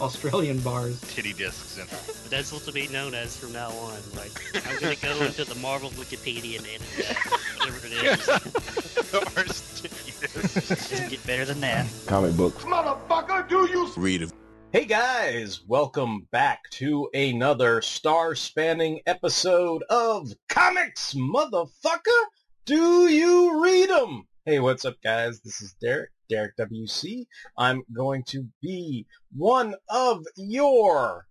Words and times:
Australian 0.00 0.58
bars. 0.60 0.98
Titty 1.02 1.32
discs 1.34 1.76
in 1.78 1.86
But 1.86 2.30
that's 2.30 2.52
what 2.52 2.62
to 2.62 2.72
be 2.72 2.88
known 2.88 3.14
as 3.14 3.36
from 3.36 3.52
now 3.52 3.68
on. 3.70 3.98
Like, 4.16 4.32
I'm 4.66 4.80
going 4.80 4.96
to 4.96 5.02
go 5.02 5.20
into 5.24 5.44
the 5.44 5.54
Marvel 5.56 5.90
Wikipedia 5.90 6.56
and 6.58 6.66
edit 6.66 6.82
that, 6.96 7.16
whatever 7.58 7.86
it 7.86 7.92
is. 7.92 8.26
Doesn't 10.90 11.10
get 11.10 11.26
better 11.26 11.44
than 11.44 11.60
that. 11.60 11.86
Comic 12.06 12.36
books. 12.36 12.64
Motherfucker, 12.64 13.48
do 13.48 13.68
you 13.70 13.90
Read 13.96 14.22
them. 14.22 14.30
Hey 14.72 14.84
guys, 14.84 15.60
welcome 15.66 16.28
back 16.30 16.70
to 16.70 17.08
another 17.12 17.82
star-spanning 17.82 19.00
episode 19.06 19.82
of 19.90 20.32
Comics, 20.48 21.14
motherfucker. 21.14 22.22
Do 22.66 23.08
you 23.08 23.60
read 23.62 23.90
'em? 23.90 24.28
Hey, 24.44 24.60
what's 24.60 24.84
up, 24.84 24.96
guys? 25.02 25.40
This 25.40 25.60
is 25.60 25.72
Derek, 25.80 26.10
Derek 26.30 26.56
WC. 26.56 27.26
I'm 27.58 27.82
going 27.92 28.22
to 28.28 28.46
be 28.62 29.06
one 29.36 29.74
of 29.90 30.24
your, 30.36 31.26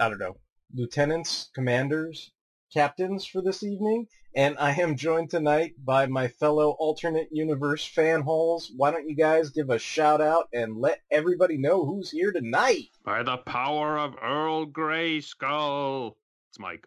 I 0.00 0.08
don't 0.08 0.18
know, 0.18 0.38
lieutenants, 0.74 1.50
commanders, 1.54 2.32
captains 2.72 3.26
for 3.26 3.42
this 3.42 3.62
evening, 3.62 4.06
and 4.34 4.56
I 4.58 4.72
am 4.72 4.96
joined 4.96 5.28
tonight 5.30 5.74
by 5.84 6.06
my 6.06 6.28
fellow 6.28 6.74
alternate 6.78 7.28
universe 7.30 7.84
fan 7.84 8.22
holes. 8.22 8.72
Why 8.74 8.90
don't 8.90 9.08
you 9.08 9.14
guys 9.14 9.50
give 9.50 9.68
a 9.68 9.78
shout 9.78 10.22
out 10.22 10.48
and 10.54 10.78
let 10.78 11.00
everybody 11.10 11.58
know 11.58 11.84
who's 11.84 12.10
here 12.10 12.32
tonight? 12.32 12.88
By 13.04 13.22
the 13.22 13.36
power 13.36 13.98
of 13.98 14.16
Earl 14.22 14.64
Grey 14.66 15.20
Skull. 15.20 16.16
It's 16.50 16.58
Mike. 16.58 16.86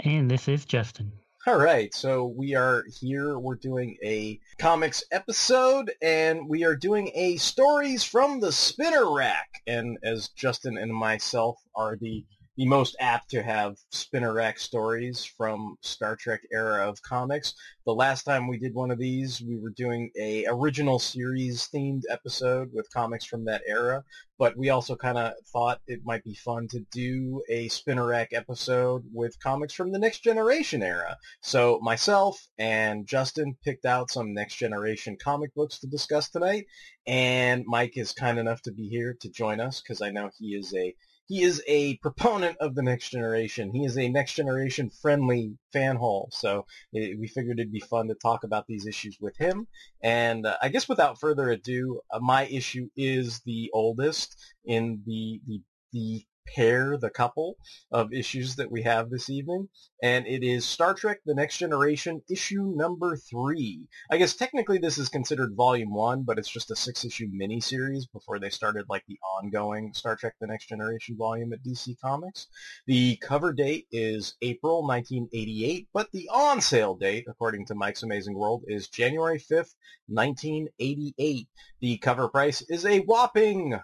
And 0.00 0.30
this 0.30 0.48
is 0.48 0.66
Justin. 0.66 1.12
All 1.48 1.58
right, 1.58 1.94
so 1.94 2.24
we 2.26 2.56
are 2.56 2.82
here. 2.98 3.38
We're 3.38 3.54
doing 3.54 3.98
a 4.02 4.40
comics 4.58 5.04
episode, 5.12 5.92
and 6.02 6.48
we 6.48 6.64
are 6.64 6.74
doing 6.74 7.12
a 7.14 7.36
stories 7.36 8.02
from 8.02 8.40
the 8.40 8.50
spinner 8.50 9.14
rack. 9.14 9.62
And 9.64 9.96
as 10.02 10.26
Justin 10.30 10.76
and 10.76 10.92
myself 10.92 11.62
are 11.76 11.94
the 11.94 12.24
the 12.56 12.66
most 12.66 12.96
apt 13.00 13.30
to 13.30 13.42
have 13.42 13.76
spinner 13.90 14.32
rack 14.32 14.58
stories 14.58 15.24
from 15.24 15.76
Star 15.82 16.16
Trek 16.16 16.40
era 16.50 16.88
of 16.88 17.02
comics. 17.02 17.54
The 17.84 17.94
last 17.94 18.22
time 18.22 18.48
we 18.48 18.58
did 18.58 18.74
one 18.74 18.90
of 18.90 18.98
these, 18.98 19.42
we 19.42 19.58
were 19.58 19.74
doing 19.76 20.10
a 20.18 20.46
original 20.48 20.98
series 20.98 21.68
themed 21.72 22.02
episode 22.10 22.70
with 22.72 22.90
comics 22.92 23.26
from 23.26 23.44
that 23.44 23.60
era, 23.68 24.04
but 24.38 24.56
we 24.56 24.70
also 24.70 24.96
kind 24.96 25.18
of 25.18 25.34
thought 25.52 25.80
it 25.86 26.00
might 26.04 26.24
be 26.24 26.34
fun 26.34 26.66
to 26.68 26.80
do 26.90 27.42
a 27.50 27.68
spinner 27.68 28.06
rack 28.06 28.30
episode 28.32 29.04
with 29.12 29.38
comics 29.40 29.74
from 29.74 29.92
the 29.92 29.98
next 29.98 30.20
generation 30.20 30.82
era. 30.82 31.18
So 31.42 31.78
myself 31.82 32.40
and 32.58 33.06
Justin 33.06 33.56
picked 33.64 33.84
out 33.84 34.10
some 34.10 34.32
next 34.32 34.56
generation 34.56 35.18
comic 35.22 35.54
books 35.54 35.78
to 35.80 35.86
discuss 35.86 36.30
tonight, 36.30 36.64
and 37.06 37.64
Mike 37.66 37.98
is 37.98 38.12
kind 38.12 38.38
enough 38.38 38.62
to 38.62 38.72
be 38.72 38.88
here 38.88 39.14
to 39.20 39.28
join 39.28 39.60
us 39.60 39.82
because 39.82 40.00
I 40.00 40.10
know 40.10 40.30
he 40.38 40.56
is 40.56 40.74
a 40.74 40.94
he 41.26 41.42
is 41.42 41.62
a 41.66 41.96
proponent 41.98 42.56
of 42.60 42.74
the 42.74 42.82
next 42.82 43.10
generation. 43.10 43.72
He 43.72 43.84
is 43.84 43.98
a 43.98 44.08
next 44.08 44.34
generation 44.34 44.90
friendly 44.90 45.56
fan 45.72 45.96
hole. 45.96 46.28
So 46.32 46.66
eh, 46.94 47.14
we 47.18 47.26
figured 47.26 47.58
it'd 47.58 47.72
be 47.72 47.80
fun 47.80 48.08
to 48.08 48.14
talk 48.14 48.44
about 48.44 48.66
these 48.66 48.86
issues 48.86 49.18
with 49.20 49.36
him. 49.36 49.66
And 50.02 50.46
uh, 50.46 50.56
I 50.62 50.68
guess 50.68 50.88
without 50.88 51.20
further 51.20 51.50
ado, 51.50 52.00
uh, 52.10 52.20
my 52.20 52.46
issue 52.46 52.88
is 52.96 53.40
the 53.44 53.70
oldest 53.74 54.36
in 54.64 55.02
the 55.04 55.40
the 55.46 55.60
the 55.92 56.26
pair, 56.54 56.96
the 56.96 57.10
couple 57.10 57.56
of 57.90 58.12
issues 58.12 58.56
that 58.56 58.70
we 58.70 58.82
have 58.82 59.10
this 59.10 59.28
evening, 59.30 59.68
and 60.02 60.26
it 60.26 60.42
is 60.42 60.64
Star 60.64 60.94
Trek: 60.94 61.18
The 61.24 61.34
Next 61.34 61.58
Generation 61.58 62.22
issue 62.30 62.72
number 62.74 63.16
three. 63.16 63.86
I 64.10 64.16
guess 64.16 64.34
technically 64.34 64.78
this 64.78 64.98
is 64.98 65.08
considered 65.08 65.56
volume 65.56 65.92
one, 65.92 66.22
but 66.22 66.38
it's 66.38 66.50
just 66.50 66.70
a 66.70 66.76
six-issue 66.76 67.28
miniseries 67.28 68.04
before 68.12 68.38
they 68.38 68.50
started 68.50 68.86
like 68.88 69.04
the 69.06 69.18
ongoing 69.38 69.92
Star 69.94 70.16
Trek: 70.16 70.34
The 70.40 70.46
Next 70.46 70.68
Generation 70.68 71.16
volume 71.16 71.52
at 71.52 71.62
DC 71.62 71.98
Comics. 72.00 72.46
The 72.86 73.16
cover 73.16 73.52
date 73.52 73.86
is 73.90 74.36
April 74.42 74.86
1988, 74.86 75.88
but 75.92 76.10
the 76.12 76.28
on-sale 76.32 76.96
date, 76.96 77.24
according 77.28 77.66
to 77.66 77.74
Mike's 77.74 78.02
Amazing 78.02 78.36
World, 78.36 78.64
is 78.66 78.88
January 78.88 79.38
5th, 79.38 79.74
1988. 80.08 81.48
The 81.80 81.98
cover 81.98 82.28
price 82.28 82.62
is 82.68 82.84
a 82.84 83.00
whopping 83.00 83.78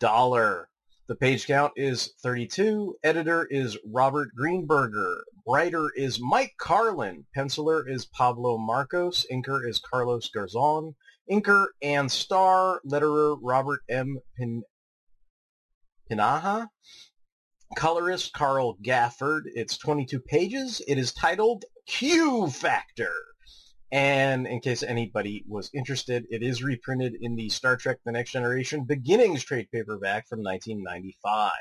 dollar. 0.00 0.68
The 1.06 1.14
page 1.14 1.46
count 1.46 1.74
is 1.76 2.14
32. 2.22 2.96
Editor 3.04 3.46
is 3.50 3.76
Robert 3.84 4.30
Greenberger. 4.38 5.16
Writer 5.46 5.90
is 5.94 6.18
Mike 6.18 6.54
Carlin. 6.58 7.26
Penciler 7.36 7.86
is 7.86 8.06
Pablo 8.06 8.56
Marcos. 8.56 9.26
Inker 9.30 9.68
is 9.68 9.78
Carlos 9.78 10.30
Garzon. 10.34 10.94
Inker 11.30 11.66
and 11.82 12.10
star 12.10 12.80
letterer 12.90 13.36
Robert 13.42 13.80
M. 13.86 14.20
Pin- 14.38 14.62
Pinaha. 16.10 16.68
Colorist 17.76 18.32
Carl 18.32 18.78
Gafford. 18.82 19.42
It's 19.54 19.76
22 19.76 20.20
pages. 20.20 20.80
It 20.88 20.96
is 20.96 21.12
titled 21.12 21.66
Q 21.86 22.48
Factor. 22.48 23.12
And 23.94 24.48
in 24.48 24.58
case 24.58 24.82
anybody 24.82 25.44
was 25.46 25.70
interested, 25.72 26.26
it 26.28 26.42
is 26.42 26.64
reprinted 26.64 27.14
in 27.20 27.36
the 27.36 27.48
Star 27.48 27.76
Trek 27.76 27.98
The 28.04 28.10
Next 28.10 28.32
Generation 28.32 28.82
Beginnings 28.82 29.44
trade 29.44 29.68
paperback 29.72 30.26
from 30.26 30.42
1995. 30.42 31.52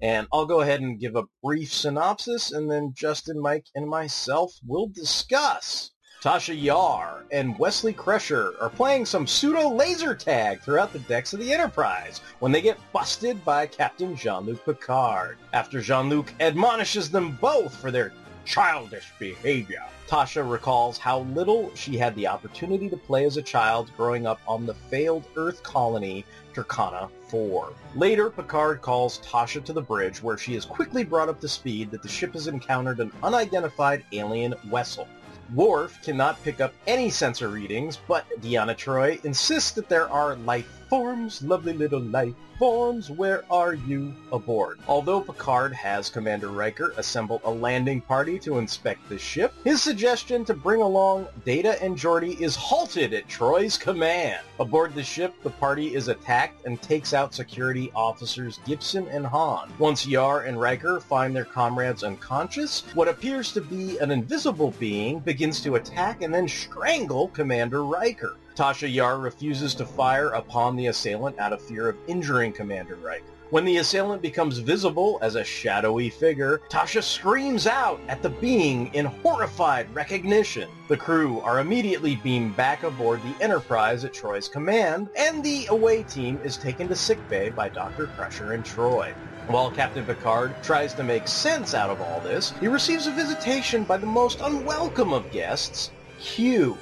And 0.00 0.26
I'll 0.32 0.46
go 0.46 0.62
ahead 0.62 0.80
and 0.80 0.98
give 0.98 1.14
a 1.14 1.24
brief 1.42 1.70
synopsis, 1.70 2.52
and 2.52 2.70
then 2.70 2.94
Justin, 2.96 3.38
Mike, 3.38 3.66
and 3.74 3.86
myself 3.86 4.54
will 4.66 4.88
discuss. 4.88 5.90
Tasha 6.22 6.58
Yar 6.58 7.26
and 7.30 7.58
Wesley 7.58 7.92
Crusher 7.92 8.54
are 8.62 8.70
playing 8.70 9.04
some 9.04 9.26
pseudo 9.26 9.68
laser 9.68 10.14
tag 10.14 10.62
throughout 10.62 10.90
the 10.90 11.00
decks 11.00 11.34
of 11.34 11.40
the 11.40 11.52
Enterprise 11.52 12.22
when 12.38 12.50
they 12.50 12.62
get 12.62 12.78
busted 12.94 13.44
by 13.44 13.66
Captain 13.66 14.16
Jean-Luc 14.16 14.64
Picard. 14.64 15.36
After 15.52 15.82
Jean-Luc 15.82 16.32
admonishes 16.40 17.10
them 17.10 17.36
both 17.42 17.76
for 17.76 17.90
their 17.90 18.14
childish 18.46 19.12
behavior. 19.18 19.84
Tasha 20.08 20.48
recalls 20.48 20.98
how 20.98 21.20
little 21.20 21.74
she 21.74 21.96
had 21.96 22.14
the 22.14 22.26
opportunity 22.26 22.90
to 22.90 22.96
play 22.96 23.24
as 23.24 23.38
a 23.38 23.42
child 23.42 23.90
growing 23.96 24.26
up 24.26 24.38
on 24.46 24.66
the 24.66 24.74
failed 24.74 25.24
Earth 25.34 25.62
colony 25.62 26.26
Turkana 26.52 27.08
4. 27.28 27.72
Later, 27.94 28.28
Picard 28.28 28.82
calls 28.82 29.20
Tasha 29.20 29.64
to 29.64 29.72
the 29.72 29.80
bridge 29.80 30.22
where 30.22 30.36
she 30.36 30.54
is 30.54 30.66
quickly 30.66 31.04
brought 31.04 31.30
up 31.30 31.40
to 31.40 31.48
speed 31.48 31.90
that 31.90 32.02
the 32.02 32.08
ship 32.08 32.34
has 32.34 32.48
encountered 32.48 33.00
an 33.00 33.12
unidentified 33.22 34.04
alien 34.12 34.54
vessel. 34.64 35.08
Worf 35.54 36.02
cannot 36.02 36.42
pick 36.42 36.60
up 36.60 36.74
any 36.86 37.08
sensor 37.10 37.48
readings, 37.48 37.98
but 38.06 38.26
Deanna 38.40 38.76
Troi 38.76 39.24
insists 39.24 39.72
that 39.72 39.88
there 39.88 40.08
are 40.10 40.36
life 40.36 40.83
forms, 40.88 41.42
lovely 41.42 41.72
little 41.72 42.00
life 42.00 42.34
forms, 42.58 43.10
where 43.10 43.44
are 43.50 43.74
you 43.74 44.14
aboard? 44.32 44.78
Although 44.86 45.20
Picard 45.20 45.72
has 45.72 46.08
Commander 46.08 46.48
Riker 46.48 46.94
assemble 46.96 47.40
a 47.44 47.50
landing 47.50 48.00
party 48.00 48.38
to 48.40 48.58
inspect 48.58 49.08
the 49.08 49.18
ship, 49.18 49.52
his 49.64 49.82
suggestion 49.82 50.44
to 50.44 50.54
bring 50.54 50.80
along 50.80 51.26
Data 51.44 51.82
and 51.82 51.96
Geordi 51.96 52.40
is 52.40 52.54
halted 52.54 53.12
at 53.12 53.28
Troi's 53.28 53.76
command. 53.76 54.40
Aboard 54.60 54.94
the 54.94 55.02
ship, 55.02 55.34
the 55.42 55.50
party 55.50 55.94
is 55.94 56.08
attacked 56.08 56.64
and 56.64 56.80
takes 56.80 57.12
out 57.12 57.34
security 57.34 57.90
officers 57.94 58.60
Gibson 58.64 59.08
and 59.08 59.26
Hahn. 59.26 59.72
Once 59.78 60.06
Yar 60.06 60.42
and 60.42 60.60
Riker 60.60 61.00
find 61.00 61.34
their 61.34 61.44
comrades 61.44 62.04
unconscious, 62.04 62.84
what 62.94 63.08
appears 63.08 63.52
to 63.52 63.60
be 63.60 63.98
an 63.98 64.10
invisible 64.10 64.72
being 64.78 65.18
begins 65.18 65.60
to 65.62 65.74
attack 65.74 66.22
and 66.22 66.32
then 66.32 66.48
strangle 66.48 67.28
Commander 67.28 67.84
Riker. 67.84 68.36
Tasha 68.56 68.92
Yar 68.92 69.18
refuses 69.18 69.74
to 69.74 69.84
fire 69.84 70.28
upon 70.28 70.76
the 70.76 70.86
assailant 70.86 71.38
out 71.40 71.52
of 71.52 71.60
fear 71.60 71.88
of 71.88 71.96
injuring 72.06 72.52
Commander 72.52 72.94
Riker. 72.94 73.24
When 73.50 73.64
the 73.64 73.76
assailant 73.78 74.22
becomes 74.22 74.58
visible 74.58 75.18
as 75.22 75.34
a 75.34 75.44
shadowy 75.44 76.08
figure, 76.08 76.60
Tasha 76.70 77.02
screams 77.02 77.66
out 77.66 78.00
at 78.08 78.22
the 78.22 78.30
being 78.30 78.94
in 78.94 79.06
horrified 79.06 79.92
recognition. 79.94 80.68
The 80.88 80.96
crew 80.96 81.40
are 81.40 81.60
immediately 81.60 82.16
beamed 82.16 82.56
back 82.56 82.84
aboard 82.84 83.20
the 83.22 83.44
Enterprise 83.44 84.04
at 84.04 84.12
Troi's 84.14 84.48
command, 84.48 85.08
and 85.16 85.42
the 85.42 85.66
away 85.66 86.04
team 86.04 86.40
is 86.42 86.56
taken 86.56 86.88
to 86.88 86.96
sickbay 86.96 87.50
by 87.50 87.68
Dr. 87.68 88.06
Crusher 88.06 88.52
and 88.52 88.64
Troi. 88.64 89.12
While 89.46 89.70
Captain 89.70 90.06
Picard 90.06 90.54
tries 90.62 90.94
to 90.94 91.02
make 91.02 91.28
sense 91.28 91.74
out 91.74 91.90
of 91.90 92.00
all 92.00 92.20
this, 92.20 92.52
he 92.60 92.66
receives 92.66 93.06
a 93.06 93.12
visitation 93.12 93.84
by 93.84 93.98
the 93.98 94.06
most 94.06 94.40
unwelcome 94.40 95.12
of 95.12 95.30
guests, 95.30 95.90
Q. 96.18 96.78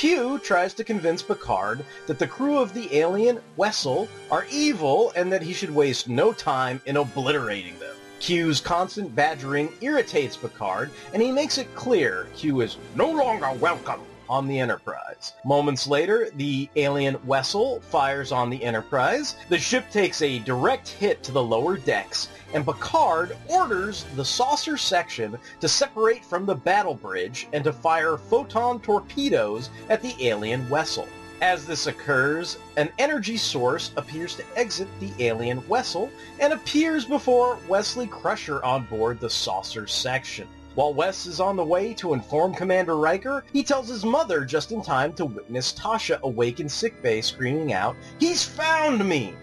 Q 0.00 0.38
tries 0.38 0.72
to 0.72 0.82
convince 0.82 1.20
Picard 1.20 1.84
that 2.06 2.18
the 2.18 2.26
crew 2.26 2.56
of 2.56 2.72
the 2.72 2.88
alien 2.96 3.38
Wessel 3.58 4.08
are 4.30 4.46
evil 4.50 5.12
and 5.14 5.30
that 5.30 5.42
he 5.42 5.52
should 5.52 5.68
waste 5.68 6.08
no 6.08 6.32
time 6.32 6.80
in 6.86 6.96
obliterating 6.96 7.78
them. 7.78 7.94
Q's 8.18 8.62
constant 8.62 9.14
badgering 9.14 9.70
irritates 9.82 10.38
Picard, 10.38 10.90
and 11.12 11.20
he 11.20 11.30
makes 11.30 11.58
it 11.58 11.74
clear 11.74 12.28
Q 12.34 12.62
is 12.62 12.78
no 12.94 13.10
longer 13.10 13.52
welcome 13.60 14.00
on 14.30 14.46
the 14.46 14.60
Enterprise. 14.60 15.34
Moments 15.44 15.88
later, 15.88 16.30
the 16.36 16.70
alien 16.76 17.16
Wessel 17.26 17.80
fires 17.80 18.30
on 18.30 18.48
the 18.48 18.62
Enterprise. 18.62 19.34
The 19.48 19.58
ship 19.58 19.90
takes 19.90 20.22
a 20.22 20.38
direct 20.38 20.88
hit 20.88 21.22
to 21.24 21.32
the 21.32 21.42
lower 21.42 21.76
decks, 21.76 22.28
and 22.54 22.64
Picard 22.64 23.36
orders 23.48 24.06
the 24.14 24.24
saucer 24.24 24.76
section 24.76 25.36
to 25.58 25.68
separate 25.68 26.24
from 26.24 26.46
the 26.46 26.54
battle 26.54 26.94
bridge 26.94 27.48
and 27.52 27.64
to 27.64 27.72
fire 27.72 28.16
photon 28.16 28.80
torpedoes 28.80 29.70
at 29.88 30.00
the 30.00 30.14
alien 30.20 30.68
Wessel. 30.70 31.08
As 31.40 31.66
this 31.66 31.86
occurs, 31.86 32.58
an 32.76 32.90
energy 32.98 33.38
source 33.38 33.92
appears 33.96 34.36
to 34.36 34.44
exit 34.56 34.88
the 35.00 35.10
alien 35.24 35.66
Wessel 35.68 36.10
and 36.38 36.52
appears 36.52 37.04
before 37.04 37.58
Wesley 37.66 38.06
Crusher 38.06 38.62
on 38.62 38.84
board 38.84 39.18
the 39.18 39.30
saucer 39.30 39.86
section. 39.86 40.46
While 40.80 40.94
Wes 40.94 41.26
is 41.26 41.40
on 41.40 41.56
the 41.56 41.62
way 41.62 41.92
to 41.92 42.14
inform 42.14 42.54
Commander 42.54 42.96
Riker, 42.96 43.44
he 43.52 43.62
tells 43.62 43.86
his 43.86 44.02
mother 44.02 44.46
just 44.46 44.72
in 44.72 44.80
time 44.80 45.12
to 45.12 45.26
witness 45.26 45.74
Tasha 45.74 46.18
awake 46.22 46.58
in 46.58 46.70
sickbay 46.70 47.20
screaming 47.20 47.74
out, 47.74 47.96
He's 48.18 48.44
found 48.46 49.06
me! 49.06 49.34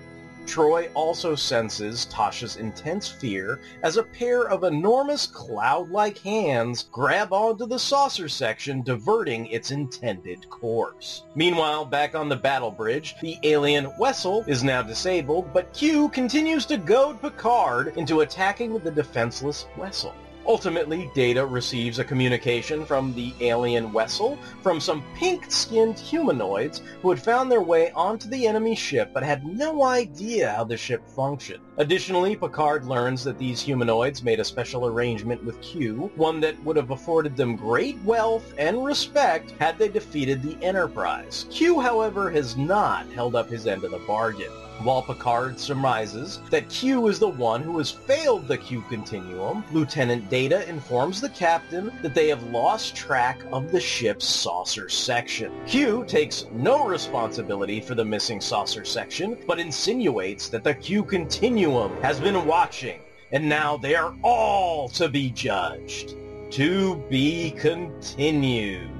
Troi 0.48 0.90
also 0.96 1.36
senses 1.36 2.08
Tasha's 2.12 2.56
intense 2.56 3.08
fear 3.08 3.60
as 3.84 3.98
a 3.98 4.04
pair 4.04 4.50
of 4.50 4.64
enormous 4.64 5.28
cloud-like 5.28 6.18
hands 6.18 6.90
grab 6.92 7.32
onto 7.32 7.68
the 7.68 7.78
saucer 7.78 8.28
section, 8.28 8.82
diverting 8.82 9.46
its 9.46 9.70
intended 9.70 10.50
course. 10.50 11.22
Meanwhile, 11.36 11.86
back 11.86 12.16
on 12.16 12.30
the 12.30 12.36
battle 12.36 12.72
bridge, 12.72 13.14
the 13.22 13.38
alien 13.44 13.96
Wessel 14.00 14.44
is 14.48 14.64
now 14.64 14.82
disabled, 14.82 15.54
but 15.54 15.72
Q 15.72 16.10
continues 16.10 16.66
to 16.66 16.78
goad 16.78 17.22
Picard 17.22 17.96
into 17.96 18.22
attacking 18.22 18.80
the 18.80 18.90
defenseless 18.90 19.68
Wessel. 19.78 20.16
Ultimately, 20.48 21.12
Data 21.14 21.46
receives 21.46 22.00
a 22.00 22.06
communication 22.06 22.86
from 22.86 23.14
the 23.14 23.34
alien 23.42 23.92
Wessel 23.92 24.40
from 24.64 24.80
some 24.80 25.04
pink-skinned 25.14 26.00
humanoids 26.00 26.82
who 27.02 27.10
had 27.10 27.22
found 27.22 27.52
their 27.52 27.62
way 27.62 27.92
onto 27.92 28.30
the 28.30 28.48
enemy 28.48 28.74
ship 28.74 29.12
but 29.14 29.24
had 29.24 29.46
no 29.46 29.84
idea 29.84 30.54
how 30.54 30.64
the 30.64 30.78
ship 30.78 31.06
functioned. 31.10 31.62
Additionally, 31.76 32.38
Picard 32.38 32.86
learns 32.86 33.26
that 33.26 33.38
these 33.38 33.60
humanoids 33.60 34.24
made 34.24 34.40
a 34.40 34.46
special 34.46 34.86
arrangement 34.88 35.44
with 35.44 35.62
Q, 35.62 36.10
one 36.16 36.40
that 36.40 36.64
would 36.64 36.78
have 36.78 36.92
afforded 36.92 37.36
them 37.36 37.58
great 37.58 38.02
wealth 38.04 38.54
and 38.58 38.86
respect 38.86 39.52
had 39.60 39.78
they 39.78 39.90
defeated 39.90 40.42
the 40.42 40.58
Enterprise. 40.64 41.46
Q, 41.52 41.82
however, 41.82 42.32
has 42.32 42.56
not 42.56 43.06
held 43.12 43.36
up 43.36 43.50
his 43.50 43.68
end 43.68 43.84
of 43.84 43.92
the 43.92 44.00
bargain 44.00 44.52
while 44.84 45.02
Picard 45.02 45.60
surmises 45.60 46.40
that 46.50 46.70
Q 46.70 47.08
is 47.08 47.20
the 47.20 47.28
one 47.28 47.62
who 47.62 47.78
has 47.78 47.92
failed 47.92 48.48
the 48.48 48.58
Q 48.58 48.84
continuum, 48.90 49.64
Lieutenant 49.72 50.30
Data 50.30 50.68
informs 50.70 51.20
the 51.20 51.30
captain 51.30 51.92
that 52.02 52.14
they 52.14 52.28
have 52.28 52.44
lost 52.52 52.96
track 52.96 53.40
of 53.52 53.72
the 53.72 53.80
ship's 53.80 54.28
saucer 54.28 54.90
section. 54.90 55.52
Q 55.66 56.06
takes 56.08 56.46
no 56.52 56.86
responsibility 56.86 57.80
for 57.80 57.96
the 57.96 58.06
missing 58.06 58.42
saucer 58.42 58.86
section, 58.86 59.38
but 59.48 59.60
insinuates 59.60 60.50
that 60.50 60.64
the 60.64 60.74
Q 60.74 61.04
continuum 61.04 62.02
has 62.02 62.20
been 62.20 62.46
watching, 62.46 63.02
and 63.32 63.48
now 63.48 63.78
they 63.78 63.96
are 63.96 64.16
all 64.24 64.90
to 64.90 65.10
be 65.10 65.32
judged. 65.32 66.16
To 66.52 66.96
be 67.10 67.52
continued. 67.52 68.97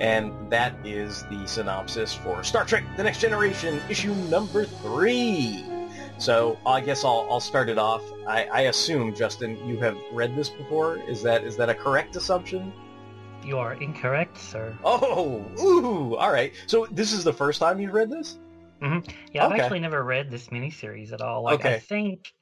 And 0.00 0.32
that 0.50 0.74
is 0.84 1.24
the 1.30 1.46
synopsis 1.46 2.14
for 2.14 2.44
Star 2.44 2.64
Trek 2.64 2.84
The 2.96 3.02
Next 3.02 3.20
Generation, 3.20 3.80
issue 3.88 4.14
number 4.14 4.64
three. 4.64 5.64
So 6.18 6.58
I 6.66 6.80
guess 6.80 7.04
I'll, 7.04 7.26
I'll 7.30 7.40
start 7.40 7.68
it 7.68 7.78
off. 7.78 8.02
I, 8.26 8.44
I 8.46 8.60
assume, 8.62 9.14
Justin, 9.14 9.56
you 9.68 9.78
have 9.80 9.96
read 10.12 10.34
this 10.36 10.48
before. 10.48 10.96
Is 10.98 11.22
that 11.22 11.44
is 11.44 11.56
that 11.56 11.68
a 11.68 11.74
correct 11.74 12.16
assumption? 12.16 12.72
You 13.44 13.58
are 13.58 13.74
incorrect, 13.74 14.38
sir. 14.38 14.76
Oh, 14.82 15.44
ooh, 15.60 16.16
all 16.16 16.32
right. 16.32 16.52
So 16.66 16.86
this 16.90 17.12
is 17.12 17.22
the 17.22 17.32
first 17.32 17.60
time 17.60 17.78
you've 17.80 17.92
read 17.94 18.10
this? 18.10 18.38
hmm 18.80 18.98
Yeah, 19.32 19.46
I've 19.46 19.52
Okay. 19.52 19.62
actually 19.62 19.80
never 19.80 20.02
read 20.02 20.30
this 20.30 20.48
miniseries 20.48 21.12
at 21.12 21.20
all. 21.20 21.42
Like, 21.42 21.64
I 21.64 21.78
think, 21.78 22.32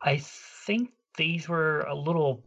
I 0.00 0.18
think 0.18 0.90
these 1.16 1.48
were 1.48 1.80
a 1.80 1.94
little 1.94 2.44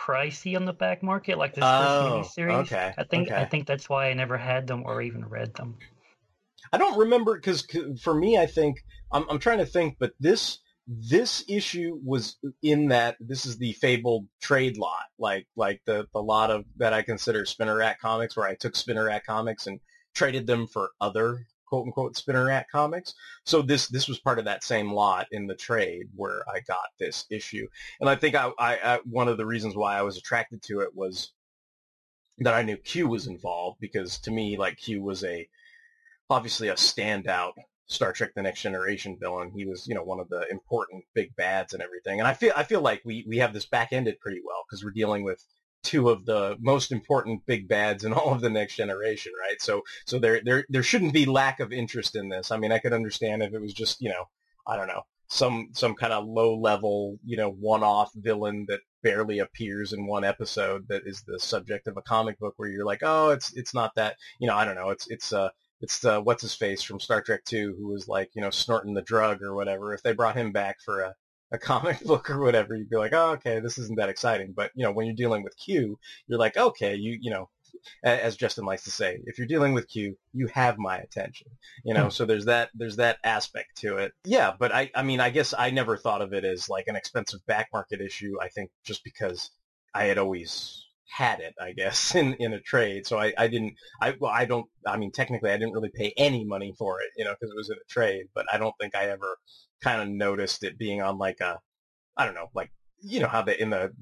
pricey 0.00 0.56
on 0.56 0.64
the 0.64 0.72
back 0.72 1.02
market, 1.02 1.36
like 1.38 1.54
this 1.54 1.64
Oh, 1.64 2.22
first 2.22 2.40
miniseries. 2.42 2.66
okay, 2.66 2.94
I 2.96 3.04
think 3.04 3.30
I 3.30 3.44
think 3.44 3.66
that's 3.66 3.88
why 3.88 4.08
I 4.08 4.14
never 4.14 4.38
had 4.38 4.66
them 4.66 4.82
or 4.86 5.02
even 5.02 5.24
read 5.24 5.54
them. 5.54 5.76
I 6.72 6.78
don't 6.78 6.98
remember 6.98 7.34
because 7.34 7.66
for 8.02 8.14
me, 8.14 8.38
I 8.38 8.46
think 8.46 8.78
I'm, 9.12 9.24
I'm 9.28 9.38
trying 9.38 9.58
to 9.58 9.66
think, 9.66 9.96
but 9.98 10.12
this 10.18 10.58
this 10.86 11.44
issue 11.48 12.00
was 12.04 12.36
in 12.62 12.88
that 12.88 13.16
this 13.20 13.46
is 13.46 13.58
the 13.58 13.72
fabled 13.74 14.26
trade 14.40 14.76
lot, 14.76 15.04
like 15.18 15.46
like 15.56 15.80
the 15.84 16.06
the 16.12 16.22
lot 16.22 16.50
of 16.50 16.64
that 16.76 16.92
I 16.92 17.02
consider 17.02 17.44
Spinner 17.44 17.76
Rack 17.76 18.00
comics, 18.00 18.36
where 18.36 18.46
I 18.48 18.54
took 18.54 18.76
Spinner 18.76 19.04
Rack 19.04 19.26
comics 19.26 19.66
and 19.66 19.80
traded 20.14 20.46
them 20.46 20.66
for 20.66 20.90
other 21.00 21.46
quote 21.70 21.86
unquote 21.86 22.16
Spinner 22.16 22.44
Rack 22.46 22.70
comics. 22.70 23.14
So 23.44 23.62
this 23.62 23.88
this 23.88 24.08
was 24.08 24.18
part 24.18 24.38
of 24.38 24.44
that 24.44 24.62
same 24.62 24.92
lot 24.92 25.26
in 25.30 25.46
the 25.46 25.54
trade 25.54 26.08
where 26.14 26.42
I 26.48 26.60
got 26.60 26.90
this 26.98 27.24
issue, 27.30 27.66
and 28.00 28.10
I 28.10 28.16
think 28.16 28.34
I, 28.34 28.50
I, 28.58 28.76
I 28.76 29.00
one 29.04 29.28
of 29.28 29.38
the 29.38 29.46
reasons 29.46 29.74
why 29.76 29.96
I 29.96 30.02
was 30.02 30.18
attracted 30.18 30.62
to 30.64 30.80
it 30.80 30.94
was 30.94 31.32
that 32.38 32.54
I 32.54 32.62
knew 32.62 32.76
Q 32.76 33.08
was 33.08 33.26
involved 33.26 33.78
because 33.80 34.18
to 34.20 34.30
me 34.30 34.58
like 34.58 34.76
Q 34.76 35.02
was 35.02 35.24
a 35.24 35.48
obviously 36.28 36.68
a 36.68 36.74
standout 36.74 37.52
Star 37.86 38.12
Trek: 38.12 38.30
The 38.34 38.42
Next 38.42 38.62
Generation 38.62 39.16
villain. 39.18 39.50
He 39.50 39.66
was, 39.66 39.86
you 39.88 39.94
know, 39.94 40.04
one 40.04 40.20
of 40.20 40.28
the 40.28 40.46
important 40.50 41.04
big 41.14 41.34
bads 41.36 41.72
and 41.72 41.82
everything. 41.82 42.20
And 42.20 42.28
I 42.28 42.34
feel 42.34 42.52
I 42.56 42.62
feel 42.62 42.80
like 42.80 43.02
we 43.04 43.24
we 43.28 43.38
have 43.38 43.52
this 43.52 43.66
back 43.66 43.92
ended 43.92 44.20
pretty 44.20 44.40
well 44.44 44.64
because 44.66 44.84
we're 44.84 44.92
dealing 44.92 45.24
with 45.24 45.44
two 45.82 46.10
of 46.10 46.26
the 46.26 46.56
most 46.60 46.92
important 46.92 47.46
big 47.46 47.68
bads 47.68 48.04
in 48.04 48.12
all 48.14 48.32
of 48.32 48.40
the 48.40 48.50
Next 48.50 48.76
Generation, 48.76 49.32
right? 49.40 49.60
So 49.60 49.82
so 50.06 50.18
there 50.18 50.40
there 50.44 50.64
there 50.68 50.82
shouldn't 50.82 51.12
be 51.12 51.26
lack 51.26 51.60
of 51.60 51.72
interest 51.72 52.16
in 52.16 52.28
this. 52.28 52.50
I 52.50 52.56
mean, 52.56 52.72
I 52.72 52.78
could 52.78 52.92
understand 52.92 53.42
if 53.42 53.54
it 53.54 53.60
was 53.60 53.74
just, 53.74 54.00
you 54.00 54.10
know, 54.10 54.24
I 54.66 54.76
don't 54.76 54.88
know, 54.88 55.02
some 55.28 55.68
some 55.72 55.94
kind 55.94 56.12
of 56.12 56.26
low 56.26 56.56
level, 56.56 57.18
you 57.24 57.36
know, 57.36 57.50
one 57.50 57.82
off 57.82 58.10
villain 58.14 58.66
that 58.68 58.80
barely 59.02 59.38
appears 59.38 59.92
in 59.92 60.06
one 60.06 60.24
episode 60.24 60.86
that 60.88 61.02
is 61.06 61.22
the 61.22 61.38
subject 61.38 61.86
of 61.86 61.96
a 61.96 62.02
comic 62.02 62.38
book 62.38 62.54
where 62.56 62.68
you're 62.68 62.84
like, 62.84 63.00
oh, 63.02 63.30
it's 63.30 63.52
it's 63.56 63.74
not 63.74 63.94
that, 63.96 64.16
you 64.38 64.46
know, 64.46 64.56
I 64.56 64.64
don't 64.64 64.74
know, 64.74 64.90
it's 64.90 65.06
it's 65.08 65.32
uh 65.32 65.50
it's 65.80 66.04
uh, 66.04 66.20
what's 66.20 66.42
his 66.42 66.54
face 66.54 66.82
from 66.82 67.00
Star 67.00 67.22
Trek 67.22 67.44
Two 67.44 67.74
who 67.78 67.88
was 67.88 68.06
like 68.06 68.30
you 68.34 68.42
know 68.42 68.50
snorting 68.50 68.94
the 68.94 69.02
drug 69.02 69.42
or 69.42 69.54
whatever. 69.54 69.94
If 69.94 70.02
they 70.02 70.12
brought 70.12 70.36
him 70.36 70.52
back 70.52 70.76
for 70.84 71.00
a, 71.00 71.14
a 71.52 71.58
comic 71.58 72.00
book 72.04 72.30
or 72.30 72.40
whatever, 72.40 72.74
you'd 72.74 72.90
be 72.90 72.96
like, 72.96 73.12
oh 73.12 73.32
okay, 73.32 73.60
this 73.60 73.78
isn't 73.78 73.96
that 73.98 74.08
exciting. 74.08 74.52
But 74.52 74.70
you 74.74 74.84
know 74.84 74.92
when 74.92 75.06
you're 75.06 75.14
dealing 75.14 75.42
with 75.42 75.56
Q, 75.56 75.98
you're 76.26 76.38
like, 76.38 76.56
okay, 76.56 76.94
you 76.94 77.18
you 77.20 77.30
know, 77.30 77.48
as 78.02 78.36
Justin 78.36 78.64
likes 78.64 78.84
to 78.84 78.90
say, 78.90 79.20
if 79.24 79.38
you're 79.38 79.46
dealing 79.46 79.74
with 79.74 79.88
Q, 79.88 80.16
you 80.32 80.46
have 80.48 80.78
my 80.78 80.98
attention. 80.98 81.48
You 81.84 81.94
know, 81.94 82.04
hmm. 82.04 82.10
so 82.10 82.24
there's 82.24 82.46
that 82.46 82.70
there's 82.74 82.96
that 82.96 83.18
aspect 83.24 83.76
to 83.78 83.98
it. 83.98 84.12
Yeah, 84.24 84.52
but 84.58 84.74
I 84.74 84.90
I 84.94 85.02
mean 85.02 85.20
I 85.20 85.30
guess 85.30 85.54
I 85.56 85.70
never 85.70 85.96
thought 85.96 86.22
of 86.22 86.32
it 86.32 86.44
as 86.44 86.68
like 86.68 86.88
an 86.88 86.96
expensive 86.96 87.44
back 87.46 87.68
market 87.72 88.00
issue. 88.00 88.34
I 88.40 88.48
think 88.48 88.70
just 88.84 89.04
because 89.04 89.50
I 89.94 90.04
had 90.04 90.18
always 90.18 90.86
had 91.10 91.40
it, 91.40 91.54
I 91.60 91.72
guess, 91.72 92.14
in, 92.14 92.34
in 92.34 92.52
a 92.52 92.60
trade. 92.60 93.06
So 93.06 93.18
I, 93.18 93.32
I 93.36 93.48
didn't, 93.48 93.74
I, 94.00 94.14
well, 94.18 94.32
I 94.32 94.44
don't, 94.44 94.66
I 94.86 94.96
mean, 94.96 95.10
technically 95.10 95.50
I 95.50 95.56
didn't 95.56 95.74
really 95.74 95.90
pay 95.90 96.14
any 96.16 96.44
money 96.44 96.74
for 96.78 97.00
it, 97.00 97.08
you 97.16 97.24
know, 97.24 97.32
because 97.32 97.50
it 97.50 97.56
was 97.56 97.70
in 97.70 97.76
a 97.76 97.92
trade, 97.92 98.26
but 98.34 98.46
I 98.52 98.58
don't 98.58 98.74
think 98.80 98.94
I 98.94 99.06
ever 99.06 99.36
kind 99.82 100.02
of 100.02 100.08
noticed 100.08 100.62
it 100.64 100.78
being 100.78 101.02
on 101.02 101.18
like 101.18 101.40
a, 101.40 101.58
I 102.16 102.24
don't 102.24 102.34
know, 102.34 102.48
like, 102.54 102.70
you 103.00 103.20
know, 103.20 103.28
how 103.28 103.42
they, 103.42 103.58
in 103.58 103.70
the 103.70 103.92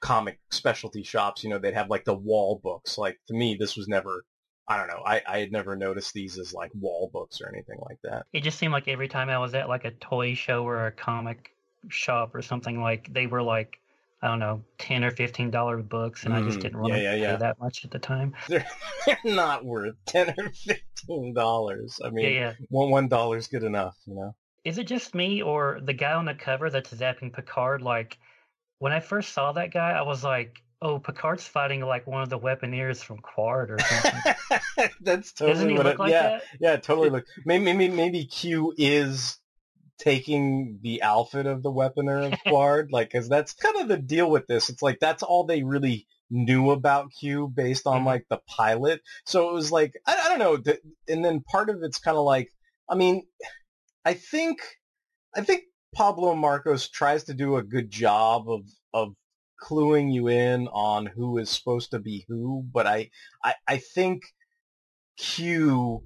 comic 0.00 0.40
specialty 0.50 1.02
shops, 1.02 1.44
you 1.44 1.50
know, 1.50 1.58
they'd 1.58 1.74
have 1.74 1.90
like 1.90 2.04
the 2.04 2.14
wall 2.14 2.60
books. 2.62 2.98
Like 2.98 3.18
to 3.28 3.34
me, 3.34 3.56
this 3.58 3.76
was 3.76 3.86
never, 3.88 4.24
I 4.68 4.76
don't 4.76 4.88
know, 4.88 5.02
I, 5.06 5.22
I 5.28 5.38
had 5.38 5.52
never 5.52 5.76
noticed 5.76 6.12
these 6.12 6.38
as 6.38 6.52
like 6.52 6.70
wall 6.74 7.10
books 7.12 7.40
or 7.40 7.48
anything 7.48 7.78
like 7.88 7.98
that. 8.04 8.26
It 8.32 8.42
just 8.42 8.58
seemed 8.58 8.72
like 8.72 8.88
every 8.88 9.08
time 9.08 9.28
I 9.28 9.38
was 9.38 9.54
at 9.54 9.68
like 9.68 9.84
a 9.84 9.90
toy 9.92 10.34
show 10.34 10.64
or 10.64 10.86
a 10.86 10.92
comic 10.92 11.50
shop 11.88 12.34
or 12.34 12.42
something, 12.42 12.80
like 12.80 13.12
they 13.12 13.26
were 13.26 13.42
like 13.42 13.78
I 14.24 14.28
don't 14.28 14.38
know, 14.38 14.62
ten 14.78 15.02
or 15.02 15.10
fifteen 15.10 15.50
dollar 15.50 15.78
books, 15.78 16.24
and 16.24 16.32
I 16.32 16.40
just 16.42 16.58
Mhm. 16.58 16.62
didn't 16.62 16.78
want 16.80 16.92
Yeah, 16.92 16.98
to 16.98 17.02
yeah, 17.02 17.12
pay 17.14 17.20
yeah. 17.22 17.36
that 17.38 17.58
much 17.58 17.84
at 17.84 17.90
the 17.90 17.98
time. 17.98 18.36
They're, 18.48 18.64
they're 19.06 19.18
not 19.24 19.64
worth 19.64 19.96
10 20.06 20.32
or 20.38 20.50
15 20.52 21.34
dollars. 21.34 22.00
I 22.04 22.10
mean, 22.10 22.26
Yeah, 22.26 22.30
yeah. 22.30 22.52
one 22.68 22.90
one 22.90 23.08
dollar's 23.08 23.48
good 23.48 23.64
enough, 23.64 23.96
you 24.06 24.14
know. 24.14 24.36
Is 24.64 24.78
it 24.78 24.86
just 24.86 25.14
me 25.14 25.42
or 25.42 25.80
the 25.82 25.92
guy 25.92 26.12
on 26.12 26.24
the 26.24 26.34
cover 26.34 26.70
that's 26.70 26.92
zapping 26.92 27.32
Picard? 27.32 27.82
Like, 27.82 28.18
when 28.78 28.92
I 28.92 29.00
first 29.00 29.32
saw 29.32 29.52
that 29.52 29.72
guy, 29.72 29.90
I 29.90 30.02
was 30.02 30.22
like, 30.22 30.62
"Oh, 30.80 31.00
Picard's 31.00 31.46
fighting 31.46 31.80
like 31.80 32.06
one 32.06 32.22
of 32.22 32.28
the 32.28 32.38
weaponeers 32.38 33.02
from 33.02 33.18
Qward 33.18 33.70
or 33.70 33.78
something." 33.78 34.90
That's 35.00 35.32
totally 35.32 35.74
what 35.74 35.86
it, 35.86 35.98
like 35.98 36.10
yeah, 36.10 36.22
that? 36.22 36.42
yeah, 36.60 36.76
totally 36.76 37.10
look. 37.10 37.24
Maybe, 37.44 37.64
maybe 37.64 37.88
maybe 37.88 38.24
Q 38.24 38.72
is 38.76 39.38
taking 39.98 40.80
the 40.82 41.02
outfit 41.02 41.46
of 41.46 41.62
the 41.62 41.70
weaponer 41.70 42.32
of 42.32 42.38
Qward, 42.46 42.88
like, 42.90 43.10
because 43.10 43.28
that's 43.28 43.52
kind 43.52 43.76
of 43.76 43.88
the 43.88 43.98
deal 43.98 44.28
with 44.28 44.46
this. 44.48 44.68
It's 44.68 44.82
like 44.82 44.98
that's 45.00 45.22
all 45.22 45.44
they 45.44 45.62
really 45.62 46.06
knew 46.30 46.70
about 46.70 47.12
Q 47.18 47.48
based 47.48 47.86
on 47.86 47.98
mm-hmm. 47.98 48.06
like 48.06 48.26
the 48.28 48.40
pilot. 48.48 49.00
So 49.24 49.48
it 49.48 49.52
was 49.52 49.70
like 49.70 49.94
I, 50.06 50.22
I 50.24 50.28
don't 50.28 50.38
know, 50.38 50.74
and 51.08 51.24
then 51.24 51.40
part 51.40 51.70
of 51.70 51.82
it's 51.82 51.98
kind 51.98 52.16
of 52.16 52.24
like 52.24 52.52
I 52.88 52.94
mean, 52.94 53.22
I 54.04 54.14
think 54.14 54.60
I 55.34 55.42
think 55.42 55.64
Pablo 55.94 56.34
Marcos 56.34 56.88
tries 56.88 57.24
to 57.24 57.34
do 57.34 57.56
a 57.56 57.62
good 57.62 57.90
job 57.90 58.48
of 58.48 58.62
of 58.92 59.14
cluing 59.62 60.12
you 60.12 60.28
in 60.28 60.66
on 60.68 61.06
who 61.06 61.38
is 61.38 61.48
supposed 61.48 61.92
to 61.92 62.00
be 62.00 62.24
who, 62.28 62.64
but 62.72 62.86
I 62.86 63.10
I, 63.44 63.54
I 63.66 63.76
think 63.78 64.22
Q 65.16 66.02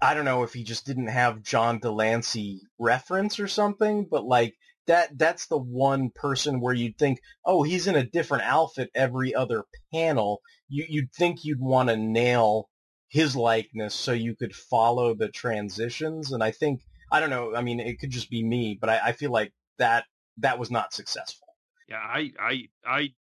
I 0.00 0.14
don't 0.14 0.24
know 0.24 0.42
if 0.42 0.52
he 0.52 0.64
just 0.64 0.86
didn't 0.86 1.08
have 1.08 1.42
John 1.42 1.78
de 1.78 1.90
Lancie 1.90 2.60
reference 2.78 3.38
or 3.38 3.48
something, 3.48 4.06
but 4.10 4.24
like 4.24 4.54
that 4.86 5.16
that's 5.16 5.46
the 5.46 5.58
one 5.58 6.10
person 6.10 6.60
where 6.60 6.74
you'd 6.74 6.98
think, 6.98 7.20
oh, 7.44 7.62
he's 7.62 7.86
in 7.86 7.94
a 7.94 8.04
different 8.04 8.44
outfit 8.44 8.90
every 8.94 9.34
other 9.34 9.64
panel. 9.92 10.40
You 10.68 10.84
you'd 10.88 11.12
think 11.12 11.44
you'd 11.44 11.60
want 11.60 11.88
to 11.90 11.96
nail 11.96 12.68
his 13.08 13.34
likeness 13.36 13.94
so 13.94 14.12
you 14.12 14.34
could 14.36 14.54
follow 14.54 15.14
the 15.14 15.28
transitions. 15.28 16.32
And 16.32 16.42
I 16.42 16.50
think 16.50 16.82
I 17.10 17.20
don't 17.20 17.30
know, 17.30 17.54
I 17.54 17.62
mean 17.62 17.80
it 17.80 17.98
could 17.98 18.10
just 18.10 18.30
be 18.30 18.42
me, 18.44 18.76
but 18.80 18.90
I, 18.90 19.00
I 19.06 19.12
feel 19.12 19.30
like 19.30 19.52
that 19.78 20.04
that 20.38 20.58
was 20.58 20.70
not 20.70 20.92
successful. 20.92 21.46
Yeah, 21.88 21.96
I 21.98 22.32
I 22.38 22.68
I 22.86 23.12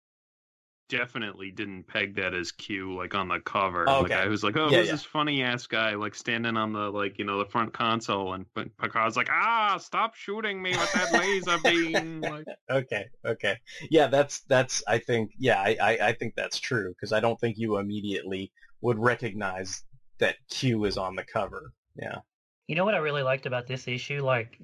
definitely 0.89 1.51
didn't 1.51 1.83
peg 1.85 2.15
that 2.15 2.33
as 2.33 2.51
Q 2.51 2.95
like 2.95 3.13
on 3.13 3.27
the 3.27 3.39
cover. 3.39 3.85
Oh, 3.87 4.01
Like 4.01 4.11
okay. 4.11 4.21
I 4.21 4.27
was 4.27 4.43
like, 4.43 4.55
oh, 4.57 4.69
Yeah, 4.69 4.77
who's 4.77 4.87
yeah. 4.87 4.91
this 4.93 5.03
funny 5.03 5.43
ass 5.43 5.67
guy 5.67 5.95
like 5.95 6.15
standing 6.15 6.55
on 6.57 6.73
the 6.73 6.89
like 6.89 7.19
you 7.19 7.25
know 7.25 7.39
the 7.39 7.49
front 7.49 7.73
console 7.73 8.33
and 8.33 8.45
P- 8.55 8.71
Picard's 8.81 9.17
like, 9.17 9.29
ah, 9.29 9.77
stop 9.79 10.15
shooting 10.15 10.61
me 10.61 10.71
with 10.71 10.91
that 10.93 11.11
laser 11.11 11.57
beam. 11.57 12.21
Like, 12.21 12.45
okay, 12.69 13.05
okay, 13.25 13.57
yeah, 13.89 14.07
that's 14.07 14.41
that's. 14.41 14.83
I 14.87 14.99
think, 14.99 15.31
yeah, 15.37 15.59
I 15.61 15.77
I, 15.81 16.07
I 16.09 16.13
think 16.13 16.35
that's 16.35 16.59
true 16.59 16.89
because 16.93 17.11
I 17.11 17.19
don't 17.19 17.39
think 17.39 17.57
you 17.57 17.77
immediately 17.77 18.51
would 18.81 18.99
recognize 18.99 19.83
that 20.19 20.35
Q 20.49 20.85
is 20.85 20.97
on 20.97 21.15
the 21.15 21.23
cover. 21.23 21.73
Yeah, 21.95 22.19
You 22.67 22.75
know 22.75 22.85
what 22.85 22.95
I 22.95 22.99
really 22.99 23.23
liked 23.23 23.45
about 23.45 23.67
this 23.67 23.87
issue? 23.87 24.23
Like, 24.23 24.57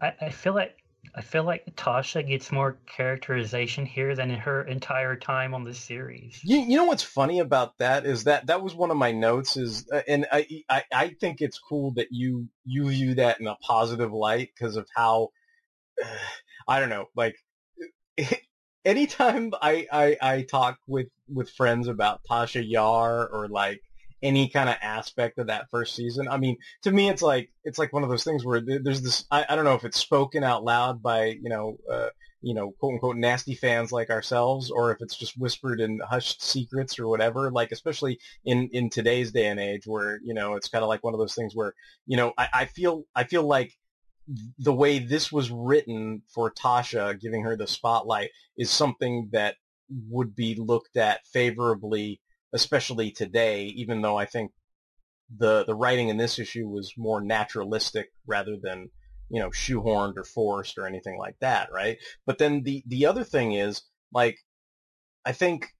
I, 0.00 0.12
I 0.20 0.30
feel 0.30 0.54
like 0.54 0.76
I 1.14 1.22
feel 1.22 1.44
like 1.44 1.64
Tasha 1.76 2.26
gets 2.26 2.52
more 2.52 2.78
characterization 2.86 3.86
here 3.86 4.14
than 4.14 4.30
in 4.30 4.38
her 4.40 4.62
entire 4.62 5.16
time 5.16 5.54
on 5.54 5.64
the 5.64 5.74
series. 5.74 6.40
you 6.42 6.58
you 6.58 6.76
know 6.76 6.84
what's 6.84 7.02
funny 7.02 7.38
about 7.40 7.78
that 7.78 8.04
is 8.04 8.24
that 8.24 8.46
that 8.46 8.62
was 8.62 8.74
one 8.74 8.90
of 8.90 8.96
my 8.96 9.12
notes 9.12 9.56
is, 9.56 9.86
uh, 9.92 10.02
and 10.06 10.26
I 10.30 10.46
I, 10.68 10.82
I 10.92 11.08
think 11.20 11.40
it's 11.40 11.58
cool 11.58 11.92
that 11.94 12.08
you 12.10 12.48
you 12.64 12.88
view 12.88 13.14
that 13.14 13.40
in 13.40 13.46
a 13.46 13.56
positive 13.56 14.12
light 14.12 14.50
because 14.56 14.76
of 14.76 14.86
how 14.94 15.30
I 16.68 16.80
don't 16.80 16.90
know, 16.90 17.06
like 17.16 17.36
anytime 18.84 19.52
I, 19.60 19.86
I 19.90 20.16
I 20.20 20.42
talk 20.42 20.78
with 20.86 21.06
with 21.32 21.50
friends 21.50 21.88
about 21.88 22.20
Tasha 22.30 22.62
Yar 22.66 23.26
or 23.28 23.48
like 23.48 23.82
any 24.22 24.48
kind 24.48 24.68
of 24.68 24.76
aspect 24.82 25.38
of 25.38 25.46
that 25.46 25.70
first 25.70 25.94
season, 25.94 26.28
I 26.28 26.38
mean, 26.38 26.56
to 26.82 26.90
me, 26.90 27.08
it's 27.08 27.22
like 27.22 27.50
it's 27.64 27.78
like 27.78 27.92
one 27.92 28.02
of 28.02 28.08
those 28.08 28.24
things 28.24 28.44
where 28.44 28.60
there's 28.60 29.02
this. 29.02 29.24
I, 29.30 29.46
I 29.48 29.56
don't 29.56 29.64
know 29.64 29.74
if 29.74 29.84
it's 29.84 29.98
spoken 29.98 30.44
out 30.44 30.64
loud 30.64 31.02
by 31.02 31.36
you 31.42 31.48
know. 31.48 31.76
Uh, 31.90 32.08
you 32.40 32.54
know, 32.54 32.70
quote 32.78 32.94
unquote 32.94 33.16
nasty 33.16 33.54
fans 33.54 33.90
like 33.90 34.10
ourselves, 34.10 34.70
or 34.70 34.92
if 34.92 34.98
it's 35.00 35.16
just 35.16 35.36
whispered 35.36 35.80
in 35.80 36.00
hushed 36.08 36.40
secrets 36.40 36.98
or 36.98 37.08
whatever. 37.08 37.50
Like, 37.50 37.72
especially 37.72 38.20
in 38.44 38.68
in 38.72 38.90
today's 38.90 39.32
day 39.32 39.46
and 39.46 39.58
age, 39.58 39.86
where 39.86 40.20
you 40.22 40.34
know 40.34 40.54
it's 40.54 40.68
kind 40.68 40.84
of 40.84 40.88
like 40.88 41.02
one 41.02 41.14
of 41.14 41.18
those 41.18 41.34
things 41.34 41.56
where 41.56 41.74
you 42.06 42.16
know 42.16 42.32
I, 42.38 42.48
I 42.52 42.64
feel 42.66 43.04
I 43.14 43.24
feel 43.24 43.42
like 43.42 43.76
the 44.58 44.74
way 44.74 44.98
this 44.98 45.32
was 45.32 45.50
written 45.50 46.22
for 46.28 46.50
Tasha, 46.50 47.18
giving 47.18 47.42
her 47.42 47.56
the 47.56 47.66
spotlight, 47.66 48.30
is 48.56 48.70
something 48.70 49.30
that 49.32 49.56
would 50.08 50.34
be 50.34 50.54
looked 50.54 50.96
at 50.96 51.26
favorably, 51.26 52.20
especially 52.52 53.10
today. 53.10 53.64
Even 53.66 54.02
though 54.02 54.16
I 54.16 54.26
think 54.26 54.52
the 55.36 55.64
the 55.64 55.74
writing 55.74 56.08
in 56.08 56.16
this 56.16 56.38
issue 56.38 56.66
was 56.68 56.94
more 56.96 57.20
naturalistic 57.20 58.10
rather 58.26 58.56
than 58.60 58.90
you 59.30 59.40
know 59.40 59.50
shoehorned 59.50 60.16
or 60.16 60.24
forced 60.24 60.78
or 60.78 60.86
anything 60.86 61.18
like 61.18 61.36
that, 61.40 61.70
right? 61.72 61.98
But 62.26 62.38
then 62.38 62.62
the 62.62 62.82
the 62.86 63.06
other 63.06 63.24
thing 63.24 63.52
is 63.52 63.82
like 64.12 64.38
I 65.24 65.32
think 65.32 65.74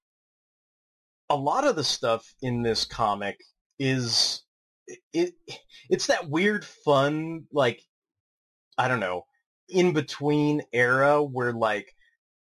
a 1.31 1.37
lot 1.37 1.67
of 1.67 1.77
the 1.77 1.85
stuff 1.85 2.35
in 2.43 2.63
this 2.63 2.85
comic 2.85 3.39
is 3.79 4.43
it 5.13 5.35
it's 5.91 6.07
that 6.07 6.29
weird 6.29 6.65
fun 6.65 7.45
like 7.53 7.83
I 8.77 8.89
don't 8.89 9.01
know, 9.01 9.25
in 9.69 9.93
between 9.93 10.63
era 10.73 11.23
where 11.23 11.53
like 11.53 11.95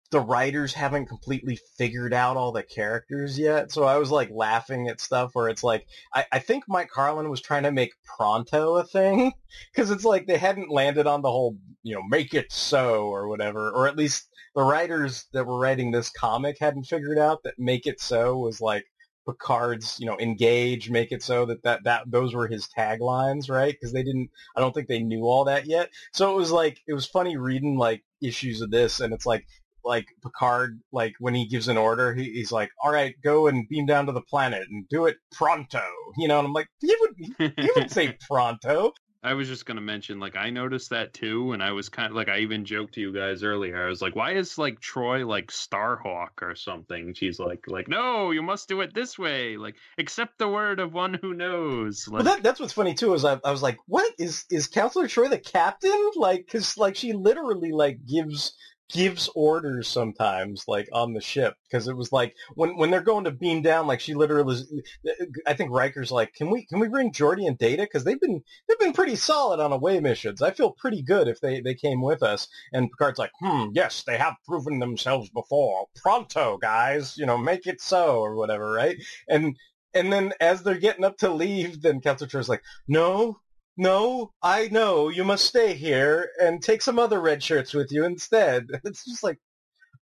the 0.09 0.19
writers 0.19 0.73
haven't 0.73 1.07
completely 1.07 1.59
figured 1.77 2.13
out 2.13 2.37
all 2.37 2.51
the 2.51 2.63
characters 2.63 3.37
yet. 3.37 3.71
So 3.71 3.83
I 3.83 3.97
was 3.97 4.09
like 4.09 4.29
laughing 4.31 4.87
at 4.87 5.01
stuff 5.01 5.31
where 5.33 5.49
it's 5.49 5.63
like 5.63 5.85
I, 6.13 6.25
I 6.31 6.39
think 6.39 6.63
Mike 6.67 6.89
Carlin 6.89 7.29
was 7.29 7.41
trying 7.41 7.63
to 7.63 7.71
make 7.71 7.93
Pronto 8.05 8.77
a 8.77 8.85
thing 8.85 9.33
because 9.73 9.91
it's 9.91 10.05
like 10.05 10.25
they 10.25 10.37
hadn't 10.37 10.71
landed 10.71 11.07
on 11.07 11.21
the 11.21 11.31
whole 11.31 11.57
you 11.83 11.95
know 11.95 12.03
make 12.07 12.33
it 12.33 12.51
so 12.51 13.05
or 13.05 13.27
whatever, 13.27 13.69
or 13.69 13.87
at 13.87 13.97
least 13.97 14.29
the 14.55 14.63
writers 14.63 15.25
that 15.33 15.45
were 15.45 15.59
writing 15.59 15.91
this 15.91 16.09
comic 16.09 16.57
hadn't 16.59 16.85
figured 16.85 17.19
out 17.19 17.43
that 17.43 17.59
make 17.59 17.85
it 17.85 17.99
so 17.99 18.37
was 18.37 18.61
like 18.61 18.85
Picard's, 19.27 19.99
you 19.99 20.05
know, 20.05 20.17
engage, 20.19 20.89
make 20.89 21.11
it 21.11 21.21
so 21.21 21.45
that 21.45 21.61
that, 21.63 21.83
that 21.83 22.03
those 22.07 22.33
were 22.33 22.47
his 22.47 22.67
taglines, 22.67 23.49
right? 23.49 23.73
Because 23.73 23.91
they 23.91 24.03
didn't, 24.03 24.29
I 24.55 24.61
don't 24.61 24.73
think 24.73 24.87
they 24.87 25.03
knew 25.03 25.23
all 25.23 25.43
that 25.45 25.65
yet. 25.65 25.89
So 26.13 26.31
it 26.31 26.37
was 26.37 26.51
like, 26.51 26.79
it 26.87 26.93
was 26.93 27.05
funny 27.05 27.35
reading 27.35 27.77
like 27.77 28.03
issues 28.21 28.61
of 28.61 28.71
this, 28.71 29.01
and 29.01 29.13
it's 29.13 29.25
like, 29.25 29.45
like 29.87 30.07
Picard, 30.21 30.79
like 30.91 31.13
when 31.19 31.33
he 31.33 31.47
gives 31.47 31.67
an 31.67 31.77
order, 31.77 32.13
he, 32.13 32.25
he's 32.33 32.51
like, 32.51 32.69
"All 32.83 32.91
right, 32.91 33.15
go 33.23 33.47
and 33.47 33.67
beam 33.69 33.85
down 33.85 34.05
to 34.07 34.11
the 34.11 34.21
planet 34.21 34.67
and 34.69 34.87
do 34.89 35.05
it 35.05 35.17
pronto," 35.31 35.83
you 36.17 36.27
know. 36.27 36.39
And 36.39 36.47
I'm 36.47 36.53
like, 36.53 36.67
"You 36.81 36.97
would, 37.01 37.53
you 37.57 37.73
would 37.75 37.91
say 37.91 38.17
pronto." 38.29 38.93
I 39.23 39.33
was 39.33 39.47
just 39.47 39.65
gonna 39.65 39.81
mention, 39.81 40.19
like, 40.19 40.37
I 40.37 40.51
noticed 40.51 40.91
that 40.91 41.13
too, 41.13 41.51
and 41.51 41.61
I 41.61 41.71
was 41.71 41.89
kind 41.89 42.09
of 42.09 42.15
like, 42.15 42.29
I 42.29 42.39
even 42.39 42.65
joked 42.65 42.93
to 42.93 43.01
you 43.01 43.11
guys 43.11 43.43
earlier. 43.43 43.83
I 43.83 43.89
was 43.89 44.01
like, 44.01 44.15
why 44.15 44.33
is 44.33 44.57
like 44.57 44.79
Troi 44.79 45.27
like 45.27 45.47
Starhawk 45.47 46.41
or 46.41 46.55
something? 46.55 47.13
She's 47.13 47.39
like, 47.39 47.65
like, 47.67 47.87
no, 47.87 48.31
you 48.31 48.41
must 48.41 48.69
do 48.69 48.81
it 48.81 48.93
this 48.93 49.17
way. 49.17 49.57
Like, 49.57 49.75
accept 49.97 50.37
the 50.37 50.47
word 50.47 50.79
of 50.79 50.93
one 50.93 51.15
who 51.15 51.33
knows. 51.33 52.07
Like, 52.07 52.23
well, 52.23 52.35
that, 52.35 52.43
that's 52.43 52.59
what's 52.59 52.73
funny 52.73 52.93
too. 52.93 53.13
Is 53.15 53.25
I, 53.25 53.39
I 53.43 53.51
was 53.51 53.63
like, 53.63 53.77
"What 53.87 54.13
is 54.19 54.45
is 54.51 54.67
Counselor 54.67 55.07
Troi 55.07 55.29
the 55.29 55.39
captain?" 55.39 56.11
Like, 56.15 56.45
because 56.45 56.77
like 56.77 56.95
she 56.95 57.13
literally 57.13 57.71
like 57.71 58.05
gives 58.05 58.55
gives 58.89 59.29
orders 59.35 59.87
sometimes 59.87 60.63
like 60.67 60.87
on 60.93 61.13
the 61.13 61.21
ship 61.21 61.55
because 61.63 61.87
it 61.87 61.95
was 61.95 62.11
like 62.11 62.35
when 62.55 62.77
when 62.77 62.89
they're 62.89 63.01
going 63.01 63.25
to 63.25 63.31
beam 63.31 63.61
down 63.61 63.85
like 63.85 63.99
she 63.99 64.13
literally 64.13 64.55
is, 64.55 64.73
I 65.45 65.53
think 65.53 65.71
Riker's 65.71 66.11
like 66.11 66.33
can 66.33 66.49
we 66.49 66.65
can 66.65 66.79
we 66.79 66.87
bring 66.87 67.11
Geordi 67.11 67.47
and 67.47 67.57
Data? 67.57 67.83
Because 67.83 68.03
they've 68.03 68.19
been 68.19 68.41
they've 68.67 68.79
been 68.79 68.93
pretty 68.93 69.15
solid 69.15 69.59
on 69.59 69.73
away 69.73 69.99
missions. 69.99 70.41
I 70.41 70.51
feel 70.51 70.71
pretty 70.71 71.01
good 71.01 71.27
if 71.27 71.41
they 71.41 71.59
they 71.59 71.75
came 71.75 72.01
with 72.01 72.23
us. 72.23 72.47
And 72.71 72.89
Picard's 72.91 73.19
like 73.19 73.31
hmm 73.41 73.69
yes 73.73 74.03
they 74.05 74.17
have 74.17 74.35
proven 74.45 74.79
themselves 74.79 75.29
before. 75.29 75.87
Pronto 75.95 76.57
guys 76.57 77.17
you 77.17 77.25
know 77.25 77.37
make 77.37 77.67
it 77.67 77.81
so 77.81 78.19
or 78.19 78.35
whatever 78.35 78.71
right? 78.71 78.97
And 79.27 79.57
and 79.93 80.13
then 80.13 80.33
as 80.39 80.63
they're 80.63 80.75
getting 80.75 81.05
up 81.05 81.17
to 81.17 81.29
leave 81.29 81.81
then 81.81 81.99
Troi's 82.01 82.49
like 82.49 82.63
no 82.87 83.39
no, 83.77 84.33
I 84.41 84.69
know 84.69 85.09
you 85.09 85.23
must 85.23 85.45
stay 85.45 85.75
here 85.75 86.31
and 86.39 86.61
take 86.61 86.81
some 86.81 86.97
other 86.97 87.21
red 87.21 87.43
shirts 87.43 87.73
with 87.73 87.91
you 87.91 88.05
instead. 88.05 88.67
It's 88.83 89.05
just 89.05 89.23
like, 89.23 89.37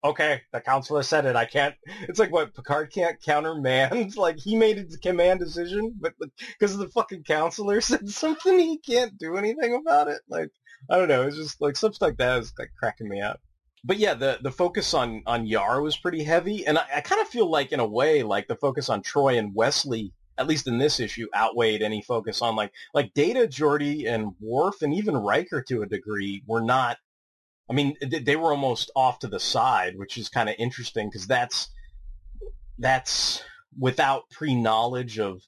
okay, 0.04 0.42
the 0.52 0.60
counselor 0.60 1.02
said 1.02 1.26
it. 1.26 1.34
I 1.36 1.44
can't. 1.44 1.74
It's 2.08 2.20
like 2.20 2.30
what 2.30 2.54
Picard 2.54 2.92
can't 2.92 3.20
countermand. 3.20 4.14
Like 4.16 4.38
he 4.38 4.56
made 4.56 4.78
a 4.78 4.98
command 4.98 5.40
decision, 5.40 5.94
but 6.00 6.12
because 6.18 6.76
the 6.76 6.88
fucking 6.88 7.24
counselor 7.24 7.80
said 7.80 8.08
something, 8.08 8.58
he 8.58 8.78
can't 8.78 9.18
do 9.18 9.36
anything 9.36 9.74
about 9.74 10.08
it. 10.08 10.20
Like 10.28 10.50
I 10.88 10.96
don't 10.96 11.08
know. 11.08 11.22
It's 11.22 11.36
just 11.36 11.60
like 11.60 11.76
stuff 11.76 12.00
like 12.00 12.18
that 12.18 12.40
is 12.40 12.52
like 12.58 12.70
cracking 12.78 13.08
me 13.08 13.20
up. 13.20 13.40
But 13.82 13.98
yeah, 13.98 14.14
the 14.14 14.38
the 14.40 14.52
focus 14.52 14.94
on 14.94 15.22
on 15.26 15.46
Yar 15.46 15.82
was 15.82 15.96
pretty 15.96 16.22
heavy, 16.22 16.66
and 16.66 16.78
I, 16.78 16.86
I 16.96 17.00
kind 17.00 17.20
of 17.20 17.28
feel 17.28 17.50
like 17.50 17.72
in 17.72 17.80
a 17.80 17.86
way, 17.86 18.22
like 18.22 18.46
the 18.46 18.56
focus 18.56 18.88
on 18.88 19.02
Troi 19.02 19.38
and 19.38 19.54
Wesley 19.54 20.12
at 20.38 20.46
least 20.46 20.66
in 20.66 20.78
this 20.78 21.00
issue, 21.00 21.28
outweighed 21.34 21.82
any 21.82 22.02
focus 22.02 22.42
on 22.42 22.56
like 22.56 22.72
like 22.92 23.14
Data, 23.14 23.46
Geordi, 23.46 24.06
and 24.06 24.32
Worf, 24.40 24.82
and 24.82 24.94
even 24.94 25.16
Riker 25.16 25.62
to 25.68 25.82
a 25.82 25.86
degree 25.86 26.42
were 26.46 26.62
not. 26.62 26.98
I 27.70 27.72
mean, 27.72 27.96
they 28.02 28.36
were 28.36 28.50
almost 28.50 28.90
off 28.94 29.20
to 29.20 29.26
the 29.26 29.40
side, 29.40 29.96
which 29.96 30.18
is 30.18 30.28
kind 30.28 30.48
of 30.48 30.56
interesting 30.58 31.08
because 31.08 31.26
that's 31.26 31.68
that's 32.78 33.42
without 33.78 34.28
pre 34.30 34.54
knowledge 34.54 35.18
of 35.18 35.40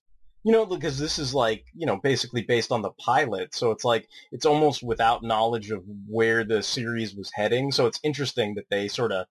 you 0.47 0.53
know, 0.53 0.65
because 0.65 0.97
this 0.97 1.19
is 1.19 1.35
like, 1.35 1.65
you 1.75 1.87
know, 1.87 1.97
basically 1.97 2.41
based 2.41 2.71
on 2.71 2.81
the 2.81 2.93
pilot. 2.93 3.53
So 3.53 3.73
it's 3.73 3.83
like, 3.83 4.07
it's 4.31 4.47
almost 4.47 4.81
without 4.81 5.25
knowledge 5.25 5.73
of 5.73 5.83
where 6.07 6.45
the 6.45 6.63
series 6.63 7.17
was 7.17 7.33
heading. 7.35 7.73
So 7.73 7.87
it's 7.87 7.99
interesting 8.05 8.55
that 8.55 8.71
they 8.71 8.87
sort 8.87 9.11
of, 9.11 9.27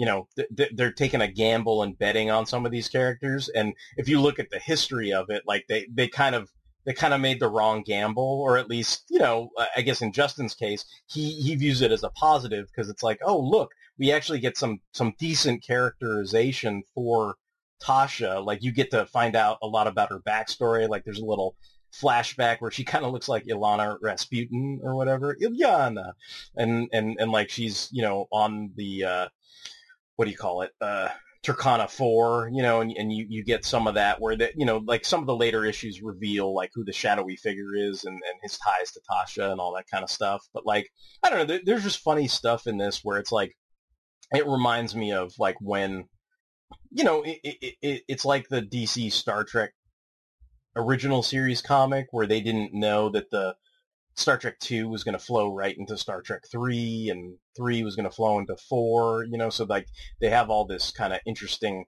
you 0.00 0.06
know, 0.06 0.26
th- 0.56 0.70
they're 0.72 0.90
taking 0.90 1.20
a 1.20 1.28
gamble 1.28 1.82
and 1.82 1.98
betting 1.98 2.30
on 2.30 2.46
some 2.46 2.64
of 2.64 2.72
these 2.72 2.88
characters. 2.88 3.50
And 3.50 3.74
if 3.98 4.08
you 4.08 4.18
look 4.18 4.38
at 4.38 4.48
the 4.48 4.58
history 4.58 5.12
of 5.12 5.28
it, 5.28 5.42
like 5.46 5.66
they, 5.68 5.88
they 5.92 6.08
kind 6.08 6.34
of, 6.34 6.48
they 6.86 6.94
kind 6.94 7.12
of 7.12 7.20
made 7.20 7.38
the 7.38 7.50
wrong 7.50 7.82
gamble, 7.82 8.40
or 8.42 8.56
at 8.56 8.70
least, 8.70 9.04
you 9.10 9.18
know, 9.18 9.50
I 9.76 9.82
guess 9.82 10.00
in 10.00 10.14
Justin's 10.14 10.54
case, 10.54 10.86
he, 11.06 11.32
he 11.42 11.54
views 11.54 11.82
it 11.82 11.92
as 11.92 12.02
a 12.02 12.08
positive 12.08 12.68
because 12.68 12.88
it's 12.88 13.02
like, 13.02 13.18
oh, 13.22 13.38
look, 13.38 13.72
we 13.98 14.10
actually 14.10 14.40
get 14.40 14.56
some, 14.56 14.80
some 14.94 15.12
decent 15.18 15.62
characterization 15.62 16.82
for 16.94 17.34
Tasha, 17.82 18.42
like 18.42 18.62
you 18.62 18.72
get 18.72 18.90
to 18.92 19.04
find 19.04 19.36
out 19.36 19.58
a 19.62 19.66
lot 19.66 19.86
about 19.86 20.08
her 20.08 20.20
backstory. 20.20 20.88
Like 20.88 21.04
there's 21.04 21.20
a 21.20 21.26
little 21.26 21.56
flashback 21.92 22.60
where 22.60 22.70
she 22.70 22.84
kind 22.92 23.04
of 23.04 23.12
looks 23.12 23.28
like 23.28 23.44
Ilana 23.46 23.98
Rasputin 24.00 24.80
or 24.82 24.94
whatever, 24.94 25.36
Ilyana, 25.42 26.12
and 26.56 26.88
and 26.92 27.16
and 27.18 27.30
like 27.30 27.50
she's 27.50 27.88
you 27.92 28.02
know 28.02 28.28
on 28.32 28.70
the 28.76 29.04
uh, 29.04 29.28
what 30.20 30.26
do 30.26 30.32
you 30.32 30.36
call 30.36 30.60
it? 30.60 30.72
Uh, 30.82 31.08
Turkana 31.42 31.88
4, 31.88 32.50
you 32.52 32.60
know, 32.60 32.82
and, 32.82 32.94
and 32.94 33.10
you, 33.10 33.24
you 33.26 33.42
get 33.42 33.64
some 33.64 33.86
of 33.86 33.94
that 33.94 34.20
where 34.20 34.36
that, 34.36 34.52
you 34.54 34.66
know, 34.66 34.82
like 34.86 35.06
some 35.06 35.20
of 35.20 35.26
the 35.26 35.34
later 35.34 35.64
issues 35.64 36.02
reveal 36.02 36.54
like 36.54 36.70
who 36.74 36.84
the 36.84 36.92
shadowy 36.92 37.36
figure 37.36 37.74
is 37.74 38.04
and, 38.04 38.12
and 38.12 38.40
his 38.42 38.58
ties 38.58 38.92
to 38.92 39.00
Tasha 39.10 39.50
and 39.50 39.58
all 39.58 39.74
that 39.76 39.86
kind 39.90 40.04
of 40.04 40.10
stuff. 40.10 40.46
But 40.52 40.66
like, 40.66 40.90
I 41.22 41.30
don't 41.30 41.38
know, 41.38 41.44
there, 41.46 41.60
there's 41.64 41.84
just 41.84 42.00
funny 42.00 42.28
stuff 42.28 42.66
in 42.66 42.76
this 42.76 43.00
where 43.02 43.16
it's 43.16 43.32
like, 43.32 43.56
it 44.30 44.46
reminds 44.46 44.94
me 44.94 45.10
of 45.14 45.32
like 45.38 45.56
when 45.62 46.04
you 46.90 47.02
know, 47.02 47.22
it, 47.22 47.38
it, 47.42 47.74
it, 47.80 48.02
it's 48.06 48.26
like 48.26 48.48
the 48.48 48.60
DC 48.60 49.10
Star 49.10 49.42
Trek 49.42 49.70
original 50.76 51.22
series 51.22 51.62
comic 51.62 52.08
where 52.10 52.26
they 52.26 52.42
didn't 52.42 52.74
know 52.74 53.08
that 53.08 53.30
the 53.30 53.54
Star 54.20 54.36
Trek 54.36 54.58
2 54.60 54.88
was 54.88 55.02
going 55.02 55.18
to 55.18 55.24
flow 55.24 55.54
right 55.54 55.76
into 55.76 55.96
Star 55.96 56.20
Trek 56.20 56.42
3 56.52 57.08
and 57.10 57.38
3 57.56 57.82
was 57.82 57.96
going 57.96 58.08
to 58.08 58.14
flow 58.14 58.38
into 58.38 58.56
4, 58.68 59.24
you 59.24 59.38
know, 59.38 59.50
so 59.50 59.64
like 59.64 59.86
they 60.20 60.30
have 60.30 60.50
all 60.50 60.66
this 60.66 60.90
kind 60.90 61.12
of 61.12 61.20
interesting, 61.26 61.86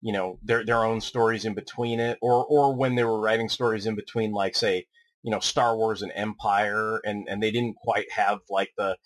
you 0.00 0.12
know, 0.12 0.38
their 0.42 0.64
their 0.64 0.84
own 0.84 1.00
stories 1.00 1.44
in 1.44 1.54
between 1.54 2.00
it 2.00 2.18
or 2.22 2.44
or 2.46 2.74
when 2.74 2.94
they 2.94 3.04
were 3.04 3.20
writing 3.20 3.48
stories 3.48 3.86
in 3.86 3.94
between 3.94 4.32
like 4.32 4.56
say, 4.56 4.86
you 5.22 5.30
know, 5.30 5.40
Star 5.40 5.76
Wars 5.76 6.02
and 6.02 6.12
Empire 6.14 7.00
and 7.04 7.28
and 7.28 7.42
they 7.42 7.50
didn't 7.50 7.76
quite 7.76 8.10
have 8.12 8.40
like 8.48 8.70
the 8.78 8.96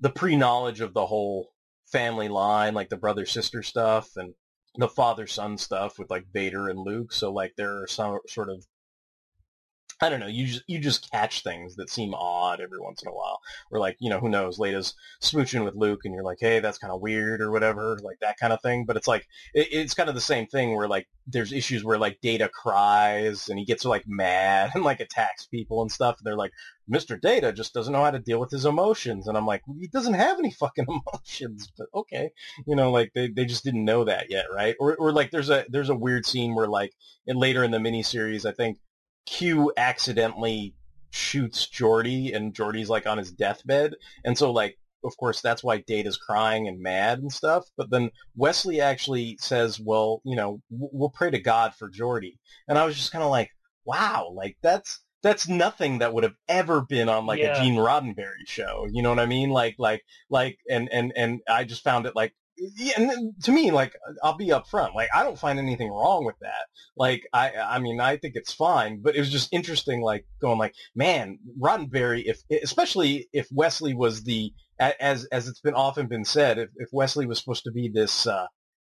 the 0.00 0.10
pre-knowledge 0.10 0.80
of 0.80 0.94
the 0.94 1.06
whole 1.06 1.52
family 1.92 2.28
line, 2.28 2.74
like 2.74 2.88
the 2.88 2.96
brother 2.96 3.26
sister 3.26 3.62
stuff 3.62 4.10
and 4.16 4.34
the 4.76 4.88
father 4.88 5.26
son 5.26 5.58
stuff 5.58 5.98
with 5.98 6.10
like 6.10 6.24
Vader 6.32 6.68
and 6.68 6.78
Luke. 6.80 7.12
So 7.12 7.30
like 7.32 7.52
there 7.56 7.82
are 7.82 7.86
some 7.86 8.18
sort 8.26 8.48
of 8.50 8.64
I 10.02 10.08
don't 10.08 10.18
know. 10.18 10.26
You 10.26 10.46
just 10.46 10.64
you 10.66 10.80
just 10.80 11.10
catch 11.12 11.44
things 11.44 11.76
that 11.76 11.88
seem 11.88 12.12
odd 12.12 12.60
every 12.60 12.80
once 12.80 13.02
in 13.02 13.08
a 13.08 13.12
while. 13.12 13.40
Or 13.70 13.78
like 13.78 13.96
you 14.00 14.10
know 14.10 14.18
who 14.18 14.28
knows, 14.28 14.58
Leia's 14.58 14.94
smooching 15.22 15.64
with 15.64 15.76
Luke, 15.76 16.00
and 16.04 16.12
you're 16.12 16.24
like, 16.24 16.38
hey, 16.40 16.58
that's 16.58 16.78
kind 16.78 16.92
of 16.92 17.00
weird 17.00 17.40
or 17.40 17.52
whatever, 17.52 17.98
like 18.02 18.18
that 18.20 18.36
kind 18.36 18.52
of 18.52 18.60
thing. 18.60 18.84
But 18.84 18.96
it's 18.96 19.06
like 19.06 19.28
it, 19.54 19.68
it's 19.70 19.94
kind 19.94 20.08
of 20.08 20.16
the 20.16 20.20
same 20.20 20.48
thing 20.48 20.74
where 20.74 20.88
like 20.88 21.06
there's 21.28 21.52
issues 21.52 21.84
where 21.84 21.98
like 21.98 22.20
Data 22.20 22.48
cries 22.48 23.48
and 23.48 23.60
he 23.60 23.64
gets 23.64 23.84
like 23.84 24.02
mad 24.08 24.70
and 24.74 24.82
like 24.82 24.98
attacks 24.98 25.46
people 25.46 25.82
and 25.82 25.92
stuff. 25.92 26.16
And 26.18 26.26
they're 26.26 26.36
like, 26.36 26.52
Mr. 26.90 27.20
Data 27.20 27.52
just 27.52 27.72
doesn't 27.72 27.92
know 27.92 28.02
how 28.02 28.10
to 28.10 28.18
deal 28.18 28.40
with 28.40 28.50
his 28.50 28.64
emotions. 28.64 29.28
And 29.28 29.36
I'm 29.36 29.46
like, 29.46 29.62
he 29.78 29.86
doesn't 29.86 30.14
have 30.14 30.38
any 30.38 30.50
fucking 30.50 30.86
emotions, 30.88 31.70
but 31.78 31.86
okay. 31.94 32.30
You 32.66 32.74
know, 32.76 32.90
like 32.90 33.12
they, 33.14 33.28
they 33.28 33.44
just 33.44 33.64
didn't 33.64 33.84
know 33.84 34.04
that 34.04 34.30
yet, 34.30 34.46
right? 34.52 34.74
Or, 34.80 34.96
or 34.96 35.12
like 35.12 35.30
there's 35.30 35.50
a, 35.50 35.64
there's 35.68 35.90
a 35.90 35.94
weird 35.94 36.26
scene 36.26 36.54
where 36.54 36.66
like, 36.66 36.92
and 37.26 37.38
later 37.38 37.62
in 37.62 37.70
the 37.70 37.78
miniseries, 37.78 38.44
I 38.44 38.52
think 38.52 38.78
Q 39.26 39.72
accidentally 39.76 40.74
shoots 41.10 41.66
Geordi 41.66 42.34
and 42.34 42.54
Geordi's 42.54 42.88
like 42.88 43.06
on 43.06 43.18
his 43.18 43.32
deathbed. 43.32 43.94
And 44.24 44.36
so 44.36 44.50
like, 44.50 44.78
of 45.04 45.16
course, 45.16 45.40
that's 45.40 45.64
why 45.64 45.78
Data's 45.78 46.16
crying 46.16 46.68
and 46.68 46.80
mad 46.80 47.18
and 47.18 47.32
stuff. 47.32 47.64
But 47.76 47.90
then 47.90 48.10
Wesley 48.36 48.80
actually 48.80 49.36
says, 49.40 49.80
well, 49.80 50.22
you 50.24 50.36
know, 50.36 50.60
we'll 50.70 51.10
pray 51.10 51.30
to 51.30 51.40
God 51.40 51.74
for 51.74 51.90
Geordi." 51.90 52.38
And 52.68 52.78
I 52.78 52.84
was 52.84 52.96
just 52.96 53.10
kind 53.12 53.24
of 53.24 53.30
like, 53.30 53.50
wow, 53.84 54.32
like 54.34 54.56
that's, 54.62 55.00
that's 55.22 55.48
nothing 55.48 55.98
that 55.98 56.14
would 56.14 56.24
have 56.24 56.36
ever 56.48 56.82
been 56.82 57.08
on 57.08 57.26
like 57.26 57.40
Yeah. 57.40 57.56
a 57.56 57.60
Gene 57.60 57.76
Roddenberry 57.76 58.46
show. 58.46 58.86
You 58.92 59.02
know 59.02 59.10
what 59.10 59.18
I 59.18 59.26
mean? 59.26 59.50
Like, 59.50 59.74
like, 59.78 60.02
like, 60.30 60.58
and, 60.70 60.88
and, 60.92 61.12
and 61.16 61.40
I 61.48 61.64
just 61.64 61.84
found 61.84 62.06
it 62.06 62.14
like, 62.16 62.32
yeah, 62.76 62.92
and 62.96 63.32
to 63.44 63.52
me, 63.52 63.70
like, 63.70 63.94
I'll 64.22 64.36
be 64.36 64.48
upfront. 64.48 64.94
Like, 64.94 65.08
I 65.14 65.22
don't 65.22 65.38
find 65.38 65.58
anything 65.58 65.90
wrong 65.90 66.24
with 66.24 66.36
that. 66.40 66.66
Like, 66.96 67.22
I, 67.32 67.52
I 67.56 67.78
mean, 67.78 68.00
I 68.00 68.16
think 68.16 68.34
it's 68.36 68.52
fine, 68.52 69.00
but 69.02 69.16
it 69.16 69.18
was 69.18 69.30
just 69.30 69.52
interesting, 69.52 70.00
like, 70.00 70.24
going 70.40 70.58
like, 70.58 70.74
man, 70.94 71.38
Roddenberry, 71.60 72.22
if, 72.24 72.40
especially 72.62 73.28
if 73.32 73.48
Wesley 73.50 73.94
was 73.94 74.22
the, 74.24 74.52
as, 74.78 75.24
as 75.26 75.48
it's 75.48 75.60
been 75.60 75.74
often 75.74 76.06
been 76.06 76.24
said, 76.24 76.58
if, 76.58 76.70
if 76.76 76.88
Wesley 76.92 77.26
was 77.26 77.38
supposed 77.38 77.64
to 77.64 77.72
be 77.72 77.90
this, 77.92 78.26
uh, 78.26 78.46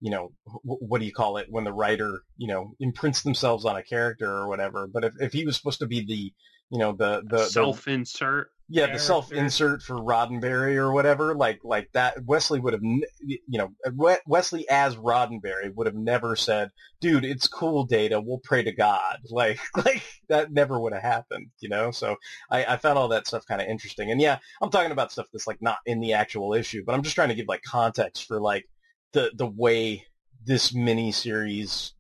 you 0.02 0.12
know, 0.12 0.32
wh- 0.46 0.82
what 0.82 1.00
do 1.00 1.06
you 1.06 1.14
call 1.14 1.38
it 1.38 1.48
when 1.50 1.64
the 1.64 1.74
writer, 1.74 2.22
you 2.38 2.48
know, 2.48 2.74
imprints 2.80 3.24
themselves 3.24 3.66
on 3.66 3.78
a 3.78 3.84
character 3.84 4.30
or 4.30 4.48
whatever. 4.48 4.88
But 4.88 5.06
if, 5.06 5.14
if 5.20 5.34
he 5.34 5.46
was 5.46 5.58
supposed 5.58 5.80
to 5.80 5.88
be 5.88 6.06
the, 6.06 6.34
you 6.70 6.80
know, 6.80 6.94
the, 6.94 7.22
the, 7.28 7.38
the 7.38 7.46
Self-insert. 7.46 8.50
yeah, 8.68 8.92
the 8.92 8.98
self-insert 9.00 9.84
for 9.84 9.96
Roddenberry 9.98 10.76
or 10.76 10.92
whatever, 10.92 11.36
like 11.36 11.60
like 11.64 11.90
that. 11.94 12.26
Wesley 12.26 12.60
would 12.60 12.74
have, 12.74 12.82
you 13.22 13.40
know, 13.48 13.70
uh, 13.86 14.16
Wesley 14.26 14.68
as 14.70 14.96
Roddenberry 14.96 15.72
would 15.76 15.86
have 15.86 15.96
never 15.96 16.36
said, 16.36 16.72
"Dude, 17.00 17.24
it's 17.24 17.48
cool, 17.48 17.86
Data. 17.86 18.20
We'll 18.20 18.40
pray 18.44 18.64
to 18.64 18.72
God." 18.72 19.18
Like 19.30 19.60
like 19.76 20.02
that 20.30 20.52
never 20.52 20.80
would 20.80 20.94
have 20.94 21.04
happened, 21.04 21.50
you 21.60 21.70
know. 21.70 21.92
So 21.92 22.16
I, 22.50 22.66
I 22.66 22.78
found 22.78 22.98
all 22.98 23.10
that 23.10 23.28
stuff 23.28 23.46
kind 23.46 23.62
of 23.62 23.68
interesting. 23.68 24.10
And 24.10 24.20
yeah, 24.20 24.40
I'm 24.62 24.72
talking 24.72 24.92
about 24.92 25.12
stuff 25.12 25.28
that's 25.32 25.46
like 25.48 25.62
not 25.62 25.78
in 25.86 26.00
the 26.00 26.14
actual 26.14 26.54
issue, 26.54 26.84
but 26.86 26.96
I'm 26.96 27.04
just 27.04 27.16
trying 27.16 27.30
to 27.30 27.36
give 27.36 27.48
like 27.48 27.62
context 27.64 28.28
for 28.28 28.42
like 28.42 28.66
the 29.14 29.32
the 29.36 29.46
way 29.48 30.06
this 30.44 30.74
mini 30.74 31.12
series 31.12 31.94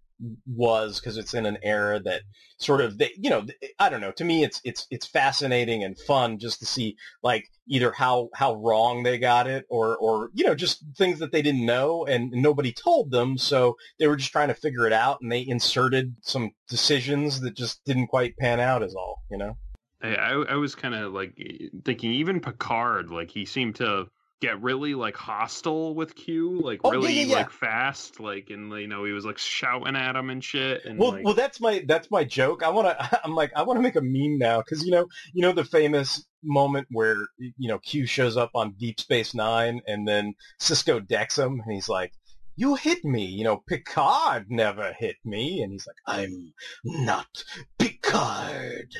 was 0.45 0.99
because 0.99 1.17
it's 1.17 1.34
in 1.34 1.45
an 1.45 1.58
era 1.62 1.99
that 1.99 2.21
sort 2.58 2.80
of 2.80 2.97
they, 2.97 3.12
you 3.17 3.30
know 3.30 3.45
I 3.80 3.89
don't 3.89 4.01
know 4.01 4.13
to 4.13 4.23
me 4.23 4.43
it's 4.43 4.62
it's 4.63 4.88
it's 4.89 5.06
fascinating 5.06 5.84
and 5.84 5.97
fun 5.99 6.39
just 6.39 6.60
to 6.60 6.65
see 6.65 6.95
like 7.21 7.49
either 7.67 7.91
how 7.91 8.30
how 8.34 8.56
wrong 8.56 9.04
they 9.04 9.17
got 9.17 9.47
it 9.47 9.65
or 9.69 9.97
or 9.97 10.30
you 10.34 10.45
know 10.45 10.56
just 10.56 10.86
things 10.97 11.19
that 11.19 11.32
they 11.32 11.41
didn't 11.41 11.65
know 11.65 12.06
and 12.06 12.32
nobody 12.32 12.71
told 12.71 13.12
them 13.12 13.38
so 13.38 13.75
they 13.99 14.08
were 14.08 14.15
just 14.15 14.32
trying 14.32 14.47
to 14.47 14.54
figure 14.54 14.88
it 14.88 14.93
out 14.93 15.19
and 15.21 15.32
they 15.32 15.45
inserted 15.45 16.15
some 16.21 16.51
decisions 16.69 17.41
that 17.41 17.56
just 17.56 17.84
didn't 17.84 18.08
quite 18.08 18.38
pan 18.38 18.60
out 18.60 18.84
as 18.84 18.95
all 18.95 19.21
you 19.30 19.38
know? 19.38 19.58
I, 20.01 20.15
I 20.15 20.32
I 20.51 20.56
was 20.56 20.75
kind 20.75 20.95
of 20.95 21.13
like 21.13 21.38
thinking 21.84 22.12
even 22.13 22.39
Picard, 22.39 23.10
like 23.12 23.32
he 23.32 23.45
seemed 23.45 23.75
to 23.75 24.08
get 24.46 24.62
really 24.62 24.96
like 24.96 25.16
hostile 25.16 25.96
with 25.96 26.16
Q, 26.16 26.60
like 26.62 26.82
Oh, 26.84 26.92
yeah, 26.92 27.00
really 27.00 27.14
yeah, 27.14 27.26
yeah. 27.26 27.36
like 27.36 27.52
fast, 27.52 28.20
like 28.20 28.50
and 28.50 28.72
you 28.74 28.88
know 28.88 29.04
he 29.04 29.12
was 29.12 29.26
like 29.26 29.38
shouting 29.38 29.96
at 29.96 30.16
him 30.16 30.30
and 30.30 30.44
shit. 30.44 30.86
And 30.86 31.00
well, 31.00 31.12
like, 31.12 31.26
well, 31.26 31.34
that's 31.34 31.60
my 31.60 31.84
that's 31.88 32.12
my 32.12 32.24
joke. 32.24 32.64
I 32.64 32.70
want 32.70 32.88
to. 32.88 33.22
I'm 33.24 33.36
like, 33.36 33.52
I 33.56 33.64
want 33.64 33.78
to 33.78 33.82
make 33.82 33.96
a 33.96 34.02
meme 34.02 34.38
now 34.38 34.62
because 34.62 34.86
you 34.86 34.92
know, 34.92 35.08
you 35.34 35.42
know 35.42 35.52
the 35.52 35.66
famous 35.66 36.26
moment 36.44 36.88
where 36.92 37.18
you 37.38 37.68
know 37.68 37.80
Q 37.80 38.06
shows 38.06 38.38
up 38.38 38.52
on 38.56 38.76
Deep 38.78 39.00
Space 39.00 39.34
Nine 39.34 39.82
and 39.88 40.08
then 40.08 40.34
Sisko 40.60 41.06
decks 41.06 41.38
him 41.38 41.62
and 41.66 41.74
he's 41.74 41.90
like, 41.90 42.14
"You 42.56 42.76
hit 42.76 43.04
me." 43.04 43.26
You 43.26 43.44
know, 43.44 43.63
Picard 43.68 44.50
never 44.50 44.94
hit 44.94 45.18
me, 45.26 45.62
and 45.62 45.72
he's 45.72 45.88
like, 45.88 45.98
"I'm 46.06 46.54
not 46.84 47.44
Picard." 47.78 48.94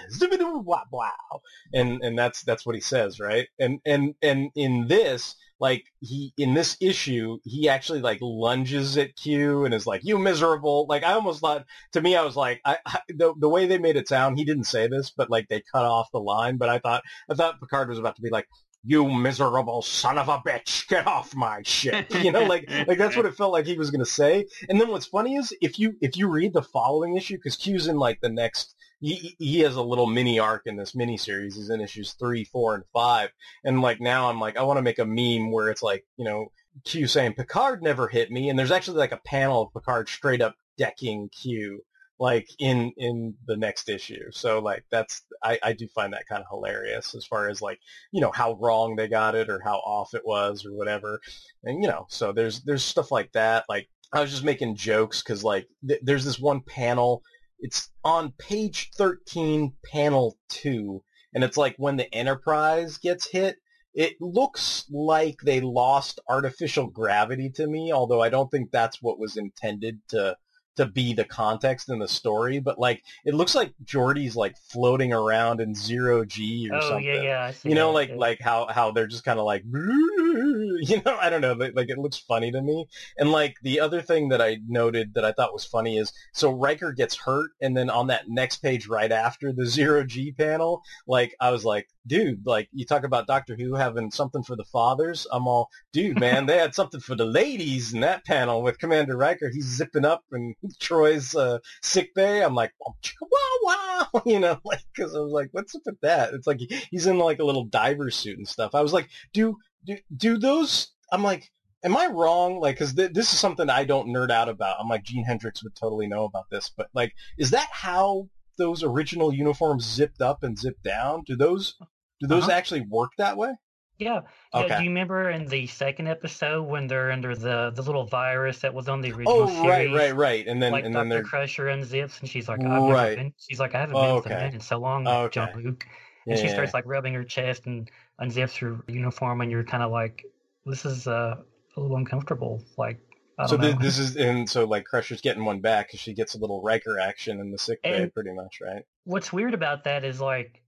Wow. 0.92 1.42
And 1.74 2.02
and 2.04 2.18
that's 2.18 2.44
that's 2.44 2.66
what 2.66 2.76
he 2.76 2.82
says, 2.82 3.20
right? 3.20 3.48
And 3.60 3.80
and 3.86 4.16
and 4.22 4.52
in 4.56 4.88
this 4.88 5.36
like 5.60 5.86
he 6.02 6.34
in 6.38 6.54
this 6.54 6.76
issue 6.82 7.38
he 7.44 7.70
actually 7.70 8.02
like 8.02 8.20
lunges 8.22 8.98
at 8.98 9.16
Q 9.16 9.66
and 9.66 9.74
is 9.74 9.88
like 9.88 10.02
you 10.04 10.18
miserable 10.18 10.86
like 10.90 11.04
I 11.04 11.14
almost 11.14 11.40
thought 11.40 11.66
to 11.94 12.02
me 12.02 12.16
I 12.16 12.24
was 12.24 12.36
like 12.36 12.62
I, 12.66 12.78
I 12.86 13.00
the, 13.10 13.34
the 13.40 13.50
way 13.50 13.66
they 13.66 13.78
made 13.78 13.96
it 13.96 14.08
sound 14.10 14.38
he 14.38 14.46
didn't 14.46 14.66
say 14.66 14.88
this 14.88 15.12
but 15.12 15.30
like 15.30 15.48
they 15.48 15.64
cut 15.72 15.86
off 15.86 16.12
the 16.12 16.20
line 16.20 16.58
but 16.58 16.70
I 16.70 16.80
thought 16.80 17.04
I 17.30 17.36
thought 17.36 17.60
Picard 17.62 17.90
was 17.90 18.00
about 18.00 18.16
to 18.18 18.22
be 18.22 18.30
like 18.30 18.48
you 18.86 19.10
miserable 19.10 19.82
son 19.82 20.18
of 20.18 20.30
a 20.30 20.38
bitch 20.40 20.88
get 20.88 21.08
off 21.08 21.36
my 21.36 21.62
shit 21.64 22.14
you 22.24 22.32
know 22.32 22.44
like 22.44 22.70
like 22.88 22.98
that's 22.98 23.16
what 23.16 23.26
it 23.26 23.36
felt 23.36 23.52
like 23.52 23.66
he 23.66 23.78
was 23.78 23.92
gonna 23.92 24.06
say 24.06 24.46
and 24.70 24.80
then 24.80 24.90
what's 24.90 25.08
funny 25.08 25.36
is 25.36 25.54
if 25.62 25.80
you 25.80 25.96
if 26.02 26.16
you 26.16 26.28
read 26.28 26.54
the 26.54 26.62
following 26.62 27.18
issue 27.18 27.36
because 27.36 27.56
Q's 27.56 27.88
in 27.88 27.98
like 27.98 28.22
the 28.22 28.30
next 28.30 28.76
he, 29.02 29.36
he 29.38 29.60
has 29.60 29.76
a 29.76 29.82
little 29.82 30.08
mini 30.08 30.40
arc 30.40 30.64
in 30.66 30.78
this 30.78 30.96
mini 30.96 31.18
series. 31.18 31.56
He's 31.56 31.70
in 31.70 31.82
issues 31.82 32.14
three, 32.14 32.44
four, 32.44 32.76
and 32.76 32.84
five. 32.94 33.30
And 33.64 33.82
like 33.82 34.00
now 34.00 34.30
I'm 34.30 34.40
like, 34.40 34.58
I 34.58 34.64
want 34.64 34.78
to 34.78 34.82
make 34.82 35.00
a 35.00 35.06
meme 35.06 35.52
where 35.52 35.70
it's 35.70 35.84
like, 35.84 36.06
you 36.18 36.26
know, 36.26 36.48
Q 36.84 37.08
saying 37.08 37.34
Picard 37.34 37.84
never 37.84 38.08
hit 38.08 38.32
me. 38.32 38.50
And 38.50 38.58
there's 38.58 38.72
actually 38.72 38.98
like 38.98 39.12
a 39.12 39.18
panel 39.18 39.64
of 39.64 39.74
Picard 39.74 40.10
straight 40.10 40.42
up 40.42 40.56
decking 40.78 41.30
Q 41.30 41.84
like 42.20 42.48
in, 42.60 42.92
in 42.98 43.36
the 43.46 43.58
next 43.58 43.90
issue. 43.90 44.32
So 44.32 44.60
like 44.60 44.86
that's, 44.92 45.24
I, 45.44 45.60
I 45.64 45.74
do 45.74 45.88
find 45.90 46.14
that 46.14 46.28
kind 46.28 46.42
of 46.42 46.48
hilarious 46.50 47.14
as 47.16 47.26
far 47.26 47.50
as 47.50 47.62
like, 47.62 47.80
you 48.12 48.22
know, 48.22 48.32
how 48.34 48.54
wrong 48.54 48.96
they 48.96 49.08
got 49.08 49.36
it 49.36 49.50
or 49.50 49.62
how 49.64 49.78
off 49.78 50.14
it 50.14 50.26
was 50.26 50.66
or 50.66 50.74
whatever. 50.74 51.20
And, 51.64 51.84
you 51.84 51.90
know, 51.90 52.06
so 52.10 52.32
there's, 52.32 52.62
there's 52.64 52.84
stuff 52.84 53.12
like 53.12 53.32
that. 53.34 53.66
Like 53.68 53.90
I 54.14 54.22
was 54.22 54.32
just 54.32 54.44
making 54.44 54.76
jokes 54.76 55.22
because 55.22 55.44
like 55.44 55.68
th- 55.88 56.02
there's 56.04 56.26
this 56.26 56.40
one 56.40 56.62
panel 56.62 57.22
it's 57.60 57.90
on 58.04 58.34
page 58.34 58.92
13, 58.96 59.74
panel 59.92 60.38
2, 60.50 61.02
and 61.34 61.44
it's 61.44 61.58
like 61.58 61.76
when 61.78 61.98
the 61.98 62.14
Enterprise 62.14 62.98
gets 62.98 63.30
hit, 63.30 63.58
it 63.94 64.16
looks 64.20 64.86
like 64.92 65.38
they 65.44 65.62
lost 65.62 66.20
artificial 66.28 66.88
gravity 66.88 67.50
to 67.52 67.66
me, 67.66 67.94
although 67.94 68.22
I 68.22 68.30
don't 68.30 68.52
think 68.52 68.72
that's 68.72 69.02
what 69.02 69.20
was 69.20 69.38
intended 69.38 70.02
to 70.10 70.36
to 70.76 70.86
be 70.86 71.14
the 71.14 71.24
context 71.26 71.90
in 71.90 72.00
the 72.00 72.08
story, 72.08 72.60
but 72.60 72.78
like 72.80 73.04
it 73.26 73.34
looks 73.34 73.56
like 73.56 73.74
Geordi's 73.84 74.36
like 74.36 74.58
floating 74.58 75.14
around 75.14 75.62
in 75.62 75.74
zero 75.76 76.26
G 76.26 76.70
or 76.72 76.78
Oh 76.78 76.82
something. 76.90 77.06
yeah, 77.06 77.22
yeah. 77.22 77.44
I 77.46 77.52
see 77.52 77.70
You 77.70 77.76
know, 77.76 77.88
that, 77.90 77.94
like 77.94 78.12
like 78.16 78.40
how 78.42 78.68
how 78.68 78.92
they're 78.92 79.08
just 79.08 79.24
kind 79.24 79.40
of 79.40 79.46
like, 79.46 79.64
you 79.74 81.02
know, 81.06 81.18
I 81.20 81.30
don't 81.30 81.42
know, 81.42 81.54
like 81.54 81.90
it 81.90 81.98
looks 81.98 82.18
funny 82.18 82.52
to 82.52 82.62
me. 82.62 82.88
And 83.18 83.32
like 83.32 83.56
the 83.64 83.80
other 83.80 84.02
thing 84.02 84.30
that 84.30 84.42
I 84.42 84.58
noted 84.68 85.14
that 85.14 85.26
I 85.26 85.32
thought 85.32 85.54
was 85.54 85.66
funny 85.66 85.98
is 85.98 86.12
so 86.34 86.52
Riker 86.52 86.92
gets 86.92 87.16
hurt, 87.16 87.52
and 87.62 87.76
then 87.76 87.90
on 87.90 88.08
that 88.08 88.28
next 88.28 88.58
page 88.58 88.88
right 88.88 89.12
after 89.12 89.52
the 89.54 89.66
zero 89.66 90.04
G 90.04 90.32
panel, 90.32 90.82
like 91.08 91.36
I 91.40 91.52
was 91.52 91.64
like, 91.66 91.88
dude, 92.08 92.46
like 92.46 92.70
you 92.72 92.86
talk 92.86 93.04
about 93.04 93.28
Doctor 93.28 93.56
Who 93.56 93.76
having 93.76 94.12
something 94.12 94.44
for 94.44 94.56
the 94.56 94.64
fathers. 94.66 95.28
I'm 95.32 95.48
all, 95.48 95.70
dude, 95.92 96.20
man, 96.20 96.46
they 96.46 96.58
had 96.58 96.76
something 96.76 97.00
for 97.00 97.16
the 97.16 97.26
ladies 97.26 97.94
in 97.94 98.02
that 98.02 98.26
panel 98.26 98.62
with 98.62 98.80
Commander 98.80 99.18
Riker. 99.18 99.50
He's 99.50 99.66
zipping 99.66 100.06
up 100.06 100.24
and 100.32 100.56
Troi's 100.80 101.36
uh, 101.36 101.60
sick 101.82 102.14
bay. 102.14 102.44
I'm 102.44 102.56
like, 102.56 102.74
wow, 102.80 103.28
wow, 103.64 104.22
you 104.26 104.40
know, 104.40 104.60
like 104.64 104.84
because 104.96 105.16
I 105.16 105.20
was 105.20 105.32
like, 105.32 105.50
what's 105.52 105.76
up 105.76 105.82
with 105.86 106.00
that? 106.02 106.34
It's 106.34 106.48
like 106.48 106.60
he's 106.92 107.08
in 107.08 107.18
like 107.18 107.40
a 107.40 107.46
little 107.46 107.66
diver 107.66 108.10
suit 108.12 108.38
and 108.38 108.48
stuff. 108.48 108.76
I 108.76 108.82
was 108.82 108.94
like, 108.94 109.10
do 109.34 109.58
do 109.86 109.98
do 110.16 110.38
those? 110.38 110.92
I'm 111.12 111.24
like. 111.24 111.52
Am 111.84 111.96
I 111.96 112.08
wrong? 112.08 112.60
Like, 112.60 112.78
because 112.78 112.96
th- 112.96 113.14
this 113.14 113.32
is 113.32 113.38
something 113.38 113.70
I 113.70 113.84
don't 113.84 114.08
nerd 114.08 114.32
out 114.32 114.50
about. 114.50 114.78
I'm 114.80 114.88
like, 114.90 115.04
Gene 115.04 115.24
Hendricks 115.24 115.64
would 115.64 115.76
totally 115.76 116.08
know 116.08 116.24
about 116.24 116.50
this, 116.50 116.72
but 116.76 116.88
like, 116.96 117.14
is 117.38 117.52
that 117.52 117.68
how 117.72 118.28
those 118.58 118.82
original 118.82 119.32
uniforms 119.32 119.86
zipped 119.86 120.20
up 120.20 120.42
and 120.42 120.58
zipped 120.58 120.82
down? 120.82 121.22
Do 121.28 121.36
those 121.36 121.76
do 122.20 122.28
those 122.28 122.44
Uh-huh. 122.44 122.52
actually 122.54 122.82
work 122.82 123.12
that 123.18 123.38
way? 123.38 123.54
Yeah. 123.98 124.22
yeah. 124.54 124.60
Okay. 124.62 124.78
Do 124.78 124.84
you 124.84 124.90
remember 124.90 125.30
in 125.30 125.46
the 125.48 125.68
second 125.68 126.08
episode 126.08 126.64
when 126.64 126.88
they're 126.88 127.12
under 127.12 127.34
the 127.36 127.72
the 127.74 127.82
little 127.82 128.06
virus 128.06 128.60
that 128.60 128.74
was 128.74 128.90
on 128.90 129.00
the 129.02 129.12
original 129.14 129.44
Oh, 129.44 129.48
series? 129.48 129.64
right, 129.70 129.94
right, 129.94 130.16
right. 130.16 130.48
And 130.48 130.62
then 130.62 130.74
like 130.74 130.84
and 130.84 130.94
then 130.94 131.08
Dr. 131.08 131.16
they're 131.16 131.24
Crusher 131.24 131.66
unzips 131.68 132.20
and 132.20 132.30
she's 132.30 132.50
like, 132.50 132.60
I've 132.62 132.84
Right. 132.92 133.16
been. 133.16 133.34
She's 133.40 133.60
like, 133.60 133.74
I 133.74 133.80
haven't 133.80 133.96
Oh, 133.96 134.22
been 134.22 134.34
a 134.34 134.36
okay. 134.36 134.56
in 134.56 134.60
so 134.60 134.78
long, 134.78 135.08
Oh, 135.08 135.30
John 135.30 135.50
okay. 135.50 135.62
Luke. 135.62 135.86
Yeah, 136.26 136.34
And 136.34 136.42
she 136.42 136.50
starts 136.50 136.74
like 136.74 136.86
rubbing 136.86 137.14
her 137.14 137.24
chest 137.24 137.68
and 137.68 137.90
unzips 138.20 138.58
her 138.58 138.82
uniform, 138.88 139.42
and 139.42 139.50
you're 139.52 139.64
kind 139.64 139.84
of 139.84 139.92
like, 139.92 140.26
this 140.66 140.84
is 140.84 141.08
uh, 141.08 141.36
a 141.78 141.80
little 141.80 141.96
uncomfortable. 141.98 142.64
Like, 142.78 143.00
so 143.48 143.56
know. 143.58 143.74
this 143.74 144.00
is 144.00 144.18
and 144.18 144.50
so 144.50 144.66
like 144.66 144.86
Crusher's 144.86 145.22
getting 145.22 145.46
one 145.46 145.60
back 145.62 145.88
because 145.88 146.00
she 146.00 146.14
gets 146.14 146.36
a 146.36 146.38
little 146.40 146.62
Riker 146.64 147.00
action 147.00 147.40
in 147.40 147.52
the 147.52 147.58
sick 147.58 147.82
bay, 147.84 148.04
And- 148.04 148.14
pretty 148.14 148.32
much, 148.34 148.60
right? 148.62 148.84
What's 149.06 149.32
weird 149.32 149.54
about 149.54 149.84
that 149.86 150.04
is 150.04 150.20
like, 150.20 150.62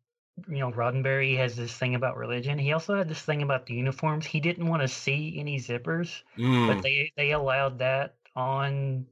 you 0.48 0.60
know, 0.60 0.72
Roddenberry 0.72 1.38
has 1.38 1.56
this 1.56 1.74
thing 1.74 1.96
about 1.96 2.18
religion. 2.18 2.58
He 2.60 2.74
also 2.74 2.96
had 2.96 3.10
this 3.10 3.22
thing 3.22 3.42
about 3.42 3.66
the 3.66 3.74
uniforms. 3.74 4.26
He 4.26 4.40
didn't 4.40 4.68
want 4.68 4.82
to 4.82 4.88
see 4.88 5.36
any 5.40 5.60
zippers, 5.60 6.22
Mm. 6.38 6.68
but 6.68 6.84
they 6.84 7.12
they 7.18 7.32
allowed 7.32 7.80
that 7.80 8.16
on 8.36 9.06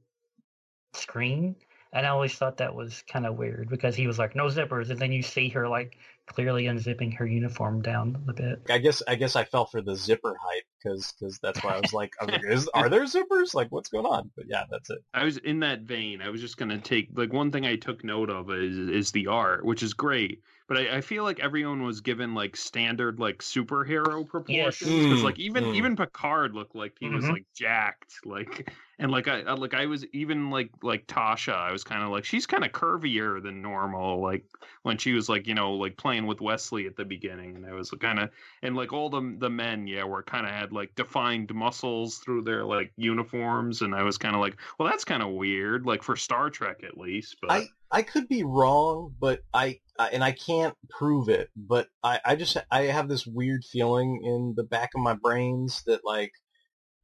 screen. 0.92 1.56
And 1.92 2.04
I 2.04 2.10
always 2.10 2.34
thought 2.34 2.58
that 2.58 2.74
was 2.74 3.02
kind 3.10 3.24
of 3.24 3.36
weird 3.36 3.70
because 3.70 3.96
he 3.96 4.06
was 4.06 4.18
like, 4.18 4.36
no 4.36 4.46
zippers, 4.46 4.90
and 4.90 4.98
then 4.98 5.12
you 5.12 5.22
see 5.22 5.48
her 5.50 5.68
like 5.68 5.96
clearly 6.26 6.64
unzipping 6.64 7.16
her 7.16 7.26
uniform 7.26 7.80
down 7.80 8.22
a 8.28 8.32
bit. 8.32 8.60
I 8.68 8.78
guess 8.78 9.02
I 9.06 9.14
guess 9.14 9.36
I 9.36 9.44
fell 9.44 9.64
for 9.66 9.80
the 9.80 9.96
zipper 9.96 10.36
hype 10.40 10.64
because 10.82 11.12
because 11.18 11.38
that's 11.38 11.62
why 11.62 11.76
I 11.76 11.80
was 11.80 11.92
like, 11.92 12.12
I 12.20 12.38
was 12.46 12.66
like 12.66 12.84
are 12.84 12.88
there 12.88 13.04
zippers? 13.04 13.54
Like, 13.54 13.68
what's 13.70 13.88
going 13.88 14.06
on? 14.06 14.30
But 14.36 14.46
yeah, 14.48 14.64
that's 14.70 14.90
it. 14.90 14.98
I 15.14 15.24
was 15.24 15.38
in 15.38 15.60
that 15.60 15.82
vein. 15.82 16.20
I 16.20 16.28
was 16.28 16.40
just 16.40 16.56
gonna 16.58 16.78
take 16.78 17.08
like 17.14 17.32
one 17.32 17.50
thing 17.50 17.64
I 17.64 17.76
took 17.76 18.04
note 18.04 18.30
of 18.30 18.50
is 18.50 18.76
is 18.76 19.10
the 19.12 19.28
art, 19.28 19.64
which 19.64 19.82
is 19.82 19.94
great. 19.94 20.42
But 20.68 20.78
I, 20.78 20.96
I 20.96 21.00
feel 21.00 21.22
like 21.24 21.38
everyone 21.40 21.82
was 21.84 22.00
given 22.00 22.34
like 22.34 22.56
standard 22.56 23.20
like 23.20 23.38
superhero 23.38 24.26
proportions 24.28 25.06
because 25.06 25.22
Mm, 25.22 25.24
like 25.24 25.38
even 25.38 25.68
mm. 25.68 25.72
even 25.72 25.96
Picard 25.96 26.54
looked 26.54 26.74
like 26.74 26.96
he 26.98 27.10
was 27.10 27.28
Mhm. 27.28 27.30
like 27.30 27.46
jacked 27.54 28.14
like 28.24 28.72
and 28.98 29.10
like 29.12 29.28
I 29.28 29.40
I- 29.42 29.52
like 29.54 29.74
I 29.74 29.86
was 29.86 30.04
even 30.06 30.50
like 30.50 30.70
like 30.82 31.06
Tasha 31.06 31.54
I 31.54 31.70
was 31.72 31.84
kind 31.84 32.02
of 32.02 32.10
like 32.10 32.24
she's 32.24 32.46
kind 32.46 32.64
of 32.64 32.72
curvier 32.72 33.40
than 33.42 33.62
normal 33.62 34.20
like 34.20 34.44
when 34.82 34.98
she 34.98 35.12
was 35.12 35.28
like 35.28 35.46
you 35.46 35.54
know 35.54 35.74
like 35.74 35.96
playing 35.96 36.26
with 36.26 36.40
Wesley 36.40 36.86
at 36.86 36.96
the 36.96 37.04
beginning 37.04 37.56
and 37.56 37.66
I 37.66 37.72
was 37.72 37.90
kind 37.90 38.18
of 38.18 38.30
and 38.62 38.76
like 38.76 38.92
all 38.92 39.08
the 39.10 39.36
the 39.38 39.50
men 39.50 39.86
yeah 39.86 40.04
were 40.04 40.22
kind 40.22 40.46
of 40.46 40.52
had 40.52 40.72
like 40.72 40.94
defined 40.94 41.54
muscles 41.54 42.18
through 42.18 42.42
their 42.42 42.64
like 42.64 42.92
uniforms 42.96 43.82
and 43.82 43.94
I 43.94 44.02
was 44.02 44.18
kind 44.18 44.34
of 44.34 44.40
like 44.40 44.58
well 44.78 44.88
that's 44.88 45.04
kind 45.04 45.22
of 45.22 45.32
weird 45.32 45.86
like 45.86 46.02
for 46.02 46.16
Star 46.16 46.50
Trek 46.50 46.82
at 46.84 46.98
least 46.98 47.36
but 47.40 47.50
I 47.50 47.68
I 47.90 48.02
could 48.02 48.28
be 48.28 48.42
wrong, 48.44 49.14
but 49.18 49.40
I, 49.54 49.80
I 49.98 50.08
and 50.08 50.24
I 50.24 50.32
can't 50.32 50.74
prove 50.90 51.28
it, 51.28 51.50
but 51.56 51.88
I 52.02 52.20
I 52.24 52.36
just 52.36 52.56
I 52.70 52.82
have 52.84 53.08
this 53.08 53.26
weird 53.26 53.64
feeling 53.64 54.22
in 54.24 54.54
the 54.56 54.64
back 54.64 54.90
of 54.94 55.02
my 55.02 55.14
brains 55.14 55.82
that 55.86 56.00
like 56.04 56.32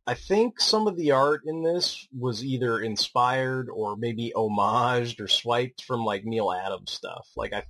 I 0.07 0.15
think 0.15 0.61
some 0.61 0.89
of 0.89 0.97
the 0.97 1.13
art 1.13 1.43
in 1.47 1.63
this 1.63 2.07
was 2.17 2.45
either 2.45 2.81
inspired 2.81 3.69
or 3.71 3.97
maybe 3.97 4.33
homaged 4.35 5.21
or 5.21 5.29
swiped 5.29 5.85
from 5.85 6.05
like 6.05 6.25
Neal 6.25 6.53
Adams 6.53 6.91
stuff. 6.91 7.29
Like 7.37 7.53
I 7.53 7.65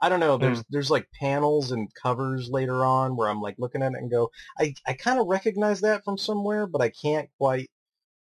I 0.00 0.08
don't 0.08 0.20
know, 0.20 0.36
there's 0.38 0.60
mm. 0.60 0.64
there's 0.70 0.90
like 0.90 1.08
panels 1.20 1.72
and 1.72 1.88
covers 2.00 2.48
later 2.50 2.84
on 2.84 3.16
where 3.16 3.28
I'm 3.28 3.40
like 3.40 3.56
looking 3.58 3.82
at 3.82 3.92
it 3.92 3.98
and 3.98 4.10
go, 4.10 4.30
I 4.58 4.74
I 4.86 4.92
kind 4.94 5.18
of 5.18 5.26
recognize 5.26 5.80
that 5.80 6.04
from 6.04 6.18
somewhere, 6.18 6.66
but 6.66 6.80
I 6.82 6.90
can't 6.90 7.28
quite 7.38 7.70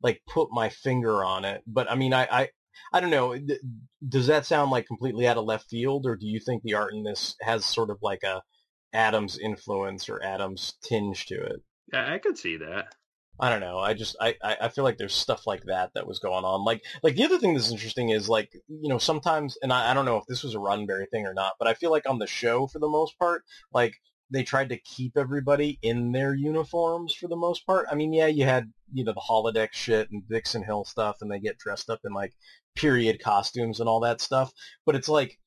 like 0.03 0.21
put 0.27 0.49
my 0.51 0.69
finger 0.69 1.23
on 1.23 1.45
it. 1.45 1.63
But 1.65 1.89
I 1.89 1.95
mean, 1.95 2.13
I, 2.13 2.27
I, 2.31 2.49
I 2.93 2.99
don't 2.99 3.09
know. 3.09 3.37
Does 4.07 4.27
that 4.27 4.45
sound 4.45 4.71
like 4.71 4.87
completely 4.87 5.27
out 5.27 5.37
of 5.37 5.45
left 5.45 5.69
field, 5.69 6.05
or 6.05 6.15
do 6.15 6.27
you 6.27 6.39
think 6.39 6.63
the 6.63 6.75
art 6.75 6.93
in 6.93 7.03
this 7.03 7.35
has 7.41 7.65
sort 7.65 7.89
of 7.89 7.97
like 8.01 8.23
a 8.23 8.41
Adams 8.93 9.37
influence 9.37 10.07
or 10.09 10.23
Adams 10.23 10.73
tinge 10.83 11.25
to 11.27 11.35
it? 11.35 11.61
yeah, 11.93 12.11
I 12.11 12.17
could 12.17 12.37
see 12.37 12.57
that. 12.57 12.87
I 13.39 13.49
don't 13.49 13.59
know. 13.59 13.79
I 13.79 13.93
just 13.93 14.15
I, 14.21 14.35
I 14.41 14.57
I 14.61 14.69
feel 14.69 14.85
like 14.85 14.97
there's 14.97 15.13
stuff 15.13 15.45
like 15.45 15.63
that 15.65 15.91
that 15.93 16.07
was 16.07 16.19
going 16.19 16.45
on. 16.45 16.63
Like 16.63 16.83
like 17.03 17.15
the 17.15 17.25
other 17.25 17.37
thing 17.37 17.53
that's 17.53 17.71
interesting 17.71 18.09
is 18.09 18.29
like 18.29 18.49
you 18.67 18.87
know 18.89 18.97
sometimes 18.97 19.57
and 19.61 19.73
I, 19.73 19.91
I 19.91 19.93
don't 19.93 20.05
know 20.05 20.17
if 20.17 20.25
this 20.27 20.43
was 20.43 20.55
a 20.55 20.59
Roddenberry 20.59 21.09
thing 21.11 21.25
or 21.25 21.33
not, 21.33 21.53
but 21.59 21.67
I 21.67 21.73
feel 21.73 21.91
like 21.91 22.09
on 22.09 22.19
the 22.19 22.27
show 22.27 22.67
for 22.67 22.79
the 22.79 22.87
most 22.87 23.19
part, 23.19 23.43
like 23.73 23.95
they 24.31 24.43
tried 24.43 24.69
to 24.69 24.79
keep 24.79 25.17
everybody 25.17 25.77
in 25.81 26.11
their 26.11 26.33
uniforms 26.33 27.13
for 27.13 27.27
the 27.27 27.35
most 27.35 27.65
part. 27.65 27.87
I 27.91 27.95
mean, 27.95 28.13
yeah, 28.13 28.27
you 28.27 28.45
had 28.45 28.71
you 28.93 29.03
know 29.03 29.13
the 29.13 29.21
holodeck 29.21 29.69
shit 29.73 30.09
and 30.11 30.27
Dixon 30.27 30.63
Hill 30.63 30.85
stuff, 30.85 31.17
and 31.21 31.31
they 31.31 31.39
get 31.39 31.59
dressed 31.59 31.89
up 31.89 31.99
in 32.03 32.13
like 32.13 32.33
period 32.75 33.21
costumes 33.21 33.79
and 33.79 33.89
all 33.89 34.01
that 34.01 34.21
stuff. 34.21 34.51
But 34.85 34.95
it's 34.95 35.09
like 35.09 35.39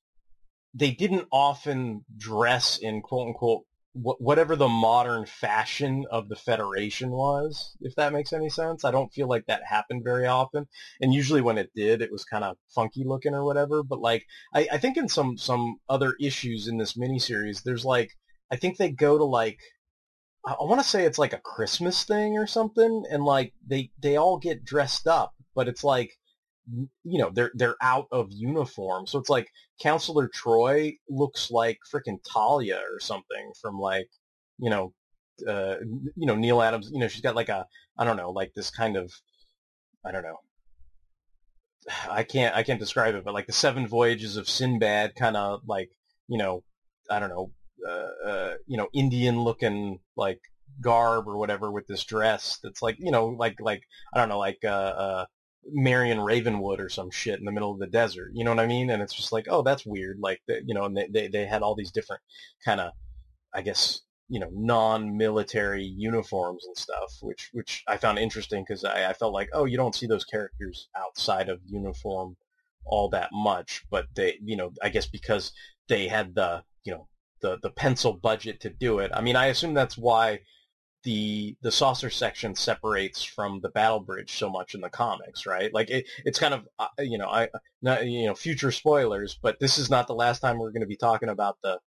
they 0.75 0.91
didn't 0.91 1.29
often 1.33 2.05
dress 2.17 2.79
in 2.79 3.03
quote 3.03 3.29
unquote 3.29 3.65
whatever 3.95 4.55
the 4.55 4.69
modern 4.69 5.27
fashion 5.27 6.05
of 6.11 6.29
the 6.29 6.37
Federation 6.37 7.11
was, 7.11 7.77
if 7.81 7.95
that 7.97 8.13
makes 8.13 8.33
any 8.33 8.49
sense. 8.49 8.85
I 8.85 8.91
don't 8.91 9.13
feel 9.13 9.29
like 9.29 9.47
that 9.47 9.63
happened 9.65 10.05
very 10.05 10.27
often. 10.27 10.67
And 11.01 11.13
usually 11.13 11.41
when 11.41 11.59
it 11.59 11.71
did, 11.75 12.01
it 12.01 12.13
was 12.13 12.25
kind 12.25 12.45
of 12.45 12.57
funky 12.75 13.03
looking 13.05 13.35
or 13.35 13.45
whatever. 13.45 13.83
But 13.83 14.01
like, 14.01 14.25
I, 14.55 14.69
I 14.73 14.79
think 14.79 14.97
in 14.97 15.09
some, 15.09 15.37
some 15.37 15.77
other 15.89 16.15
issues 16.21 16.69
in 16.69 16.79
this 16.79 16.95
miniseries, 16.95 17.63
there's 17.65 17.85
like, 17.85 18.13
I 18.51 18.57
think 18.57 18.77
they 18.77 18.91
go 18.91 19.19
to 19.19 19.25
like, 19.25 19.59
I, 20.45 20.55
want 20.61 20.81
to 20.81 20.89
say 20.89 21.05
it's 21.05 21.19
like 21.19 21.33
a 21.33 21.41
Christmas 21.41 22.05
thing 22.05 22.39
or 22.39 22.47
something. 22.47 23.05
And 23.11 23.25
like, 23.25 23.53
they, 23.67 23.91
they 24.01 24.17
all 24.17 24.39
get 24.39 24.65
dressed 24.65 25.07
up, 25.07 25.35
but 25.55 25.69
it's 25.69 25.85
like, 25.85 26.13
you 27.05 27.19
know, 27.19 27.31
they're, 27.33 27.51
they're 27.55 27.77
out 27.83 28.07
of 28.13 28.29
uniform. 28.31 29.07
So 29.07 29.19
it's 29.19 29.31
like, 29.31 29.49
Counselor 29.81 30.29
Troi 30.29 30.99
looks 31.09 31.51
like 31.51 31.79
frickin' 31.93 32.19
Talia 32.31 32.81
or 32.93 33.01
something 33.01 33.53
from 33.61 33.79
like, 33.79 34.09
you 34.59 34.71
know, 34.71 34.93
uh, 35.47 35.77
you 36.17 36.27
know 36.27 36.35
Neal 36.35 36.63
Adams. 36.63 36.91
You 36.93 37.01
know, 37.01 37.09
she's 37.09 37.21
got 37.21 37.37
like 37.37 37.49
a 37.49 37.67
I 37.97 38.05
don't 38.05 38.17
know, 38.17 38.31
like 38.31 38.55
this 38.55 38.71
kind 38.71 38.97
of 38.97 39.13
I 40.05 40.13
don't 40.13 40.23
know. 40.23 40.39
I 42.11 42.23
can't 42.25 42.55
I 42.55 42.63
can't 42.63 42.81
describe 42.81 43.15
it, 43.15 43.25
but 43.25 43.35
like 43.35 43.47
the 43.47 43.53
Seven 43.53 43.87
Voyages 43.87 44.37
of 44.37 44.49
Sinbad, 44.49 45.15
kind 45.15 45.37
of 45.37 45.61
like 45.67 45.91
you 46.29 46.39
know 46.39 46.65
I 47.11 47.19
don't 47.21 47.31
know, 47.31 47.53
uh, 47.87 48.29
uh, 48.29 48.55
you 48.67 48.77
know 48.77 48.89
Indian 48.93 49.43
looking 49.43 50.01
like 50.17 50.41
garb 50.81 51.27
or 51.27 51.37
whatever 51.37 51.73
with 51.73 51.87
this 51.87 52.05
dress 52.05 52.59
that's 52.63 52.83
like 52.83 52.97
you 52.99 53.11
know 53.11 53.27
like 53.27 53.61
like 53.61 53.83
I 54.15 54.19
don't 54.19 54.29
know 54.29 54.39
like 54.39 54.59
uh, 54.65 54.69
uh 54.69 55.27
Marion 55.71 56.21
Ravenwood 56.21 56.81
or 56.81 56.89
some 56.89 57.11
shit 57.11 57.39
in 57.39 57.45
the 57.45 57.53
middle 57.53 57.73
of 57.73 57.79
the 57.79 57.87
desert. 57.87 58.31
You 58.35 58.45
know 58.45 58.51
what 58.51 58.61
I 58.61 58.67
mean? 58.67 58.91
And 58.91 59.03
it's 59.03 59.15
just 59.15 59.33
like, 59.33 59.47
oh, 59.49 59.63
that's 59.63 59.87
weird. 59.87 60.19
Like, 60.21 60.41
you 60.49 60.75
know, 60.75 60.85
and 60.85 60.97
they, 60.97 61.09
they, 61.13 61.29
they 61.29 61.47
had 61.47 61.63
all 61.63 61.75
these 61.75 61.91
different 61.91 62.23
kind 62.65 62.81
of, 62.81 62.93
I 63.55 63.63
guess, 63.63 64.01
you 64.29 64.41
know, 64.41 64.51
non-military 64.53 65.85
uniforms 65.85 66.65
and 66.67 66.77
stuff, 66.77 67.13
which, 67.23 67.51
which 67.53 67.83
I 67.89 67.97
found 67.97 68.19
interesting 68.19 68.65
because 68.67 68.85
I, 68.85 69.11
I 69.11 69.13
felt 69.13 69.33
like, 69.33 69.49
oh, 69.53 69.65
you 69.65 69.77
don't 69.77 69.95
see 69.95 70.07
those 70.07 70.25
characters 70.25 70.89
outside 70.97 71.49
of 71.49 71.61
uniform 71.67 72.37
all 72.85 73.09
that 73.11 73.31
much, 73.33 73.85
but 73.91 74.07
they, 74.15 74.39
you 74.43 74.57
know, 74.57 74.73
I 74.83 74.89
guess 74.89 75.07
because 75.07 75.53
they 75.89 76.09
had 76.09 76.35
the, 76.35 76.63
you 76.85 76.93
know, 76.93 77.09
the, 77.41 77.59
the 77.63 77.71
pencil 77.71 78.13
budget 78.13 78.61
to 78.61 78.71
do 78.71 78.99
it. 78.99 79.11
I 79.15 79.21
mean, 79.21 79.37
I 79.37 79.47
assume 79.47 79.75
that's 79.75 79.99
why 79.99 80.41
the 81.05 81.57
the 81.63 81.71
saucer 81.71 82.11
section 82.11 82.55
separates 82.55 83.23
from 83.23 83.61
the 83.61 83.69
battle 83.69 84.01
bridge 84.01 84.33
so 84.33 84.51
much 84.51 84.75
in 84.75 84.81
the 84.81 84.91
comics, 84.91 85.47
right? 85.47 85.73
Like 85.73 85.91
it, 85.91 86.07
it's 86.25 86.39
kind 86.39 86.55
of 86.55 86.69
uh, 86.79 86.89
you 86.99 87.19
know 87.19 87.29
I 87.29 87.49
not 87.83 88.07
you 88.07 88.27
know 88.27 88.35
future 88.35 88.73
spoilers, 88.73 89.39
but 89.41 89.61
this 89.61 89.79
is 89.79 89.91
not 89.91 90.07
the 90.07 90.15
last 90.15 90.41
time 90.41 90.59
we're 90.59 90.73
going 90.73 90.83
to 90.83 90.87
be 90.87 90.97
talking 90.97 91.29
about 91.29 91.59
the 91.63 91.79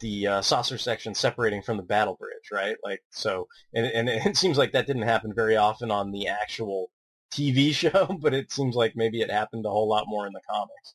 the 0.00 0.26
uh, 0.26 0.42
saucer 0.42 0.78
section 0.78 1.14
separating 1.14 1.62
from 1.62 1.76
the 1.76 1.82
battle 1.82 2.16
bridge, 2.16 2.50
right? 2.52 2.76
Like 2.84 3.02
so, 3.10 3.48
and 3.74 3.86
and 3.86 4.08
it 4.08 4.36
seems 4.38 4.58
like 4.58 4.72
that 4.72 4.86
didn't 4.86 5.02
happen 5.02 5.32
very 5.34 5.56
often 5.56 5.90
on 5.90 6.12
the 6.12 6.28
actual 6.28 6.90
TV 7.32 7.72
show, 7.74 8.16
but 8.20 8.34
it 8.34 8.52
seems 8.52 8.76
like 8.76 8.94
maybe 8.96 9.20
it 9.20 9.30
happened 9.30 9.66
a 9.66 9.70
whole 9.70 9.88
lot 9.88 10.04
more 10.06 10.26
in 10.26 10.32
the 10.32 10.40
comics. 10.48 10.94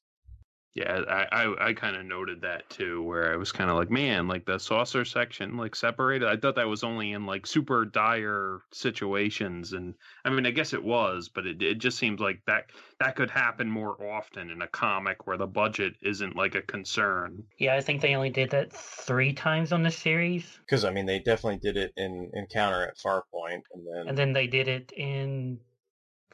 Yeah, 0.75 1.01
I 1.07 1.27
I, 1.31 1.67
I 1.69 1.73
kind 1.73 1.95
of 1.95 2.05
noted 2.05 2.41
that 2.41 2.69
too, 2.69 3.01
where 3.03 3.33
I 3.33 3.37
was 3.37 3.51
kind 3.51 3.69
of 3.69 3.75
like, 3.75 3.89
man, 3.91 4.27
like 4.27 4.45
the 4.45 4.57
saucer 4.59 5.03
section 5.05 5.57
like 5.57 5.75
separated. 5.75 6.27
I 6.27 6.37
thought 6.37 6.55
that 6.55 6.67
was 6.67 6.83
only 6.83 7.11
in 7.11 7.25
like 7.25 7.45
super 7.47 7.85
dire 7.85 8.61
situations, 8.71 9.73
and 9.73 9.95
I 10.25 10.29
mean, 10.29 10.45
I 10.45 10.51
guess 10.51 10.73
it 10.73 10.83
was, 10.83 11.29
but 11.29 11.45
it 11.47 11.61
it 11.61 11.79
just 11.79 11.97
seems 11.97 12.19
like 12.19 12.41
that 12.47 12.71
that 12.99 13.15
could 13.15 13.29
happen 13.31 13.69
more 13.69 14.01
often 14.11 14.49
in 14.49 14.61
a 14.61 14.67
comic 14.67 15.25
where 15.27 15.37
the 15.37 15.47
budget 15.47 15.95
isn't 16.01 16.35
like 16.35 16.55
a 16.55 16.61
concern. 16.61 17.47
Yeah, 17.59 17.75
I 17.75 17.81
think 17.81 18.01
they 18.01 18.15
only 18.15 18.31
did 18.31 18.49
that 18.51 18.73
three 18.73 19.33
times 19.33 19.71
on 19.71 19.83
the 19.83 19.91
series, 19.91 20.59
Because 20.65 20.85
I 20.85 20.91
mean, 20.91 21.05
they 21.05 21.19
definitely 21.19 21.57
did 21.59 21.75
it 21.75 21.91
in 21.97 22.31
Encounter 22.33 22.87
at 22.87 22.97
Farpoint, 22.97 23.63
and 23.73 23.85
then 23.85 24.05
and 24.05 24.17
then 24.17 24.33
they 24.33 24.47
did 24.47 24.67
it 24.67 24.91
in 24.93 25.59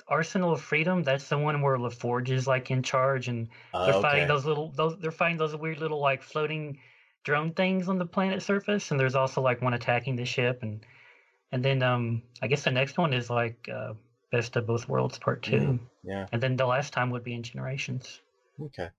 Arsenal 0.08 0.54
of 0.54 0.62
Freedom. 0.62 1.04
That's 1.04 1.30
the 1.30 1.38
one 1.38 1.62
where 1.62 1.78
LaForge 1.78 2.30
is 2.30 2.48
like 2.48 2.72
in 2.72 2.84
charge, 2.84 3.28
and 3.28 3.50
they're 3.74 3.94
okay. 3.94 4.02
fighting 4.02 4.28
those 4.28 4.46
little 4.46 4.72
those. 4.72 4.98
They're 5.00 5.12
fighting 5.12 5.38
those 5.38 5.56
weird 5.56 5.80
little 5.80 6.00
like 6.02 6.22
floating 6.22 6.80
drone 7.24 7.54
things 7.54 7.90
on 7.90 7.98
the 7.98 8.06
planet 8.06 8.42
surface, 8.44 8.92
and 8.92 9.00
there's 9.00 9.16
also 9.16 9.42
like 9.42 9.62
one 9.62 9.74
attacking 9.74 10.16
the 10.16 10.26
ship, 10.26 10.60
and 10.62 10.86
and 11.52 11.64
then 11.64 11.82
um 11.84 12.24
I 12.42 12.48
guess 12.48 12.64
the 12.64 12.72
next 12.72 12.98
one 12.98 13.14
is 13.14 13.30
like 13.30 13.70
uh, 13.74 13.94
Best 14.32 14.56
of 14.56 14.68
Both 14.68 14.88
Worlds 14.88 15.18
Part 15.18 15.44
Two, 15.44 15.58
Mhm, 15.58 15.80
yeah. 16.04 16.28
and 16.32 16.42
then 16.42 16.56
the 16.56 16.66
last 16.66 16.94
time 16.94 17.10
would 17.12 17.24
be 17.24 17.34
in 17.34 17.44
Generations. 17.44 18.22
Okay. 18.62 18.90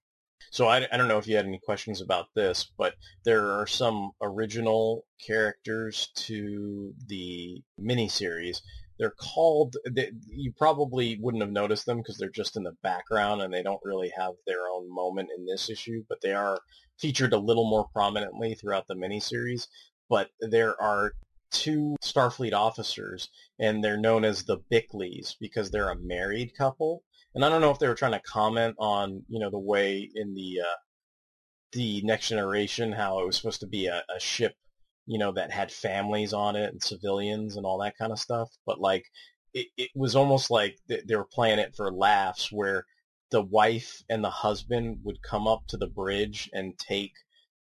So 0.51 0.67
I, 0.67 0.87
I 0.93 0.97
don't 0.97 1.09
know 1.09 1.19
if 1.19 1.27
you 1.27 1.37
had 1.37 1.47
any 1.47 1.59
questions 1.59 2.01
about 2.01 2.27
this, 2.35 2.71
but 2.79 2.95
there 3.25 3.53
are 3.53 3.67
some 3.67 4.13
original 4.21 5.05
characters 5.27 6.09
to 6.17 6.93
the 7.07 7.63
miniseries. 7.81 8.61
They're 8.99 9.15
called. 9.19 9.77
They, 9.91 10.13
you 10.29 10.53
probably 10.57 11.19
wouldn't 11.21 11.43
have 11.43 11.53
noticed 11.53 11.87
them 11.87 11.99
because 11.99 12.19
they're 12.19 12.31
just 12.31 12.57
in 12.57 12.63
the 12.63 12.77
background 12.83 13.43
and 13.43 13.53
they 13.53 13.63
don't 13.63 13.81
really 13.85 14.13
have 14.17 14.33
their 14.47 14.69
own 14.73 14.93
moment 14.93 15.31
in 15.37 15.47
this 15.47 15.69
issue. 15.69 16.05
But 16.09 16.21
they 16.23 16.33
are 16.33 16.59
featured 16.99 17.33
a 17.33 17.39
little 17.39 17.69
more 17.69 17.87
prominently 17.93 18.55
throughout 18.55 18.87
the 18.87 18.95
miniseries. 18.95 19.67
But 20.09 20.31
there 20.41 20.81
are 20.81 21.13
two 21.51 21.97
Starfleet 22.03 22.53
officers, 22.53 23.29
and 23.59 23.83
they're 23.83 23.97
known 23.97 24.25
as 24.25 24.45
the 24.45 24.59
Bickleys 24.71 25.35
because 25.41 25.71
they're 25.71 25.91
a 25.91 25.99
married 25.99 26.53
couple. 26.57 27.03
And 27.35 27.45
I 27.45 27.49
don't 27.49 27.61
know 27.61 27.71
if 27.71 27.79
they 27.79 27.89
were 27.89 27.95
trying 27.95 28.13
to 28.13 28.21
comment 28.21 28.77
on, 28.79 29.25
you 29.29 29.39
know, 29.39 29.51
the 29.51 29.59
way 29.59 30.09
in 30.15 30.35
the 30.35 30.61
uh, 30.63 30.77
the 31.73 32.01
Next 32.03 32.29
Generation 32.29 32.93
how 32.93 33.21
it 33.21 33.27
was 33.27 33.37
supposed 33.37 33.61
to 33.61 33.67
be 33.67 33.87
a, 33.87 34.03
a 34.15 34.21
ship, 34.21 34.55
you 35.07 35.19
know, 35.19 35.33
that 35.33 35.53
had 35.53 35.71
families 35.71 36.33
on 36.33 36.57
it 36.57 36.73
and 36.73 36.83
civilians 36.83 37.57
and 37.57 37.65
all 37.65 37.79
that 37.79 37.97
kind 37.97 38.13
of 38.13 38.19
stuff. 38.19 38.51
But 38.67 38.81
like, 38.81 39.05
it, 39.55 39.69
it 39.77 39.91
was 39.95 40.17
almost 40.17 40.51
like 40.51 40.79
they 40.89 41.17
were 41.17 41.25
playing 41.33 41.59
it 41.59 41.75
for 41.75 41.91
laughs, 41.91 42.53
where 42.53 42.85
the 43.31 43.43
wife 43.43 44.03
and 44.09 44.23
the 44.23 44.31
husband 44.31 44.99
would 45.05 45.23
come 45.23 45.49
up 45.49 45.63
to 45.69 45.77
the 45.77 45.87
bridge 45.87 46.51
and 46.53 46.79
take 46.79 47.13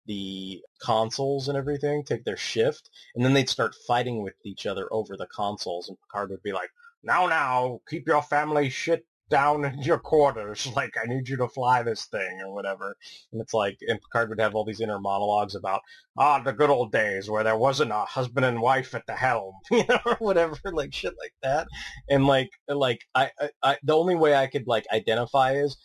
the 0.05 0.61
consoles 0.81 1.47
and 1.47 1.57
everything, 1.57 2.03
take 2.03 2.25
their 2.25 2.37
shift, 2.37 2.89
and 3.15 3.23
then 3.23 3.33
they'd 3.33 3.49
start 3.49 3.75
fighting 3.87 4.21
with 4.21 4.33
each 4.43 4.65
other 4.65 4.91
over 4.91 5.15
the 5.15 5.27
consoles. 5.27 5.87
And 5.87 5.97
Picard 6.01 6.31
would 6.31 6.43
be 6.43 6.51
like, 6.51 6.69
"Now, 7.03 7.27
now, 7.27 7.81
keep 7.87 8.07
your 8.07 8.21
family 8.21 8.69
shit 8.69 9.05
down 9.33 9.65
in 9.65 9.81
your 9.81 9.99
quarters. 9.99 10.67
Like, 10.75 10.93
I 11.01 11.07
need 11.07 11.27
you 11.27 11.37
to 11.37 11.47
fly 11.47 11.83
this 11.83 12.05
thing 12.05 12.41
or 12.41 12.53
whatever." 12.53 12.95
And 13.31 13.41
it's 13.41 13.53
like, 13.53 13.77
and 13.87 13.99
Picard 14.01 14.29
would 14.29 14.39
have 14.39 14.55
all 14.55 14.65
these 14.65 14.81
inner 14.81 14.99
monologues 14.99 15.55
about, 15.55 15.81
ah, 16.17 16.39
the 16.39 16.53
good 16.53 16.69
old 16.69 16.91
days 16.91 17.29
where 17.29 17.43
there 17.43 17.57
wasn't 17.57 17.91
a 17.91 18.05
husband 18.05 18.45
and 18.45 18.61
wife 18.61 18.93
at 18.95 19.05
the 19.07 19.13
helm, 19.13 19.53
you 19.71 19.85
know, 19.89 19.99
or 20.05 20.15
whatever, 20.19 20.57
like 20.71 20.93
shit 20.93 21.13
like 21.19 21.33
that. 21.41 21.67
And 22.09 22.27
like, 22.27 22.51
like 22.67 23.01
I, 23.15 23.31
I, 23.39 23.49
I 23.63 23.77
the 23.83 23.97
only 23.97 24.15
way 24.15 24.35
I 24.35 24.47
could 24.47 24.67
like 24.67 24.85
identify 24.93 25.53
is 25.53 25.77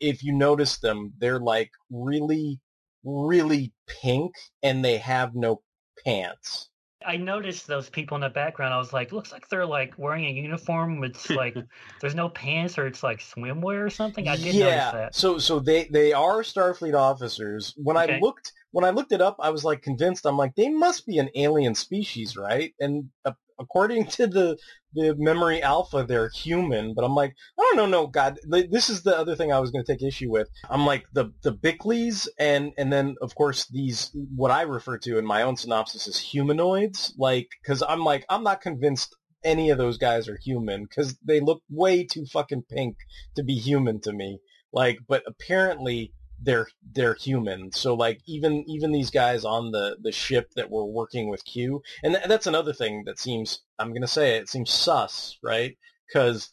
if 0.00 0.22
you 0.22 0.32
notice 0.32 0.78
them, 0.78 1.12
they're 1.18 1.40
like 1.40 1.70
really, 1.90 2.60
really 3.04 3.72
pink 3.86 4.32
and 4.62 4.84
they 4.84 4.98
have 4.98 5.34
no 5.34 5.62
pants. 6.04 6.68
I 7.06 7.16
noticed 7.16 7.66
those 7.66 7.88
people 7.88 8.14
in 8.16 8.20
the 8.20 8.30
background. 8.30 8.72
I 8.74 8.78
was 8.78 8.92
like, 8.92 9.12
looks 9.12 9.32
like 9.32 9.48
they're 9.48 9.66
like 9.66 9.94
wearing 9.96 10.26
a 10.26 10.30
uniform. 10.30 11.02
It's 11.04 11.28
like 11.30 11.56
there's 12.00 12.14
no 12.14 12.28
pants 12.28 12.78
or 12.78 12.86
it's 12.86 13.02
like 13.02 13.20
swimwear 13.20 13.84
or 13.84 13.90
something. 13.90 14.28
I 14.28 14.36
did 14.36 14.56
notice 14.56 14.92
that. 14.92 15.14
So 15.14 15.38
so 15.38 15.58
they 15.58 15.84
they 15.84 16.12
are 16.12 16.42
Starfleet 16.42 16.94
officers. 16.94 17.74
When 17.76 17.96
I 17.96 18.18
looked 18.20 18.52
when 18.70 18.84
I 18.84 18.90
looked 18.90 19.12
it 19.12 19.20
up, 19.20 19.36
I 19.40 19.50
was 19.50 19.64
like 19.64 19.82
convinced. 19.82 20.26
I'm 20.26 20.36
like 20.36 20.54
they 20.54 20.68
must 20.68 21.06
be 21.06 21.18
an 21.18 21.30
alien 21.34 21.74
species, 21.74 22.36
right? 22.36 22.74
And 22.80 23.10
uh, 23.24 23.32
according 23.58 24.06
to 24.06 24.26
the 24.26 24.56
the 24.94 25.14
memory 25.16 25.62
alpha, 25.62 26.04
they're 26.06 26.28
human. 26.28 26.92
But 26.94 27.04
I'm 27.04 27.14
like, 27.14 27.34
I 27.58 27.62
don't 27.62 27.76
know, 27.76 27.86
no, 27.86 28.06
God, 28.06 28.38
this 28.44 28.90
is 28.90 29.02
the 29.02 29.16
other 29.16 29.34
thing 29.34 29.52
I 29.52 29.58
was 29.58 29.70
going 29.70 29.84
to 29.84 29.92
take 29.92 30.02
issue 30.02 30.30
with. 30.30 30.48
I'm 30.68 30.86
like 30.86 31.04
the 31.12 31.32
the 31.42 31.52
Bickleys, 31.52 32.28
and 32.38 32.72
and 32.76 32.92
then 32.92 33.16
of 33.22 33.34
course 33.34 33.66
these 33.68 34.10
what 34.34 34.50
I 34.50 34.62
refer 34.62 34.98
to 34.98 35.18
in 35.18 35.26
my 35.26 35.42
own 35.42 35.56
synopsis 35.56 36.08
as 36.08 36.18
humanoids, 36.18 37.14
like 37.18 37.48
because 37.62 37.82
I'm 37.82 38.04
like 38.04 38.24
I'm 38.28 38.42
not 38.42 38.60
convinced 38.60 39.16
any 39.44 39.70
of 39.70 39.78
those 39.78 39.98
guys 39.98 40.28
are 40.28 40.38
human 40.42 40.84
because 40.84 41.18
they 41.26 41.40
look 41.40 41.62
way 41.68 42.04
too 42.04 42.24
fucking 42.26 42.62
pink 42.70 42.96
to 43.36 43.42
be 43.42 43.54
human 43.54 44.00
to 44.02 44.12
me. 44.12 44.38
Like, 44.72 44.98
but 45.08 45.22
apparently 45.26 46.12
they're 46.42 46.68
they're 46.94 47.14
human. 47.14 47.70
So 47.72 47.94
like 47.94 48.20
even 48.26 48.64
even 48.66 48.92
these 48.92 49.10
guys 49.10 49.44
on 49.44 49.70
the 49.70 49.96
the 50.02 50.12
ship 50.12 50.50
that 50.56 50.70
were 50.70 50.84
working 50.84 51.28
with 51.28 51.44
Q, 51.44 51.82
and 52.02 52.14
th- 52.14 52.26
that's 52.26 52.46
another 52.46 52.72
thing 52.72 53.04
that 53.06 53.18
seems 53.18 53.60
I'm 53.78 53.92
gonna 53.92 54.06
say 54.06 54.36
it, 54.36 54.42
it 54.42 54.48
seems 54.48 54.70
sus, 54.70 55.38
right? 55.42 55.76
Because 56.06 56.50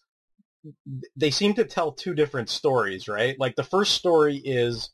they 1.16 1.32
seem 1.32 1.54
to 1.56 1.66
tell 1.66 1.92
two 1.92 2.14
different 2.14 2.50
stories, 2.50 3.08
right? 3.08 3.36
Like 3.40 3.56
the 3.56 3.64
first 3.64 3.94
story 3.94 4.38
is 4.44 4.90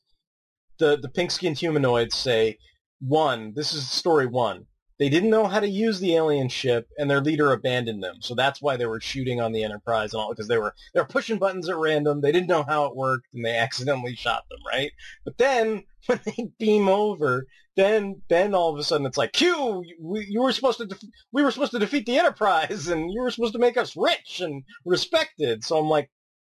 the 0.80 0.98
the 0.98 1.10
pink 1.10 1.32
skinned 1.32 1.58
humanoids 1.58 2.16
say 2.16 2.58
one, 3.00 3.54
this 3.56 3.74
is 3.74 3.90
story 3.90 4.26
one. 4.26 4.66
They 4.98 5.10
didn't 5.10 5.30
know 5.30 5.48
how 5.48 5.60
to 5.60 5.68
use 5.68 6.00
the 6.00 6.16
alien 6.16 6.48
ship, 6.48 6.88
and 6.98 7.10
their 7.10 7.20
leader 7.20 7.52
abandoned 7.52 8.02
them. 8.02 8.22
So 8.22 8.34
that's 8.34 8.62
why 8.62 8.78
they 8.78 8.86
were 8.86 9.02
shooting 9.02 9.42
on 9.42 9.52
the 9.52 9.64
Enterprise 9.64 10.14
and 10.14 10.22
all 10.22 10.30
because 10.30 10.48
they 10.48 10.58
were 10.58 10.74
they 10.94 11.02
were 11.02 11.08
pushing 11.08 11.38
buttons 11.38 11.68
at 11.68 11.78
random. 11.78 12.22
They 12.22 12.32
didn't 12.32 12.48
know 12.48 12.64
how 12.64 12.86
it 12.86 12.96
worked, 12.96 13.34
and 13.34 13.44
they 13.44 13.58
accidentally 13.58 14.16
shot 14.16 14.44
them. 14.50 14.60
Right? 14.66 14.92
But 15.26 15.38
then 15.38 15.84
when 16.06 16.20
they 16.26 16.50
beam 16.60 16.88
over, 16.88 17.46
then 17.76 18.22
then 18.30 18.56
all 18.56 18.74
of 18.74 18.80
a 18.80 18.84
sudden 18.84 19.06
it's 19.06 19.18
like 19.18 19.34
Q, 19.34 19.84
we, 20.00 20.26
you 20.30 20.42
were 20.42 20.54
supposed 20.54 20.78
to 20.78 20.86
def- 20.86 21.04
we 21.32 21.44
were 21.44 21.52
supposed 21.52 21.72
to 21.72 21.80
defeat 21.80 22.06
the 22.06 22.18
Enterprise, 22.18 22.88
and 22.88 23.12
you 23.12 23.22
were 23.22 23.32
supposed 23.32 23.54
to 23.54 23.60
make 23.60 23.78
us 23.78 23.98
rich 23.98 24.40
and 24.40 24.64
respected. 24.86 25.64
So 25.64 25.78
I'm 25.78 25.90
like, 25.90 26.10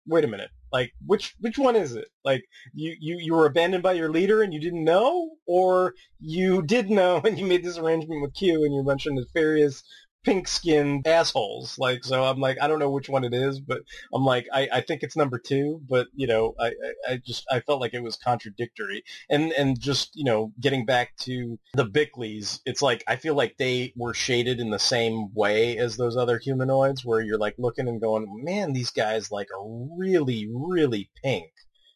wait 0.07 0.23
a 0.23 0.27
minute, 0.27 0.49
like 0.71 0.91
which 1.05 1.35
which 1.39 1.57
one 1.57 1.75
is 1.75 1.95
it? 1.95 2.07
Like 2.23 2.43
you 2.73 2.95
you 2.99 3.17
you 3.19 3.33
were 3.33 3.45
abandoned 3.45 3.83
by 3.83 3.93
your 3.93 4.09
leader 4.09 4.41
and 4.41 4.53
you 4.53 4.59
didn't 4.59 4.83
know, 4.83 5.31
or 5.45 5.93
you 6.19 6.61
did 6.61 6.89
know 6.89 7.17
and 7.25 7.37
you 7.37 7.45
made 7.45 7.63
this 7.63 7.77
arrangement 7.77 8.21
with 8.21 8.33
Q 8.33 8.63
and 8.63 8.85
bunch 8.85 9.05
of 9.05 9.13
nefarious 9.13 9.83
pink 10.23 10.47
skinned 10.47 11.07
assholes. 11.07 11.77
Like 11.77 12.03
so, 12.03 12.23
I'm 12.23 12.39
like 12.39 12.57
I 12.61 12.67
don't 12.67 12.79
know 12.79 12.89
which 12.89 13.09
one 13.09 13.23
it 13.23 13.33
is, 13.33 13.59
but 13.59 13.81
I'm 14.13 14.23
like 14.25 14.47
I, 14.53 14.67
I 14.71 14.81
think 14.81 15.03
it's 15.03 15.15
number 15.15 15.39
two, 15.39 15.81
but 15.87 16.07
you 16.15 16.27
know 16.27 16.53
I, 16.59 16.73
I 17.07 17.17
just 17.17 17.45
I 17.51 17.59
felt 17.61 17.81
like 17.81 17.93
it 17.93 18.03
was 18.03 18.15
contradictory 18.17 19.03
and 19.29 19.51
and 19.53 19.79
just 19.79 20.11
you 20.15 20.23
know 20.23 20.51
getting 20.59 20.85
back 20.85 21.15
to 21.21 21.59
the 21.73 21.85
Bickleys, 21.85 22.59
it's 22.65 22.81
like 22.81 23.03
I 23.07 23.15
feel 23.15 23.35
like 23.35 23.57
they 23.57 23.93
were 23.95 24.13
shaded 24.13 24.59
in 24.59 24.69
the 24.69 24.79
same 24.79 25.33
way 25.33 25.77
as 25.77 25.97
those 25.97 26.17
other 26.17 26.39
humanoids, 26.39 27.03
where 27.05 27.21
you're 27.21 27.37
like 27.37 27.55
looking 27.57 27.87
and 27.87 28.01
going, 28.01 28.27
man, 28.43 28.73
these 28.73 28.91
guys 28.91 29.31
like 29.31 29.47
are 29.51 29.67
really 29.97 30.49
really 30.53 31.09
pink. 31.23 31.51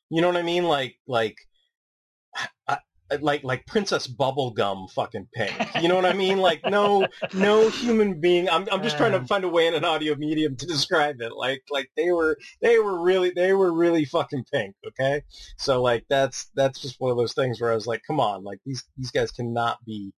You 0.10 0.22
know 0.22 0.28
what 0.28 0.38
I 0.38 0.44
mean? 0.44 0.66
Like 0.66 0.96
like. 1.08 1.36
I, 2.68 2.80
Uh, 3.12 3.18
like 3.22 3.44
like 3.44 3.66
Princess 3.68 4.08
Bubblegum 4.08 4.90
fucking 4.92 5.28
pink. 5.34 5.54
You 5.80 5.88
know 5.88 5.96
what 5.96 6.06
I 6.06 6.14
mean? 6.14 6.40
Like 6.40 6.62
no 6.66 7.08
no 7.34 7.70
human 7.70 8.20
being. 8.20 8.50
I'm 8.50 8.68
I'm 8.72 8.82
just 8.82 8.98
trying 8.98 9.12
to 9.12 9.26
find 9.28 9.44
a 9.44 9.50
way 9.50 9.68
in 9.68 9.76
an 9.76 9.86
audio 9.86 10.16
medium 10.16 10.56
to 10.56 10.66
describe 10.66 11.22
it. 11.22 11.36
Like 11.36 11.64
like 11.70 11.92
they 11.96 12.12
were 12.12 12.38
they 12.62 12.80
were 12.80 13.02
really 13.02 13.30
they 13.30 13.54
were 13.54 13.72
really 13.72 14.06
fucking 14.06 14.46
pink. 14.52 14.76
Okay, 14.88 15.22
so 15.58 15.82
like 15.82 16.06
that's 16.10 16.50
that's 16.56 16.80
just 16.80 17.00
one 17.00 17.12
of 17.12 17.18
those 17.18 17.34
things 17.34 17.62
where 17.62 17.72
I 17.72 17.76
was 17.76 17.88
like, 17.88 18.02
come 18.08 18.20
on, 18.20 18.44
like 18.44 18.60
these 18.66 18.84
these 18.98 19.12
guys 19.12 19.32
cannot 19.32 19.84
be 19.86 20.12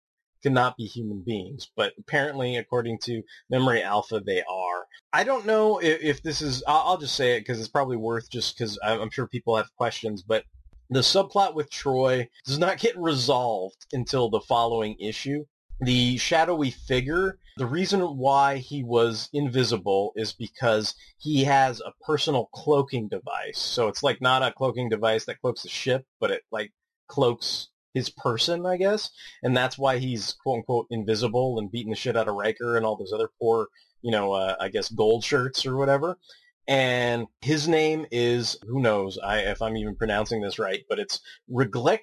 cannot 0.43 0.77
be 0.77 0.85
human 0.85 1.23
beings, 1.23 1.69
but 1.77 1.93
apparently, 1.99 2.57
according 2.57 2.99
to 2.99 3.23
Memory 3.51 3.83
Alpha, 3.83 4.21
they 4.25 4.43
are. 4.43 4.87
I 5.13 5.25
don't 5.25 5.45
know 5.45 5.79
if, 5.79 6.01
if 6.03 6.23
this 6.23 6.41
is. 6.41 6.63
I'll, 6.69 6.83
I'll 6.87 6.99
just 6.99 7.17
say 7.17 7.37
it 7.37 7.41
because 7.41 7.59
it's 7.59 7.69
probably 7.69 7.97
worth 7.97 8.31
just 8.31 8.57
because 8.57 8.79
I'm 8.85 9.01
I'm 9.01 9.11
sure 9.11 9.27
people 9.27 9.57
have 9.57 9.75
questions, 9.77 10.23
but 10.23 10.45
the 10.91 11.01
subplot 11.01 11.55
with 11.55 11.71
Troi 11.71 12.29
does 12.45 12.59
not 12.59 12.79
get 12.79 12.97
resolved 12.99 13.87
until 13.93 14.29
the 14.31 14.41
following 14.41 14.97
issue. 15.01 15.45
the 15.81 16.17
shadowy 16.17 16.71
figure, 16.71 17.39
the 17.59 17.67
reason 17.67 18.01
why 18.01 18.57
he 18.57 18.83
was 18.83 19.29
invisible 19.33 20.13
is 20.17 20.33
because 20.33 20.95
he 21.19 21.45
has 21.45 21.81
a 21.81 21.93
personal 22.05 22.47
cloaking 22.55 23.09
device. 23.09 23.59
So 23.59 23.89
it's 23.89 24.03
like 24.03 24.21
not 24.21 24.43
a 24.43 24.53
cloaking 24.53 24.89
device 24.89 25.25
that 25.27 25.41
cloaks 25.41 25.63
the 25.63 25.69
ship, 25.69 26.07
but 26.21 26.31
it 26.31 26.43
like 26.51 26.73
cloaks 27.09 27.69
his 27.95 28.09
person, 28.11 28.67
I 28.67 28.77
guess. 28.77 29.11
And 29.43 29.57
that's 29.57 29.79
why 29.79 29.99
he's 29.99 30.35
quote 30.43 30.59
unquote 30.59 30.87
invisible 30.91 31.59
and 31.59 31.71
beating 31.71 31.91
the 31.91 31.97
shit 31.97 32.17
out 32.17 32.29
of 32.29 32.35
Riker 32.35 32.77
and 32.77 32.85
all 32.87 32.97
those 32.97 33.13
other 33.13 33.31
poor, 33.41 33.69
you 34.03 34.11
know, 34.11 34.33
uh, 34.33 34.57
I 34.61 34.69
guess 34.69 34.91
gold 34.91 35.25
shirts 35.25 35.67
or 35.67 35.77
whatever. 35.77 36.19
And 36.69 37.27
his 37.41 37.69
name 37.69 38.07
is, 38.11 38.59
who 38.67 38.81
knows 38.81 39.19
I, 39.19 39.39
if 39.39 39.63
I'm 39.63 39.77
even 39.77 39.95
pronouncing 39.95 40.41
this 40.41 40.59
right, 40.59 40.85
but 40.89 40.99
it's 40.99 41.21
Reglec 41.51 42.01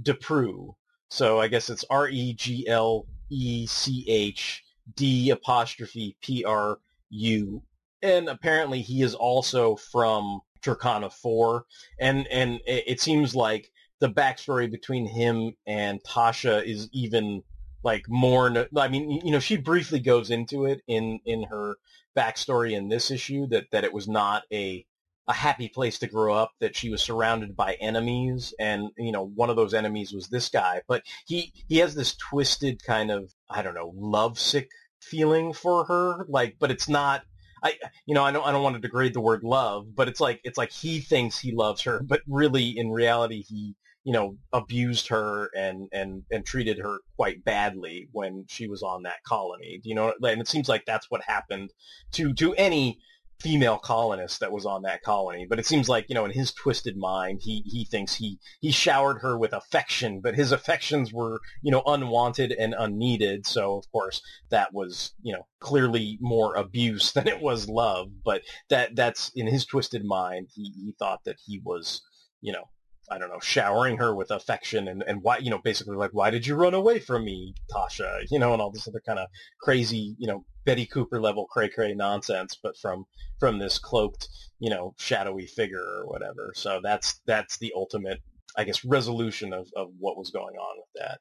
Deprue. 0.00 0.76
So 1.10 1.40
I 1.40 1.48
guess 1.48 1.68
it's 1.70 1.84
R 1.90 2.08
E 2.08 2.34
G 2.34 2.68
L 2.68 3.06
E 3.30 3.66
C 3.66 4.04
H 4.08 4.62
D 4.94 5.30
apostrophe 5.30 6.16
P 6.22 6.44
R 6.44 6.78
U. 7.10 7.62
And 8.02 8.28
apparently 8.28 8.82
he 8.82 9.02
is 9.02 9.14
also 9.14 9.74
from 9.74 10.40
Turkana 10.62 11.12
4. 11.12 11.64
And, 11.98 12.26
and 12.28 12.60
it, 12.66 12.84
it 12.86 13.00
seems 13.00 13.34
like 13.34 13.70
the 14.00 14.08
backstory 14.08 14.70
between 14.70 15.06
him 15.06 15.54
and 15.66 16.00
Tasha 16.04 16.64
is 16.64 16.88
even 16.92 17.42
like 17.88 18.04
more, 18.06 18.66
I 18.76 18.88
mean, 18.88 19.10
you 19.24 19.32
know, 19.32 19.40
she 19.40 19.56
briefly 19.56 19.98
goes 19.98 20.30
into 20.30 20.66
it 20.66 20.82
in, 20.86 21.20
in 21.24 21.44
her 21.44 21.76
backstory 22.14 22.72
in 22.72 22.88
this 22.88 23.10
issue 23.10 23.46
that, 23.46 23.70
that 23.72 23.84
it 23.84 23.94
was 23.94 24.06
not 24.06 24.42
a, 24.52 24.84
a 25.26 25.32
happy 25.32 25.68
place 25.70 25.98
to 26.00 26.06
grow 26.06 26.34
up, 26.34 26.52
that 26.60 26.76
she 26.76 26.90
was 26.90 27.02
surrounded 27.02 27.56
by 27.56 27.74
enemies, 27.80 28.54
and 28.58 28.90
you 28.96 29.12
know 29.12 29.26
one 29.26 29.50
of 29.50 29.56
those 29.56 29.74
enemies 29.74 30.12
was 30.12 30.28
this 30.28 30.48
guy. 30.48 30.80
But 30.88 31.02
he 31.26 31.52
he 31.68 31.78
has 31.78 31.94
this 31.94 32.16
twisted 32.16 32.82
kind 32.82 33.10
of 33.10 33.30
I 33.50 33.62
don't 33.62 33.74
know 33.74 33.92
lovesick 33.94 34.70
feeling 35.00 35.52
for 35.52 35.84
her, 35.84 36.26
like, 36.28 36.56
but 36.58 36.70
it's 36.70 36.88
not. 36.88 37.22
I 37.62 37.74
you 38.06 38.14
know 38.14 38.24
I 38.24 38.32
don't 38.32 38.46
I 38.46 38.52
don't 38.52 38.62
want 38.62 38.76
to 38.76 38.80
degrade 38.80 39.12
the 39.12 39.20
word 39.20 39.44
love, 39.44 39.94
but 39.94 40.08
it's 40.08 40.20
like 40.20 40.40
it's 40.44 40.58
like 40.58 40.72
he 40.72 41.00
thinks 41.00 41.38
he 41.38 41.52
loves 41.52 41.82
her, 41.82 42.00
but 42.02 42.22
really 42.26 42.78
in 42.78 42.90
reality 42.90 43.42
he 43.46 43.74
you 44.08 44.14
know 44.14 44.38
abused 44.54 45.08
her 45.08 45.50
and 45.54 45.86
and 45.92 46.22
and 46.30 46.46
treated 46.46 46.78
her 46.78 46.96
quite 47.16 47.44
badly 47.44 48.08
when 48.12 48.46
she 48.48 48.66
was 48.66 48.82
on 48.82 49.02
that 49.02 49.22
colony. 49.22 49.80
You 49.84 49.94
know, 49.94 50.14
and 50.22 50.40
it 50.40 50.48
seems 50.48 50.66
like 50.66 50.86
that's 50.86 51.10
what 51.10 51.20
happened 51.22 51.74
to 52.12 52.32
to 52.32 52.54
any 52.54 52.98
female 53.38 53.76
colonist 53.76 54.40
that 54.40 54.50
was 54.50 54.64
on 54.64 54.80
that 54.82 55.02
colony. 55.02 55.46
But 55.48 55.58
it 55.58 55.66
seems 55.66 55.90
like, 55.90 56.06
you 56.08 56.14
know, 56.14 56.24
in 56.24 56.30
his 56.30 56.54
twisted 56.54 56.96
mind, 56.96 57.40
he, 57.42 57.62
he 57.66 57.84
thinks 57.84 58.14
he, 58.14 58.38
he 58.60 58.72
showered 58.72 59.18
her 59.20 59.38
with 59.38 59.52
affection, 59.52 60.20
but 60.20 60.34
his 60.34 60.52
affections 60.52 61.12
were, 61.12 61.38
you 61.62 61.70
know, 61.70 61.82
unwanted 61.86 62.50
and 62.50 62.74
unneeded. 62.76 63.46
So 63.46 63.76
of 63.76 63.84
course 63.92 64.22
that 64.50 64.72
was, 64.72 65.12
you 65.22 65.34
know, 65.34 65.46
clearly 65.60 66.18
more 66.20 66.56
abuse 66.56 67.12
than 67.18 67.28
it 67.28 67.40
was 67.40 67.68
love. 67.68 68.08
But 68.24 68.42
that, 68.70 68.96
that's 68.96 69.30
in 69.34 69.46
his 69.46 69.66
twisted 69.66 70.04
mind. 70.04 70.48
He, 70.54 70.72
he 70.74 70.94
thought 70.98 71.20
that 71.24 71.36
he 71.44 71.60
was, 71.62 72.00
you 72.40 72.52
know, 72.52 72.64
I 73.10 73.18
don't 73.18 73.30
know, 73.30 73.40
showering 73.40 73.96
her 73.98 74.14
with 74.14 74.30
affection 74.30 74.88
and, 74.88 75.02
and 75.06 75.22
why, 75.22 75.38
you 75.38 75.50
know, 75.50 75.58
basically 75.58 75.96
like, 75.96 76.10
why 76.12 76.30
did 76.30 76.46
you 76.46 76.54
run 76.54 76.74
away 76.74 76.98
from 76.98 77.24
me, 77.24 77.54
Tasha? 77.74 78.24
You 78.30 78.38
know, 78.38 78.52
and 78.52 78.62
all 78.62 78.70
this 78.70 78.88
other 78.88 79.02
kind 79.04 79.18
of 79.18 79.28
crazy, 79.60 80.14
you 80.18 80.26
know, 80.26 80.44
Betty 80.64 80.86
Cooper 80.86 81.20
level 81.20 81.46
cray 81.46 81.68
cray 81.68 81.94
nonsense, 81.94 82.58
but 82.62 82.76
from, 82.76 83.04
from 83.38 83.58
this 83.58 83.78
cloaked, 83.78 84.28
you 84.58 84.70
know, 84.70 84.94
shadowy 84.98 85.46
figure 85.46 85.82
or 85.82 86.06
whatever. 86.06 86.52
So 86.54 86.80
that's, 86.82 87.20
that's 87.26 87.58
the 87.58 87.72
ultimate, 87.74 88.20
I 88.56 88.64
guess, 88.64 88.84
resolution 88.84 89.52
of, 89.52 89.68
of 89.76 89.88
what 89.98 90.18
was 90.18 90.30
going 90.30 90.56
on 90.56 90.76
with 90.78 91.02
that. 91.02 91.20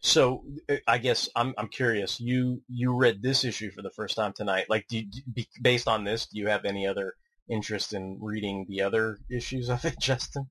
So 0.00 0.44
uh, 0.68 0.76
I 0.86 0.98
guess 0.98 1.28
I'm, 1.36 1.54
I'm 1.56 1.68
curious, 1.68 2.20
you, 2.20 2.62
you 2.68 2.92
read 2.92 3.22
this 3.22 3.44
issue 3.44 3.70
for 3.70 3.82
the 3.82 3.90
first 3.90 4.16
time 4.16 4.32
tonight. 4.32 4.66
Like, 4.68 4.86
do 4.88 4.98
you, 4.98 5.44
based 5.62 5.88
on 5.88 6.04
this, 6.04 6.26
do 6.26 6.38
you 6.38 6.48
have 6.48 6.64
any 6.64 6.86
other 6.86 7.14
interest 7.48 7.92
in 7.92 8.18
reading 8.20 8.66
the 8.68 8.82
other 8.82 9.18
issues 9.30 9.68
of 9.68 9.84
it, 9.84 9.98
Justin? 10.00 10.48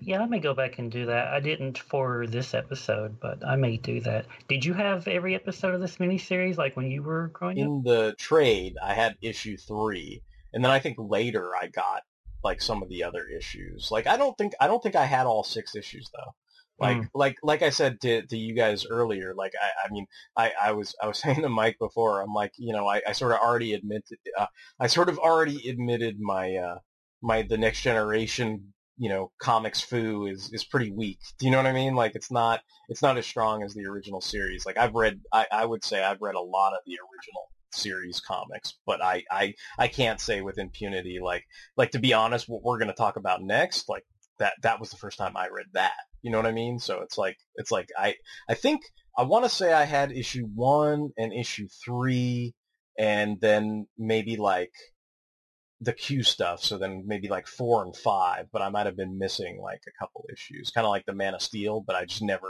Yeah, 0.00 0.22
I 0.22 0.26
may 0.26 0.38
go 0.40 0.54
back 0.54 0.78
and 0.78 0.90
do 0.90 1.06
that. 1.06 1.28
I 1.28 1.40
didn't 1.40 1.78
for 1.78 2.26
this 2.26 2.54
episode, 2.54 3.18
but 3.20 3.44
I 3.46 3.56
may 3.56 3.76
do 3.76 4.00
that. 4.02 4.26
Did 4.48 4.64
you 4.64 4.74
have 4.74 5.06
every 5.08 5.34
episode 5.34 5.74
of 5.74 5.80
this 5.80 5.96
miniseries 5.98 6.56
like 6.56 6.76
when 6.76 6.90
you 6.90 7.02
were 7.02 7.28
growing 7.28 7.62
up? 7.62 7.74
in 7.74 7.82
the 7.82 8.14
trade 8.18 8.76
i 8.82 8.94
had 8.94 9.16
issue 9.22 9.56
three 9.56 10.22
and 10.52 10.64
then 10.64 10.70
i 10.70 10.78
think 10.78 10.96
later 10.98 11.52
i 11.60 11.66
got 11.66 12.02
like 12.44 12.60
some 12.62 12.82
of 12.82 12.88
the 12.88 13.02
other 13.02 13.26
issues 13.26 13.90
like 13.90 14.06
i 14.06 14.16
don't 14.16 14.36
think 14.38 14.52
i 14.60 14.66
don't 14.66 14.82
think 14.82 14.94
i 14.96 15.04
had 15.04 15.26
all 15.26 15.42
six 15.42 15.74
issues 15.74 16.08
though 16.14 16.34
like 16.78 17.02
Hmm. 17.02 17.06
like 17.14 17.36
like 17.42 17.62
i 17.62 17.70
said 17.70 18.00
to, 18.02 18.22
to 18.26 18.36
you 18.36 18.54
guys 18.54 18.86
earlier 18.86 19.34
like 19.34 19.52
i 19.60 19.86
i 19.86 19.90
mean 19.92 20.06
i 20.36 20.52
i 20.62 20.72
was 20.72 20.94
i 21.02 21.06
was 21.06 21.18
saying 21.22 21.42
to 21.42 21.48
mike 21.48 21.76
before 21.78 22.20
i'm 22.20 22.32
like 22.32 22.52
you 22.56 22.72
know 22.72 22.86
i, 22.86 23.00
I 23.06 23.12
sort 23.12 23.32
of 23.32 23.38
already 23.38 23.74
admitted 23.74 24.18
uh, 24.38 24.46
i 24.78 24.86
sort 24.86 25.08
of 25.08 25.18
already 25.18 25.68
admitted 25.68 26.20
my 26.20 26.54
uh 26.56 26.78
my 27.22 27.42
the 27.42 27.58
next 27.58 27.82
generation 27.82 28.72
you 28.98 29.08
know 29.08 29.30
comics 29.40 29.80
foo 29.80 30.26
is 30.26 30.50
is 30.52 30.64
pretty 30.64 30.90
weak. 30.90 31.18
Do 31.38 31.46
you 31.46 31.52
know 31.52 31.58
what 31.58 31.66
i 31.66 31.72
mean? 31.72 31.94
Like 31.94 32.14
it's 32.14 32.30
not 32.30 32.60
it's 32.88 33.02
not 33.02 33.18
as 33.18 33.26
strong 33.26 33.62
as 33.62 33.74
the 33.74 33.86
original 33.86 34.20
series. 34.20 34.66
Like 34.66 34.78
i've 34.78 34.94
read 34.94 35.20
i 35.32 35.46
i 35.52 35.64
would 35.64 35.84
say 35.84 36.02
i've 36.02 36.20
read 36.20 36.34
a 36.34 36.40
lot 36.40 36.72
of 36.72 36.80
the 36.86 36.92
original 36.92 37.44
series 37.70 38.18
comics 38.18 38.78
but 38.86 39.02
i 39.02 39.22
i 39.30 39.52
i 39.78 39.86
can't 39.86 40.22
say 40.22 40.40
with 40.40 40.56
impunity 40.56 41.18
like 41.22 41.44
like 41.76 41.90
to 41.90 41.98
be 41.98 42.14
honest 42.14 42.48
what 42.48 42.62
we're 42.62 42.78
going 42.78 42.88
to 42.88 42.94
talk 42.94 43.16
about 43.16 43.42
next 43.42 43.90
like 43.90 44.04
that 44.38 44.54
that 44.62 44.80
was 44.80 44.90
the 44.90 44.96
first 44.96 45.18
time 45.18 45.36
i 45.36 45.48
read 45.48 45.66
that. 45.74 45.92
You 46.22 46.30
know 46.30 46.38
what 46.38 46.46
i 46.46 46.52
mean? 46.52 46.78
So 46.78 47.00
it's 47.02 47.18
like 47.18 47.36
it's 47.56 47.70
like 47.70 47.88
i 47.98 48.14
i 48.48 48.54
think 48.54 48.82
i 49.16 49.22
want 49.22 49.44
to 49.44 49.50
say 49.50 49.72
i 49.72 49.84
had 49.84 50.12
issue 50.12 50.46
one 50.54 51.10
and 51.16 51.32
issue 51.32 51.68
three 51.84 52.54
and 52.98 53.40
then 53.40 53.86
maybe 53.96 54.36
like 54.36 54.72
the 55.80 55.92
Q 55.92 56.22
stuff, 56.22 56.62
so 56.62 56.76
then 56.76 57.04
maybe 57.06 57.28
like 57.28 57.46
four 57.46 57.84
and 57.84 57.94
five, 57.96 58.46
but 58.52 58.62
I 58.62 58.68
might 58.68 58.86
have 58.86 58.96
been 58.96 59.18
missing 59.18 59.60
like 59.62 59.82
a 59.86 59.98
couple 59.98 60.24
issues, 60.32 60.70
kind 60.70 60.84
of 60.84 60.90
like 60.90 61.06
the 61.06 61.14
Man 61.14 61.34
of 61.34 61.42
Steel, 61.42 61.80
but 61.86 61.94
I 61.94 62.04
just 62.04 62.22
never, 62.22 62.48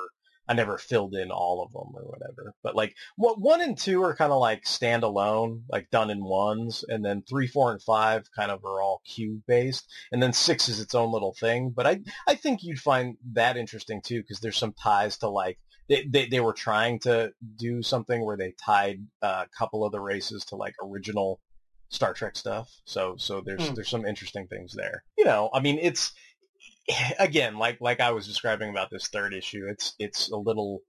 I 0.49 0.55
never 0.55 0.79
filled 0.79 1.15
in 1.15 1.31
all 1.31 1.63
of 1.63 1.71
them 1.73 1.93
or 1.95 2.05
whatever. 2.05 2.55
But 2.63 2.75
like 2.75 2.95
what 3.17 3.39
one 3.39 3.61
and 3.61 3.77
two 3.77 4.03
are 4.03 4.17
kind 4.17 4.33
of 4.33 4.41
like 4.41 4.65
standalone, 4.65 5.61
like 5.69 5.91
done 5.91 6.09
in 6.09 6.25
ones, 6.25 6.87
and 6.89 7.05
then 7.05 7.23
three, 7.29 7.47
four, 7.47 7.71
and 7.71 7.83
five 7.83 8.25
kind 8.35 8.51
of 8.51 8.65
are 8.65 8.81
all 8.81 9.03
Q 9.05 9.43
based, 9.47 9.85
and 10.11 10.23
then 10.23 10.33
six 10.33 10.69
is 10.71 10.81
its 10.81 10.95
own 10.95 11.13
little 11.13 11.35
thing. 11.39 11.71
But 11.77 11.87
I, 11.87 12.01
I 12.27 12.35
think 12.35 12.63
you'd 12.63 12.81
find 12.81 13.19
that 13.33 13.59
interesting 13.59 14.01
too, 14.01 14.23
because 14.23 14.41
there's 14.41 14.57
some 14.57 14.73
ties 14.83 15.19
to 15.19 15.29
like 15.29 15.59
they, 15.91 16.07
they, 16.09 16.27
they 16.29 16.41
were 16.41 16.55
trying 16.55 16.99
to 17.01 17.33
do 17.57 17.83
something 17.83 18.25
where 18.25 18.37
they 18.39 18.55
tied 18.65 19.07
uh, 19.23 19.45
a 19.45 19.57
couple 19.59 19.85
of 19.85 19.93
the 19.93 20.01
races 20.01 20.47
to 20.47 20.57
like 20.57 20.75
original 20.83 21.41
Star 21.91 22.13
Trek 22.15 22.37
stuff. 22.37 22.71
So 22.85 23.17
so 23.17 23.41
there's 23.41 23.69
Hmm. 23.69 23.75
there's 23.75 23.89
some 23.89 24.07
interesting 24.07 24.47
things 24.47 24.75
there. 24.75 25.05
You 25.17 25.25
know, 25.25 25.51
I 25.53 25.61
mean 25.61 25.79
it's 25.81 26.13
again 27.19 27.59
like 27.59 27.81
like 27.81 28.01
I 28.01 28.11
was 28.13 28.27
describing 28.27 28.71
about 28.71 28.91
this 28.91 29.09
third 29.09 29.35
issue. 29.35 29.67
It's 29.69 29.95
it's 29.99 30.31
a 30.31 30.37
little 30.37 30.83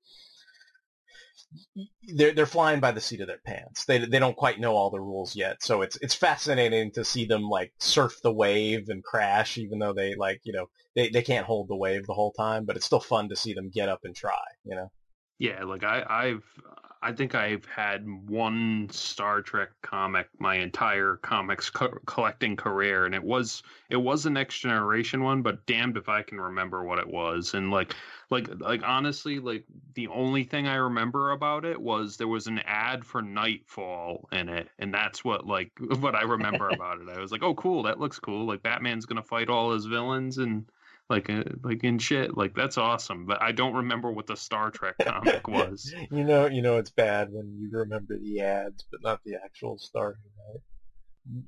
they're 2.15 2.33
they're 2.33 2.45
flying 2.45 2.79
by 2.79 2.91
the 2.91 3.01
seat 3.01 3.21
of 3.21 3.27
their 3.27 3.41
pants. 3.45 3.85
They 3.85 3.99
they 3.99 4.19
don't 4.19 4.35
quite 4.38 4.59
know 4.59 4.75
all 4.75 4.89
the 4.89 4.99
rules 4.99 5.35
yet. 5.35 5.63
So 5.63 5.81
it's 5.81 5.97
it's 6.01 6.13
fascinating 6.13 6.91
to 6.91 7.03
see 7.05 7.25
them 7.25 7.43
like 7.43 7.73
surf 7.79 8.15
the 8.21 8.33
wave 8.33 8.89
and 8.89 9.03
crash 9.03 9.57
even 9.57 9.79
though 9.79 9.93
they 9.93 10.15
like, 10.15 10.41
you 10.43 10.53
know, 10.53 10.67
they 10.95 11.09
they 11.09 11.21
can't 11.21 11.45
hold 11.45 11.67
the 11.67 11.75
wave 11.75 12.05
the 12.05 12.13
whole 12.13 12.33
time, 12.33 12.65
but 12.65 12.75
it's 12.75 12.85
still 12.85 12.99
fun 12.99 13.29
to 13.29 13.35
see 13.35 13.53
them 13.53 13.71
get 13.73 13.89
up 13.89 14.01
and 14.03 14.15
try, 14.15 14.41
you 14.63 14.75
know. 14.75 14.91
Yeah, 15.39 15.63
like 15.63 15.83
I, 15.83 16.03
I've, 16.07 16.43
I 17.01 17.13
think 17.13 17.33
I've 17.33 17.65
had 17.65 18.05
one 18.27 18.89
Star 18.91 19.41
Trek 19.41 19.69
comic 19.81 20.27
my 20.38 20.55
entire 20.55 21.15
comics 21.17 21.69
co- 21.69 21.97
collecting 22.05 22.57
career, 22.57 23.05
and 23.05 23.15
it 23.15 23.23
was 23.23 23.63
it 23.89 23.95
was 23.95 24.25
a 24.25 24.29
Next 24.29 24.59
Generation 24.59 25.23
one, 25.23 25.41
but 25.41 25.65
damned 25.65 25.95
if 25.95 26.09
I 26.09 26.23
can 26.23 26.41
remember 26.41 26.83
what 26.83 26.99
it 26.99 27.07
was. 27.07 27.53
And 27.53 27.71
like, 27.71 27.95
like, 28.29 28.49
like 28.59 28.83
honestly, 28.83 29.39
like 29.39 29.63
the 29.93 30.07
only 30.09 30.43
thing 30.43 30.67
I 30.67 30.75
remember 30.75 31.31
about 31.31 31.63
it 31.63 31.79
was 31.79 32.17
there 32.17 32.27
was 32.27 32.47
an 32.47 32.59
ad 32.65 33.05
for 33.05 33.21
Knightfall 33.21 34.27
in 34.33 34.49
it, 34.49 34.67
and 34.77 34.93
that's 34.93 35.23
what 35.23 35.47
like 35.47 35.71
what 35.99 36.15
I 36.15 36.23
remember 36.23 36.69
about 36.73 36.99
it. 36.99 37.07
I 37.07 37.19
was 37.19 37.31
like, 37.31 37.43
oh, 37.43 37.55
cool, 37.55 37.83
that 37.83 37.99
looks 37.99 38.19
cool. 38.19 38.45
Like 38.45 38.62
Batman's 38.62 39.05
gonna 39.05 39.23
fight 39.23 39.49
all 39.49 39.71
his 39.71 39.85
villains 39.85 40.38
and 40.38 40.65
like 41.10 41.30
uh, 41.30 41.43
like 41.64 41.84
in 41.84 41.97
shit 41.97 42.38
like 42.38 42.53
that's 42.55 42.78
awesome 42.78 43.26
but 43.26 43.41
i 43.41 43.51
don't 43.51 43.74
remember 43.74 44.12
what 44.12 44.28
the 44.28 44.36
star 44.36 44.70
trek 44.70 44.95
comic 45.01 45.47
was 45.47 45.93
you 46.12 46.24
know, 46.24 46.47
you 46.47 46.62
know 46.62 46.78
it's 46.78 46.89
bad 46.89 47.30
when 47.32 47.57
you 47.60 47.70
remember 47.72 48.18
the 48.18 48.41
ads, 48.41 48.86
but 48.91 49.01
not 49.03 49.22
the 49.24 49.36
actual 49.43 49.78
story. 49.78 50.16
Right? 50.47 50.62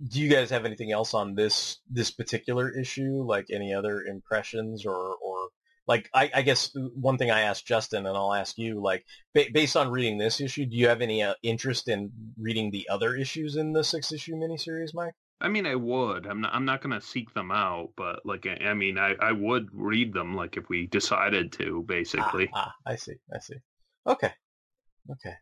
Do 0.07 0.21
you 0.21 0.29
guys 0.29 0.49
have 0.49 0.65
anything 0.65 0.91
else 0.91 1.13
on 1.13 1.35
this 1.35 1.79
this 1.89 2.11
particular 2.11 2.69
issue? 2.69 3.23
Like 3.23 3.47
any 3.51 3.73
other 3.73 4.01
impressions 4.03 4.85
or 4.85 4.95
or 4.95 5.49
like 5.87 6.09
I, 6.13 6.29
I 6.33 6.41
guess 6.43 6.71
one 6.75 7.17
thing 7.17 7.31
I 7.31 7.41
asked 7.41 7.65
Justin 7.65 8.05
and 8.05 8.15
I'll 8.15 8.33
ask 8.33 8.57
you 8.57 8.81
like 8.81 9.05
ba- 9.33 9.47
based 9.51 9.75
on 9.75 9.89
reading 9.89 10.17
this 10.17 10.39
issue, 10.39 10.65
do 10.65 10.75
you 10.75 10.87
have 10.87 11.01
any 11.01 11.23
uh, 11.23 11.33
interest 11.43 11.87
in 11.87 12.11
reading 12.39 12.71
the 12.71 12.87
other 12.89 13.15
issues 13.15 13.55
in 13.55 13.73
the 13.73 13.83
six 13.83 14.11
issue 14.11 14.35
miniseries, 14.35 14.93
Mike? 14.93 15.15
I 15.41 15.47
mean 15.47 15.65
i 15.65 15.75
would 15.75 16.25
i'm 16.25 16.41
not 16.41 16.53
i'm 16.53 16.65
not 16.65 16.81
gonna 16.81 17.01
seek 17.01 17.33
them 17.33 17.51
out 17.51 17.89
but 17.97 18.25
like 18.25 18.45
i, 18.45 18.65
I 18.65 18.73
mean 18.73 18.97
I, 18.97 19.15
I 19.19 19.31
would 19.31 19.69
read 19.73 20.13
them 20.13 20.35
like 20.35 20.57
if 20.57 20.69
we 20.69 20.87
decided 20.87 21.51
to 21.53 21.83
basically 21.87 22.49
Ah, 22.53 22.73
ah, 22.85 22.91
I 22.91 22.95
see, 22.95 23.15
I 23.33 23.39
see. 23.39 23.55
Okay. 24.05 24.31
Okay. 25.11 25.35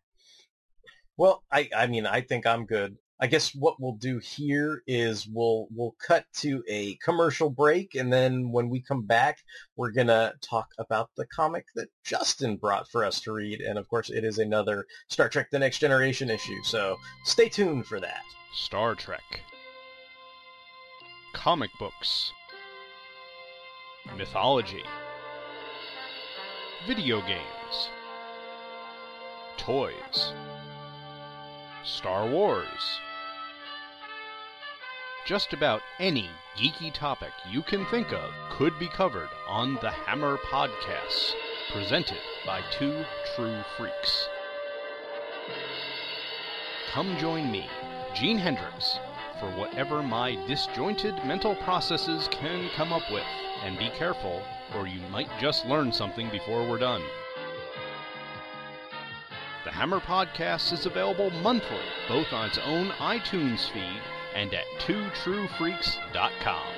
Well, 1.17 1.43
I 1.51 1.69
I 1.75 1.87
mean 1.87 2.05
I 2.05 2.21
think 2.21 2.45
I'm 2.45 2.65
good. 2.65 2.97
I 3.21 3.27
guess 3.27 3.53
what 3.53 3.75
we'll 3.79 3.97
do 3.97 4.19
here 4.19 4.81
is 4.87 5.27
we'll 5.27 5.67
we'll 5.75 5.95
cut 5.99 6.25
to 6.37 6.63
a 6.69 6.95
commercial 7.03 7.49
break, 7.49 7.95
and 7.95 8.11
then 8.13 8.51
when 8.51 8.69
we 8.69 8.81
come 8.81 9.05
back, 9.05 9.39
we're 9.75 9.91
gonna 9.91 10.33
talk 10.41 10.67
about 10.77 11.09
the 11.17 11.25
comic 11.27 11.65
that 11.75 11.89
Justin 12.05 12.55
brought 12.55 12.89
for 12.89 13.03
us 13.03 13.19
to 13.21 13.33
read, 13.33 13.59
and 13.59 13.77
of 13.77 13.89
course, 13.89 14.09
it 14.09 14.23
is 14.23 14.39
another 14.39 14.85
Star 15.09 15.27
Trek: 15.27 15.49
The 15.51 15.59
Next 15.59 15.79
Generation 15.79 16.29
issue. 16.29 16.63
So 16.63 16.95
stay 17.25 17.49
tuned 17.49 17.85
for 17.85 17.99
that. 17.99 18.21
Star 18.53 18.95
Trek. 18.95 19.41
Comic 21.33 21.71
books. 21.79 22.33
Mythology. 24.17 24.83
Video 26.87 27.21
games. 27.21 27.89
Toys. 29.57 30.33
Star 31.83 32.27
Wars. 32.27 32.99
Just 35.25 35.53
about 35.53 35.81
any 35.99 36.29
geeky 36.57 36.91
topic 36.91 37.31
you 37.49 37.61
can 37.61 37.85
think 37.85 38.11
of 38.11 38.31
could 38.49 38.77
be 38.79 38.87
covered 38.87 39.29
on 39.47 39.75
the 39.75 39.91
Hammer 39.91 40.37
Podcasts, 40.37 41.33
presented 41.71 42.17
by 42.45 42.61
two 42.71 43.05
true 43.35 43.61
freaks. 43.77 44.27
Come 46.91 47.15
join 47.17 47.51
me, 47.51 47.69
Gene 48.15 48.39
Hendricks, 48.39 48.97
for 49.39 49.49
whatever 49.51 50.03
my 50.03 50.35
disjointed 50.47 51.15
mental 51.25 51.55
processes 51.55 52.27
can 52.31 52.69
come 52.75 52.91
up 52.91 53.09
with, 53.11 53.23
and 53.63 53.77
be 53.77 53.89
careful, 53.89 54.41
or 54.75 54.87
you 54.87 55.01
might 55.09 55.29
just 55.39 55.65
learn 55.65 55.91
something 55.91 56.29
before 56.29 56.67
we're 56.67 56.77
done. 56.77 57.01
The 59.65 59.71
Hammer 59.71 59.99
Podcast 59.99 60.73
is 60.73 60.85
available 60.85 61.29
monthly, 61.29 61.79
both 62.07 62.31
on 62.31 62.47
its 62.47 62.57
own 62.59 62.89
iTunes 62.91 63.69
feed 63.71 64.01
and 64.35 64.53
at 64.53 64.65
twotruefreaks.com. 64.79 66.73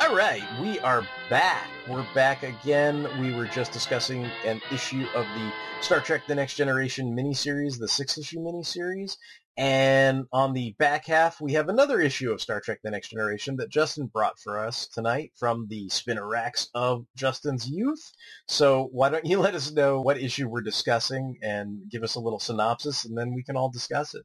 All 0.00 0.16
right, 0.16 0.42
we 0.60 0.78
are 0.80 1.06
back. 1.28 1.68
We're 1.86 2.06
back 2.14 2.42
again. 2.42 3.06
We 3.20 3.34
were 3.34 3.46
just 3.46 3.70
discussing 3.70 4.24
an 4.46 4.60
issue 4.72 5.06
of 5.14 5.26
the 5.34 5.52
Star 5.82 6.00
Trek 6.00 6.26
The 6.26 6.34
Next 6.34 6.54
Generation 6.54 7.14
miniseries, 7.14 7.78
the 7.78 7.88
six-issue 7.88 8.38
miniseries. 8.38 9.16
And 9.60 10.24
on 10.32 10.54
the 10.54 10.74
back 10.78 11.04
half, 11.04 11.38
we 11.38 11.52
have 11.52 11.68
another 11.68 12.00
issue 12.00 12.32
of 12.32 12.40
Star 12.40 12.62
Trek 12.62 12.78
The 12.82 12.90
Next 12.90 13.10
Generation 13.10 13.56
that 13.56 13.68
Justin 13.68 14.06
brought 14.06 14.38
for 14.38 14.58
us 14.58 14.88
tonight 14.88 15.32
from 15.38 15.66
the 15.68 15.90
spinner 15.90 16.26
racks 16.26 16.70
of 16.74 17.04
Justin's 17.14 17.68
youth. 17.68 18.10
So 18.48 18.88
why 18.90 19.10
don't 19.10 19.26
you 19.26 19.38
let 19.38 19.54
us 19.54 19.70
know 19.70 20.00
what 20.00 20.16
issue 20.16 20.48
we're 20.48 20.62
discussing 20.62 21.36
and 21.42 21.82
give 21.90 22.02
us 22.02 22.14
a 22.14 22.20
little 22.20 22.38
synopsis, 22.38 23.04
and 23.04 23.18
then 23.18 23.34
we 23.34 23.42
can 23.42 23.54
all 23.54 23.68
discuss 23.68 24.14
it. 24.14 24.24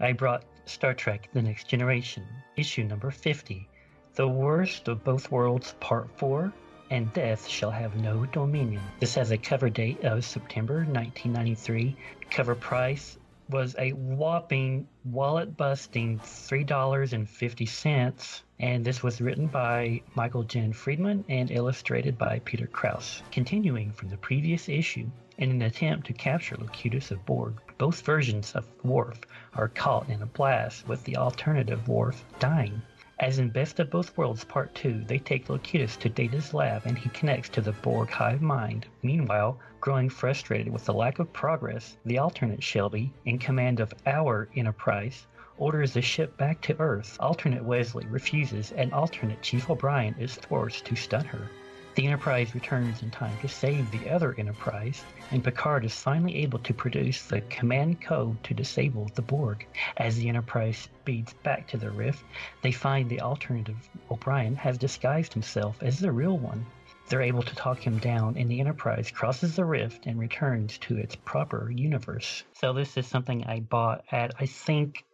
I 0.00 0.14
brought 0.14 0.46
Star 0.64 0.94
Trek 0.94 1.28
The 1.34 1.42
Next 1.42 1.68
Generation, 1.68 2.24
issue 2.56 2.84
number 2.84 3.10
50, 3.10 3.68
The 4.14 4.26
Worst 4.26 4.88
of 4.88 5.04
Both 5.04 5.30
Worlds, 5.30 5.74
Part 5.80 6.08
4, 6.16 6.50
and 6.88 7.12
Death 7.12 7.46
Shall 7.46 7.70
Have 7.70 7.96
No 7.96 8.24
Dominion. 8.24 8.82
This 9.00 9.14
has 9.16 9.32
a 9.32 9.36
cover 9.36 9.68
date 9.68 10.02
of 10.02 10.24
September 10.24 10.76
1993. 10.76 11.94
Cover 12.30 12.54
price 12.54 13.18
was 13.52 13.76
a 13.78 13.90
whopping 13.90 14.88
wallet 15.04 15.56
busting 15.56 16.18
$3.50 16.18 18.42
and 18.58 18.84
this 18.84 19.02
was 19.02 19.20
written 19.20 19.46
by 19.46 20.00
Michael 20.14 20.44
Jan 20.44 20.72
Friedman 20.72 21.24
and 21.28 21.50
illustrated 21.50 22.16
by 22.16 22.40
Peter 22.44 22.66
Krause. 22.66 23.22
Continuing 23.30 23.92
from 23.92 24.08
the 24.08 24.16
previous 24.16 24.68
issue, 24.68 25.08
in 25.38 25.50
an 25.50 25.62
attempt 25.62 26.06
to 26.06 26.12
capture 26.12 26.56
Locutus 26.56 27.10
of 27.10 27.24
Borg, 27.26 27.54
both 27.76 28.02
versions 28.02 28.52
of 28.52 28.66
Worf 28.84 29.20
are 29.54 29.68
caught 29.68 30.08
in 30.08 30.22
a 30.22 30.26
blast 30.26 30.88
with 30.88 31.02
the 31.04 31.16
alternative 31.16 31.88
Worf 31.88 32.24
dying. 32.38 32.80
As 33.22 33.38
in 33.38 33.50
Best 33.50 33.78
of 33.78 33.88
Both 33.88 34.18
Worlds 34.18 34.42
Part 34.42 34.74
2, 34.74 35.04
they 35.06 35.18
take 35.20 35.48
Locutus 35.48 35.96
to 35.98 36.08
Data's 36.08 36.52
lab 36.52 36.82
and 36.86 36.98
he 36.98 37.08
connects 37.10 37.48
to 37.50 37.60
the 37.60 37.70
Borg 37.70 38.10
hive 38.10 38.42
mind. 38.42 38.86
Meanwhile, 39.00 39.60
growing 39.80 40.08
frustrated 40.08 40.72
with 40.72 40.86
the 40.86 40.92
lack 40.92 41.20
of 41.20 41.32
progress, 41.32 41.96
the 42.04 42.18
alternate 42.18 42.64
Shelby, 42.64 43.12
in 43.24 43.38
command 43.38 43.78
of 43.78 43.94
our 44.06 44.48
Enterprise, 44.56 45.28
orders 45.56 45.92
the 45.92 46.02
ship 46.02 46.36
back 46.36 46.60
to 46.62 46.80
Earth. 46.80 47.16
Alternate 47.20 47.62
Wesley 47.62 48.06
refuses 48.06 48.72
and 48.72 48.92
alternate 48.92 49.40
Chief 49.40 49.70
O'Brien 49.70 50.16
is 50.18 50.34
forced 50.34 50.84
to 50.86 50.96
stun 50.96 51.26
her. 51.26 51.48
The 51.94 52.06
Enterprise 52.06 52.54
returns 52.54 53.02
in 53.02 53.10
time 53.10 53.36
to 53.40 53.48
save 53.48 53.90
the 53.90 54.08
other 54.08 54.34
Enterprise, 54.38 55.04
and 55.30 55.44
Picard 55.44 55.84
is 55.84 55.94
finally 55.94 56.36
able 56.36 56.58
to 56.60 56.72
produce 56.72 57.26
the 57.26 57.42
command 57.42 58.00
code 58.00 58.42
to 58.44 58.54
disable 58.54 59.10
the 59.14 59.20
Borg. 59.20 59.66
As 59.98 60.16
the 60.16 60.30
Enterprise 60.30 60.78
speeds 60.78 61.34
back 61.42 61.68
to 61.68 61.76
the 61.76 61.90
Rift, 61.90 62.24
they 62.62 62.72
find 62.72 63.10
the 63.10 63.20
alternative 63.20 63.76
O'Brien 64.10 64.56
has 64.56 64.78
disguised 64.78 65.34
himself 65.34 65.82
as 65.82 65.98
the 65.98 66.10
real 66.10 66.38
one. 66.38 66.64
They're 67.08 67.20
able 67.20 67.42
to 67.42 67.54
talk 67.54 67.86
him 67.86 67.98
down, 67.98 68.38
and 68.38 68.50
the 68.50 68.60
Enterprise 68.60 69.10
crosses 69.10 69.56
the 69.56 69.66
rift 69.66 70.06
and 70.06 70.18
returns 70.18 70.78
to 70.78 70.96
its 70.96 71.14
proper 71.14 71.70
universe. 71.70 72.42
So 72.54 72.72
this 72.72 72.96
is 72.96 73.06
something 73.06 73.44
I 73.44 73.60
bought 73.60 74.04
at 74.10 74.32
I 74.40 74.46
think 74.46 75.04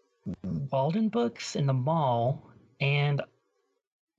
Waldenbooks 0.45 1.57
in 1.57 1.67
the 1.67 1.73
mall, 1.73 2.53
and 2.81 3.21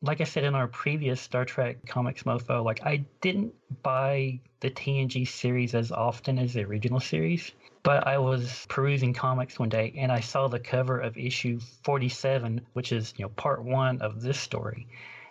like 0.02 0.22
I 0.22 0.24
said 0.24 0.46
in 0.46 0.56
our 0.56 0.68
previous 0.68 1.20
Star 1.20 1.44
Trek 1.44 1.86
Comics 1.86 2.24
Mofo, 2.24 2.64
like 2.64 2.86
I 2.86 3.06
didn't 3.22 3.54
buy 3.84 4.40
the 4.62 4.70
TNG 4.70 5.28
series 5.28 5.76
as 5.76 5.92
often 5.92 6.40
as 6.40 6.54
the 6.54 6.64
original 6.64 7.00
series, 7.00 7.52
but 7.84 8.08
I 8.08 8.18
was 8.18 8.66
perusing 8.70 9.14
comics 9.14 9.60
one 9.60 9.70
day 9.70 9.94
and 9.98 10.12
I 10.12 10.22
saw 10.22 10.48
the 10.48 10.60
cover 10.60 11.00
of 11.00 11.18
issue 11.18 11.60
47, 11.84 12.62
which 12.74 12.92
is, 12.94 13.14
you 13.18 13.26
know, 13.26 13.30
part 13.30 13.64
1 13.64 14.02
of 14.02 14.22
this 14.22 14.40
story. 14.40 14.88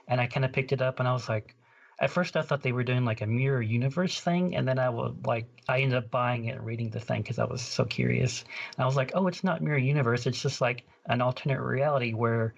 And 0.06 0.20
I 0.20 0.26
kind 0.26 0.44
of 0.44 0.52
picked 0.52 0.72
it 0.72 0.82
up 0.82 1.00
and 1.00 1.08
I 1.08 1.12
was 1.12 1.28
like, 1.28 1.54
at 2.00 2.10
first 2.10 2.36
I 2.36 2.42
thought 2.42 2.62
they 2.62 2.72
were 2.72 2.84
doing 2.84 3.04
like 3.04 3.22
a 3.22 3.26
mirror 3.26 3.62
universe 3.62 4.20
thing, 4.20 4.54
and 4.54 4.68
then 4.68 4.78
I 4.78 4.88
would 4.88 5.26
like 5.26 5.46
I 5.68 5.80
ended 5.80 5.98
up 5.98 6.10
buying 6.10 6.44
it 6.44 6.56
and 6.56 6.64
reading 6.64 6.90
the 6.90 7.00
thing 7.00 7.22
because 7.22 7.40
I 7.40 7.44
was 7.44 7.60
so 7.60 7.84
curious. 7.84 8.44
And 8.76 8.84
I 8.84 8.86
was 8.86 8.94
like, 8.96 9.12
oh, 9.14 9.26
it's 9.26 9.42
not 9.42 9.62
mirror 9.62 9.78
universe; 9.78 10.26
it's 10.26 10.40
just 10.40 10.60
like 10.60 10.84
an 11.06 11.20
alternate 11.20 11.60
reality 11.60 12.12
where 12.12 12.54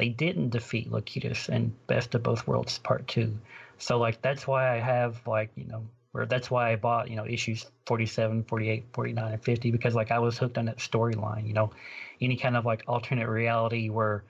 they 0.00 0.08
didn't 0.08 0.48
defeat 0.48 0.90
Locutus 0.90 1.50
in 1.50 1.74
Best 1.86 2.14
of 2.14 2.22
Both 2.22 2.46
Worlds 2.46 2.78
Part 2.78 3.06
Two. 3.06 3.38
So 3.76 3.98
like 3.98 4.22
that's 4.22 4.46
why 4.46 4.74
I 4.74 4.78
have 4.78 5.20
like 5.26 5.50
you 5.56 5.66
know 5.66 5.86
where 6.12 6.24
that's 6.24 6.50
why 6.50 6.72
I 6.72 6.76
bought 6.76 7.10
you 7.10 7.16
know 7.16 7.26
issues 7.26 7.66
47, 7.84 8.44
48, 8.44 8.84
49, 8.94 9.32
and 9.32 9.42
50 9.42 9.70
because 9.70 9.94
like 9.94 10.10
I 10.10 10.18
was 10.18 10.38
hooked 10.38 10.56
on 10.56 10.64
that 10.64 10.78
storyline. 10.78 11.46
You 11.46 11.52
know, 11.52 11.70
any 12.18 12.36
kind 12.36 12.56
of 12.56 12.64
like 12.64 12.82
alternate 12.88 13.28
reality 13.28 13.90
where 13.90 14.24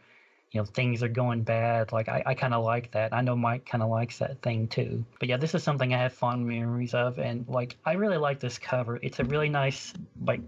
you 0.51 0.61
know 0.61 0.65
things 0.65 1.05
are 1.05 1.09
going 1.09 1.45
bad 1.45 1.93
like 1.93 2.09
i, 2.09 2.25
I 2.27 2.35
kind 2.35 2.55
of 2.55 2.65
like 2.65 2.91
that 2.91 3.13
i 3.13 3.21
know 3.21 3.37
mike 3.37 3.65
kind 3.65 3.85
of 3.85 3.89
likes 3.89 4.19
that 4.19 4.43
thing 4.43 4.67
too 4.67 5.05
but 5.21 5.29
yeah 5.29 5.37
this 5.37 5.55
is 5.55 5.63
something 5.63 5.95
i 5.95 5.99
have 5.99 6.13
fond 6.13 6.45
memories 6.45 6.93
of 6.93 7.21
and 7.21 7.47
like 7.47 7.77
i 7.85 7.93
really 7.93 8.17
like 8.17 8.41
this 8.41 8.59
cover 8.59 8.99
it's 9.01 9.21
a 9.21 9.25
really 9.25 9.49
nice 9.49 9.95
like 10.27 10.41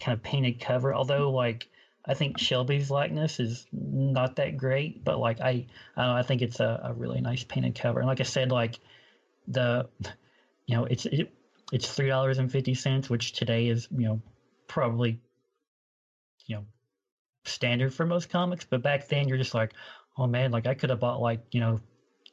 kind 0.00 0.18
of 0.18 0.22
painted 0.24 0.58
cover 0.58 0.92
although 0.92 1.30
like 1.30 1.68
i 2.06 2.14
think 2.14 2.38
shelby's 2.38 2.90
likeness 2.90 3.40
is 3.40 3.66
not 3.72 4.36
that 4.36 4.56
great 4.56 5.04
but 5.04 5.18
like 5.18 5.40
i 5.40 5.66
i 5.96 6.06
know 6.06 6.14
i 6.14 6.22
think 6.22 6.42
it's 6.42 6.60
a, 6.60 6.80
a 6.84 6.92
really 6.92 7.20
nice 7.20 7.44
painted 7.44 7.74
cover 7.74 8.00
and 8.00 8.08
like 8.08 8.20
i 8.20 8.24
said 8.24 8.50
like 8.52 8.78
the 9.48 9.88
you 10.66 10.76
know 10.76 10.84
it's 10.84 11.06
it, 11.06 11.32
it's 11.72 11.90
three 11.90 12.08
dollars 12.08 12.38
and 12.38 12.50
fifty 12.52 12.74
cents 12.74 13.10
which 13.10 13.32
today 13.32 13.68
is 13.68 13.88
you 13.90 14.06
know 14.06 14.20
probably 14.68 15.18
you 16.46 16.56
know 16.56 16.64
standard 17.44 17.92
for 17.92 18.06
most 18.06 18.28
comics, 18.30 18.64
but 18.64 18.82
back 18.82 19.08
then 19.08 19.28
you're 19.28 19.38
just 19.38 19.54
like, 19.54 19.72
oh 20.16 20.26
man, 20.26 20.50
like 20.50 20.66
I 20.66 20.74
could 20.74 20.90
have 20.90 21.00
bought 21.00 21.20
like, 21.20 21.40
you 21.52 21.60
know, 21.60 21.80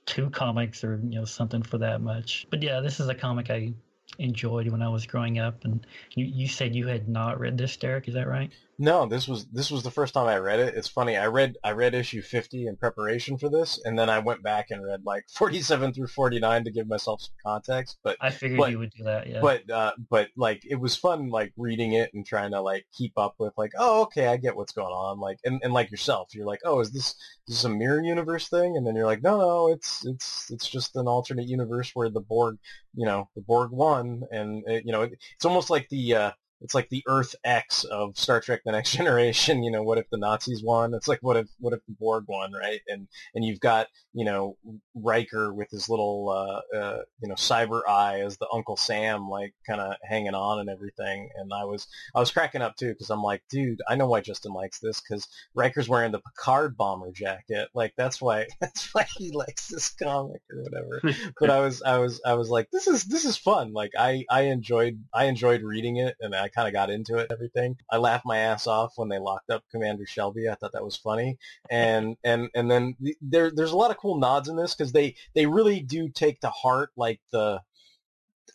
two 0.05 0.29
comics 0.29 0.83
or, 0.83 0.99
you 1.03 1.19
know, 1.19 1.25
something 1.25 1.61
for 1.63 1.77
that 1.79 2.01
much. 2.01 2.47
But 2.49 2.63
yeah, 2.63 2.79
this 2.79 2.99
is 2.99 3.07
a 3.09 3.15
comic 3.15 3.49
I 3.49 3.73
enjoyed 4.19 4.69
when 4.69 4.81
I 4.81 4.89
was 4.89 5.05
growing 5.05 5.39
up 5.39 5.63
and 5.63 5.85
you, 6.15 6.25
you 6.25 6.47
said 6.47 6.75
you 6.75 6.87
had 6.87 7.07
not 7.07 7.39
read 7.39 7.57
this, 7.57 7.77
Derek, 7.77 8.07
is 8.07 8.13
that 8.15 8.27
right? 8.27 8.51
No, 8.81 9.05
this 9.05 9.27
was 9.27 9.45
this 9.49 9.69
was 9.69 9.83
the 9.83 9.91
first 9.91 10.15
time 10.15 10.25
I 10.25 10.37
read 10.37 10.59
it. 10.59 10.73
It's 10.75 10.87
funny. 10.87 11.15
I 11.15 11.27
read 11.27 11.55
I 11.63 11.73
read 11.73 11.93
issue 11.93 12.23
50 12.23 12.65
in 12.65 12.77
preparation 12.77 13.37
for 13.37 13.47
this 13.47 13.79
and 13.85 13.97
then 13.97 14.09
I 14.09 14.17
went 14.17 14.41
back 14.41 14.71
and 14.71 14.83
read 14.83 15.01
like 15.05 15.25
47 15.35 15.93
through 15.93 16.07
49 16.07 16.63
to 16.63 16.71
give 16.71 16.87
myself 16.87 17.21
some 17.21 17.35
context, 17.45 17.99
but 18.03 18.17
I 18.19 18.31
figured 18.31 18.57
but, 18.57 18.71
you 18.71 18.79
would 18.79 18.89
do 18.89 19.03
that, 19.03 19.27
yeah. 19.27 19.39
But 19.39 19.69
uh 19.69 19.91
but 20.09 20.29
like 20.35 20.63
it 20.67 20.79
was 20.79 20.95
fun 20.95 21.29
like 21.29 21.53
reading 21.57 21.93
it 21.93 22.09
and 22.15 22.25
trying 22.25 22.53
to 22.53 22.61
like 22.61 22.87
keep 22.91 23.13
up 23.17 23.35
with 23.37 23.53
like, 23.55 23.73
oh, 23.77 24.01
okay, 24.01 24.25
I 24.25 24.37
get 24.37 24.55
what's 24.55 24.73
going 24.73 24.87
on. 24.87 25.19
Like 25.19 25.37
and, 25.45 25.61
and 25.63 25.73
like 25.73 25.91
yourself, 25.91 26.29
you're 26.33 26.47
like, 26.47 26.61
"Oh, 26.65 26.79
is 26.79 26.91
this 26.91 27.09
is 27.47 27.57
this 27.57 27.63
a 27.63 27.69
mirror 27.69 28.01
universe 28.01 28.49
thing?" 28.49 28.77
And 28.77 28.87
then 28.87 28.95
you're 28.95 29.05
like, 29.05 29.21
"No, 29.21 29.37
no, 29.37 29.67
it's 29.67 30.03
it's 30.07 30.49
it's 30.49 30.67
just 30.67 30.95
an 30.95 31.07
alternate 31.07 31.47
universe 31.47 31.91
where 31.93 32.09
the 32.09 32.19
Borg, 32.19 32.57
you 32.95 33.05
know, 33.05 33.29
the 33.35 33.41
Borg 33.41 33.69
won 33.71 34.23
and 34.31 34.63
it, 34.65 34.85
you 34.87 34.91
know, 34.91 35.03
it, 35.03 35.11
it's 35.35 35.45
almost 35.45 35.69
like 35.69 35.87
the 35.89 36.15
uh 36.15 36.31
it's 36.61 36.75
like 36.75 36.89
the 36.89 37.03
Earth 37.07 37.35
X 37.43 37.83
of 37.83 38.17
Star 38.17 38.39
Trek: 38.39 38.61
The 38.63 38.71
Next 38.71 38.91
Generation. 38.95 39.63
You 39.63 39.71
know, 39.71 39.83
what 39.83 39.97
if 39.97 40.09
the 40.09 40.17
Nazis 40.17 40.63
won? 40.63 40.93
It's 40.93 41.07
like 41.07 41.19
what 41.21 41.37
if 41.37 41.47
what 41.59 41.73
if 41.73 41.79
the 41.87 41.95
Borg 41.99 42.25
won, 42.27 42.53
right? 42.53 42.81
And 42.87 43.07
and 43.33 43.43
you've 43.43 43.59
got 43.59 43.87
you 44.13 44.25
know 44.25 44.57
Riker 44.95 45.53
with 45.53 45.69
his 45.71 45.89
little 45.89 46.29
uh, 46.29 46.77
uh, 46.77 46.97
you 47.21 47.29
know 47.29 47.35
cyber 47.35 47.81
eye 47.87 48.21
as 48.21 48.37
the 48.37 48.47
Uncle 48.53 48.77
Sam, 48.77 49.27
like 49.29 49.53
kind 49.67 49.81
of 49.81 49.95
hanging 50.07 50.35
on 50.35 50.59
and 50.59 50.69
everything. 50.69 51.29
And 51.35 51.51
I 51.53 51.65
was 51.65 51.87
I 52.15 52.19
was 52.19 52.31
cracking 52.31 52.61
up 52.61 52.75
too 52.75 52.89
because 52.89 53.09
I'm 53.09 53.23
like, 53.23 53.43
dude, 53.49 53.81
I 53.87 53.95
know 53.95 54.07
why 54.07 54.21
Justin 54.21 54.53
likes 54.53 54.79
this 54.79 55.01
because 55.01 55.27
Riker's 55.55 55.89
wearing 55.89 56.11
the 56.11 56.19
Picard 56.19 56.77
bomber 56.77 57.11
jacket. 57.11 57.69
Like 57.73 57.93
that's 57.97 58.21
why 58.21 58.47
that's 58.61 58.93
why 58.93 59.05
he 59.17 59.31
likes 59.31 59.67
this 59.67 59.89
comic 59.89 60.41
or 60.51 60.63
whatever. 60.63 61.01
but 61.39 61.49
I 61.49 61.59
was 61.59 61.81
I 61.81 61.97
was 61.97 62.21
I 62.25 62.35
was 62.35 62.49
like, 62.49 62.69
this 62.71 62.87
is 62.87 63.05
this 63.05 63.25
is 63.25 63.37
fun. 63.37 63.73
Like 63.73 63.91
I 63.97 64.25
I 64.29 64.41
enjoyed 64.43 65.03
I 65.13 65.25
enjoyed 65.25 65.63
reading 65.63 65.97
it 65.97 66.15
and 66.19 66.35
I 66.35 66.49
kind 66.53 66.67
of 66.67 66.73
got 66.73 66.89
into 66.89 67.17
it 67.17 67.31
everything. 67.31 67.77
I 67.91 67.97
laughed 67.97 68.25
my 68.25 68.37
ass 68.37 68.67
off 68.67 68.93
when 68.95 69.09
they 69.09 69.19
locked 69.19 69.49
up 69.49 69.63
Commander 69.71 70.05
Shelby. 70.05 70.49
I 70.49 70.55
thought 70.55 70.73
that 70.73 70.83
was 70.83 70.97
funny. 70.97 71.37
And 71.69 72.17
and 72.23 72.49
and 72.53 72.69
then 72.69 72.95
there 73.21 73.51
there's 73.51 73.71
a 73.71 73.77
lot 73.77 73.91
of 73.91 73.97
cool 73.97 74.17
nods 74.17 74.49
in 74.49 74.55
this 74.55 74.75
because 74.75 74.91
they 74.91 75.15
they 75.35 75.45
really 75.45 75.81
do 75.81 76.09
take 76.09 76.41
to 76.41 76.49
heart 76.49 76.91
like 76.95 77.19
the 77.31 77.61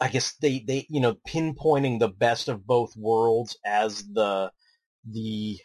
I 0.00 0.08
guess 0.08 0.34
they 0.40 0.60
they 0.66 0.86
you 0.88 1.00
know 1.00 1.16
pinpointing 1.28 1.98
the 1.98 2.08
best 2.08 2.48
of 2.48 2.66
both 2.66 2.96
worlds 2.96 3.56
as 3.64 4.04
the 4.12 4.52
the 5.04 5.58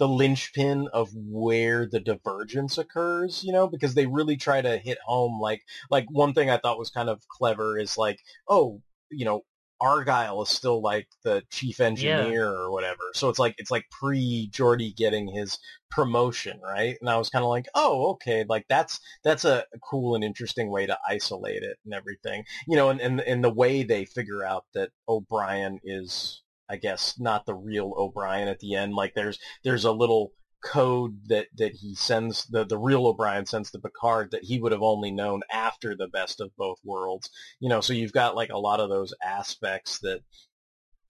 the 0.00 0.08
linchpin 0.08 0.88
of 0.94 1.10
where 1.14 1.86
the 1.86 2.00
divergence 2.00 2.78
occurs, 2.78 3.44
you 3.44 3.52
know, 3.52 3.68
because 3.68 3.92
they 3.92 4.06
really 4.06 4.36
try 4.36 4.62
to 4.62 4.78
hit 4.78 4.96
home 5.04 5.38
like 5.40 5.62
like 5.90 6.06
one 6.10 6.32
thing 6.32 6.48
I 6.48 6.56
thought 6.56 6.78
was 6.78 6.88
kind 6.90 7.10
of 7.10 7.20
clever 7.28 7.78
is 7.78 7.98
like, 7.98 8.18
oh, 8.48 8.80
you 9.10 9.26
know, 9.26 9.42
Argyle 9.80 10.42
is 10.42 10.48
still 10.48 10.82
like 10.82 11.08
the 11.24 11.42
chief 11.50 11.80
engineer 11.80 12.48
or 12.48 12.70
whatever. 12.70 13.00
So 13.14 13.28
it's 13.28 13.38
like 13.38 13.54
it's 13.58 13.70
like 13.70 13.86
pre 13.90 14.50
Geordi 14.52 14.94
getting 14.94 15.28
his 15.28 15.58
promotion, 15.90 16.60
right? 16.62 16.96
And 17.00 17.08
I 17.08 17.16
was 17.16 17.30
kind 17.30 17.44
of 17.44 17.48
like, 17.48 17.66
oh, 17.74 18.10
okay, 18.12 18.44
like 18.48 18.66
that's 18.68 19.00
that's 19.24 19.44
a 19.44 19.64
cool 19.82 20.14
and 20.14 20.24
interesting 20.24 20.70
way 20.70 20.86
to 20.86 20.98
isolate 21.08 21.62
it 21.62 21.78
and 21.84 21.94
everything, 21.94 22.44
you 22.66 22.76
know, 22.76 22.90
and 22.90 23.00
and, 23.00 23.20
and 23.20 23.42
the 23.42 23.52
way 23.52 23.82
they 23.82 24.04
figure 24.04 24.44
out 24.44 24.64
that 24.74 24.90
O'Brien 25.08 25.80
is, 25.84 26.42
I 26.68 26.76
guess, 26.76 27.18
not 27.18 27.46
the 27.46 27.54
real 27.54 27.92
O'Brien 27.96 28.48
at 28.48 28.60
the 28.60 28.74
end. 28.74 28.94
Like 28.94 29.14
there's 29.14 29.38
there's 29.64 29.84
a 29.84 29.92
little 29.92 30.32
code 30.62 31.18
that 31.28 31.46
that 31.56 31.72
he 31.72 31.94
sends 31.94 32.46
the 32.46 32.64
the 32.64 32.78
real 32.78 33.06
O'Brien 33.06 33.46
sends 33.46 33.70
to 33.70 33.78
Picard 33.78 34.30
that 34.30 34.44
he 34.44 34.60
would 34.60 34.72
have 34.72 34.82
only 34.82 35.10
known 35.10 35.40
after 35.52 35.96
the 35.96 36.08
best 36.08 36.40
of 36.40 36.54
both 36.56 36.78
worlds. 36.84 37.30
You 37.60 37.68
know, 37.68 37.80
so 37.80 37.92
you've 37.92 38.12
got 38.12 38.36
like 38.36 38.50
a 38.50 38.58
lot 38.58 38.80
of 38.80 38.90
those 38.90 39.14
aspects 39.22 39.98
that 40.00 40.20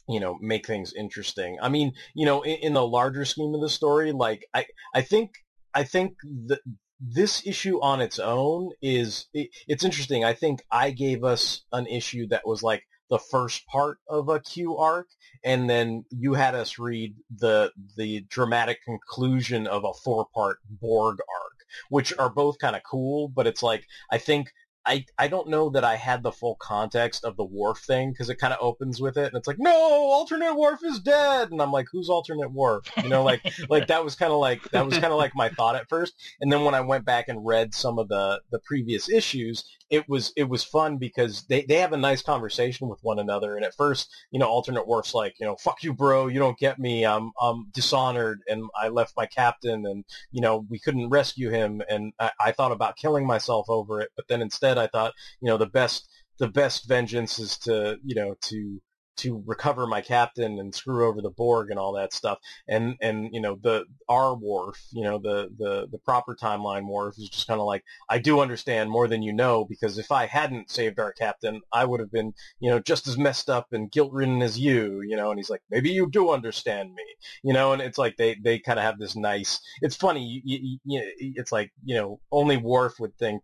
you 0.09 0.21
know 0.21 0.39
make 0.41 0.67
things 0.67 0.93
interesting. 0.93 1.59
I 1.61 1.69
mean, 1.69 1.93
you 2.15 2.27
know, 2.27 2.43
in, 2.43 2.57
in 2.63 2.73
the 2.75 2.87
larger 2.87 3.25
scheme 3.25 3.55
of 3.55 3.61
the 3.61 3.69
story, 3.69 4.13
like 4.13 4.47
I 4.55 4.67
I 4.95 5.03
think 5.03 5.33
I 5.75 5.85
think 5.85 6.17
that 6.47 6.61
this 7.01 7.47
issue 7.47 7.81
on 7.81 8.01
its 8.01 8.19
own 8.19 8.71
is 8.83 9.27
it, 9.33 9.49
it's 9.67 9.85
interesting. 9.85 10.25
I 10.25 10.35
think 10.35 10.63
I 10.71 10.91
gave 10.91 11.25
us 11.25 11.63
an 11.73 11.87
issue 11.87 12.29
that 12.29 12.47
was 12.47 12.63
like 12.63 12.85
the 13.11 13.19
first 13.19 13.67
part 13.67 13.99
of 14.09 14.29
a 14.29 14.41
Q 14.41 14.77
arc, 14.77 15.09
and 15.45 15.69
then 15.69 16.05
you 16.11 16.35
had 16.35 16.55
us 16.55 16.79
read 16.79 17.15
the 17.31 17.73
the 17.97 18.21
dramatic 18.29 18.83
conclusion 18.85 19.67
of 19.67 19.85
a 19.85 19.93
four 19.93 20.27
part 20.35 20.59
Borg 20.69 21.19
arc, 21.19 21.67
which 21.91 22.13
are 22.19 22.31
both 22.31 22.59
kind 22.59 22.77
of 22.77 22.83
cool. 22.89 23.29
But 23.29 23.47
it's 23.47 23.63
like 23.63 23.85
I 24.11 24.19
think 24.19 24.53
I, 24.87 25.05
I 25.19 25.29
don't 25.29 25.49
know 25.49 25.69
that 25.71 25.85
I 25.85 25.97
had 25.97 26.23
the 26.23 26.33
full 26.33 26.57
context 26.57 27.25
of 27.25 27.37
the 27.37 27.45
Worf 27.45 27.79
thing 27.81 28.13
because 28.13 28.31
it 28.31 28.39
kind 28.39 28.55
of 28.55 28.61
opens 28.63 29.01
with 29.01 29.17
it 29.19 29.27
and 29.27 29.37
it's 29.37 29.47
like 29.47 29.59
no 29.59 29.71
alternate 29.73 30.55
Worf 30.55 30.81
is 30.83 31.01
dead 31.01 31.51
and 31.51 31.61
I'm 31.61 31.71
like 31.71 31.87
who's 31.93 32.09
alternate 32.09 32.53
Worf 32.53 32.91
you 33.03 33.09
know 33.09 33.23
like 33.23 33.43
like 33.69 33.89
that 33.89 34.05
was 34.05 34.15
kind 34.15 34.33
of 34.33 34.39
like 34.39 34.63
that 34.71 34.87
was 34.87 34.95
kind 34.95 35.13
of 35.13 35.19
like 35.19 35.33
my 35.35 35.51
thought 35.51 35.77
at 35.77 35.89
first 35.89 36.15
and 36.41 36.51
then 36.51 36.65
when 36.65 36.75
I 36.75 36.81
went 36.81 37.05
back 37.05 37.29
and 37.29 37.45
read 37.45 37.75
some 37.75 37.99
of 37.99 38.09
the 38.09 38.41
the 38.51 38.59
previous 38.61 39.09
issues 39.11 39.65
it 39.91 40.09
was 40.09 40.33
it 40.37 40.49
was 40.49 40.63
fun 40.63 40.97
because 40.97 41.43
they, 41.49 41.63
they 41.63 41.77
have 41.77 41.93
a 41.93 41.97
nice 41.97 42.23
conversation 42.23 42.89
with 42.89 43.01
one 43.03 43.19
another. 43.19 43.57
And 43.57 43.65
at 43.65 43.75
first 43.75 44.11
you 44.31 44.39
know 44.39 44.47
alternate 44.47 44.87
Worf's 44.87 45.15
like 45.15 45.35
you 45.41 45.47
know 45.47 45.57
fuck 45.57 45.83
you 45.83 45.93
bro. 45.93 46.29
You 46.29 46.39
don't 46.39 46.59
get 46.59 46.79
me. 46.79 47.05
I'm 47.05 47.33
I'm 47.41 47.69
dishonored. 47.73 48.41
And 48.49 48.71
I 48.81 48.89
left 48.89 49.17
my 49.17 49.27
captain 49.27 49.87
and 49.87 50.05
you 50.31 50.41
know 50.41 50.65
we 50.69 50.79
couldn't 50.79 51.11
rescue 51.11 51.51
him. 51.51 51.83
And 51.89 52.13
I, 52.19 52.31
I 52.41 52.53
thought 52.53 52.73
about 52.73 52.97
killing 52.97 53.27
myself 53.27 53.67
over 53.69 54.01
it. 54.01 54.11
But 54.17 54.29
then 54.29 54.43
instead 54.43 54.79
I 54.79 54.87
thought 54.87 55.15
you 55.41 55.49
know 55.49 55.57
the 55.57 55.67
best 55.67 56.09
the 56.39 56.49
best 56.49 56.89
vengeance 56.89 57.39
is 57.39 57.59
to 57.59 57.99
you 58.05 58.15
know 58.15 58.35
to 58.43 58.81
to 59.17 59.43
recover 59.47 59.87
my 59.87 60.01
captain 60.01 60.59
and 60.59 60.75
screw 60.75 61.07
over 61.07 61.21
the 61.21 61.31
Borg 61.31 61.71
and 61.71 61.79
all 61.79 61.93
that 61.93 62.13
stuff. 62.13 62.39
And 62.69 62.97
and 63.01 63.31
you 63.33 63.41
know 63.41 63.59
the 63.61 63.85
our 64.09 64.35
Worf, 64.35 64.81
you 64.93 65.03
know 65.03 65.19
the 65.19 65.51
the 65.59 65.89
the 65.91 65.99
proper 65.99 66.35
timeline 66.35 66.89
Worf 66.89 67.19
is 67.19 67.29
just 67.29 67.47
kind 67.47 67.61
of 67.61 67.67
like 67.67 67.85
I 68.09 68.19
do 68.19 68.41
understand 68.41 68.91
more 68.91 69.09
than 69.09 69.23
you 69.23 69.33
know 69.33 69.65
because 69.65 69.99
if 69.99 70.11
I 70.11 70.27
hadn't 70.27 70.71
saved 70.71 70.99
our 70.99 71.13
captain, 71.13 71.61
I 71.73 71.85
would 71.85 72.01
have 72.01 72.13
been 72.13 72.35
you 72.61 72.71
know 72.71 72.81
just 72.81 73.07
as 73.09 73.19
messed 73.19 73.51
up 73.51 73.69
and 73.73 73.91
guilt 73.91 74.13
ridden 74.13 74.43
as 74.43 74.59
you, 74.59 75.03
you 75.03 75.17
know. 75.17 75.31
And 75.31 75.39
he's 75.39 75.51
like, 75.51 75.63
maybe 75.71 75.91
you 75.91 76.09
do 76.09 76.31
understand 76.31 76.95
me, 76.95 77.05
you 77.43 77.53
know. 77.53 77.73
And 77.73 77.83
it's 77.83 77.99
like 77.99 78.17
they 78.17 78.37
they 78.43 78.59
kind 78.59 78.79
of 78.79 78.85
have 78.85 78.99
this 78.99 79.17
nice. 79.17 79.61
It's 79.83 79.97
funny, 79.97 80.43
you, 80.45 80.59
you, 80.63 80.79
you, 80.85 81.13
it's 81.37 81.53
like 81.53 81.73
you 81.85 81.95
know 81.95 82.21
only 82.33 82.57
Worf 82.57 82.99
would 83.01 83.17
think 83.19 83.43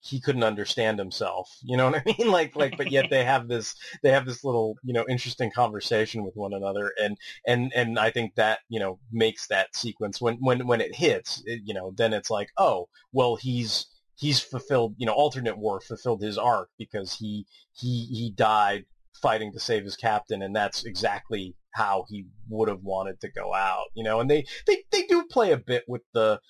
he 0.00 0.20
couldn't 0.20 0.44
understand 0.44 0.98
himself. 0.98 1.50
You 1.62 1.76
know 1.76 1.90
what 1.90 2.02
I 2.06 2.14
mean? 2.18 2.30
Like, 2.30 2.56
like, 2.56 2.76
but 2.76 2.90
yet 2.90 3.06
they 3.10 3.24
have 3.24 3.48
this, 3.48 3.74
they 4.02 4.10
have 4.10 4.26
this 4.26 4.44
little, 4.44 4.76
you 4.82 4.92
know, 4.92 5.04
interesting 5.08 5.50
conversation 5.50 6.24
with 6.24 6.36
one 6.36 6.52
another, 6.52 6.92
and 7.00 7.16
and 7.46 7.72
and 7.74 7.98
I 7.98 8.10
think 8.10 8.34
that 8.36 8.60
you 8.68 8.80
know 8.80 8.98
makes 9.12 9.46
that 9.48 9.74
sequence 9.74 10.20
when 10.20 10.36
when 10.36 10.66
when 10.66 10.80
it 10.80 10.94
hits, 10.94 11.42
it, 11.46 11.62
you 11.64 11.74
know, 11.74 11.92
then 11.96 12.12
it's 12.12 12.30
like, 12.30 12.50
oh, 12.56 12.88
well, 13.12 13.36
he's 13.36 13.86
he's 14.16 14.40
fulfilled, 14.40 14.94
you 14.98 15.06
know, 15.06 15.12
alternate 15.12 15.58
Worf 15.58 15.84
fulfilled 15.84 16.22
his 16.22 16.38
arc 16.38 16.70
because 16.78 17.14
he 17.14 17.46
he 17.72 18.06
he 18.06 18.32
died 18.34 18.84
fighting 19.20 19.52
to 19.52 19.60
save 19.60 19.84
his 19.84 19.96
captain, 19.96 20.42
and 20.42 20.54
that's 20.54 20.84
exactly 20.84 21.54
how 21.72 22.04
he 22.08 22.26
would 22.48 22.68
have 22.68 22.82
wanted 22.82 23.20
to 23.20 23.30
go 23.30 23.54
out, 23.54 23.86
you 23.94 24.04
know. 24.04 24.20
And 24.20 24.30
they 24.30 24.44
they 24.66 24.84
they 24.90 25.02
do 25.02 25.24
play 25.24 25.52
a 25.52 25.58
bit 25.58 25.84
with 25.88 26.02
the 26.14 26.40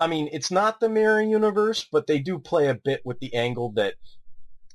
I 0.00 0.06
mean, 0.06 0.30
it's 0.32 0.50
not 0.50 0.80
the 0.80 0.88
mirror 0.88 1.20
universe, 1.20 1.86
but 1.90 2.06
they 2.06 2.18
do 2.18 2.38
play 2.38 2.68
a 2.68 2.74
bit 2.74 3.02
with 3.04 3.20
the 3.20 3.34
angle 3.34 3.70
that, 3.72 3.94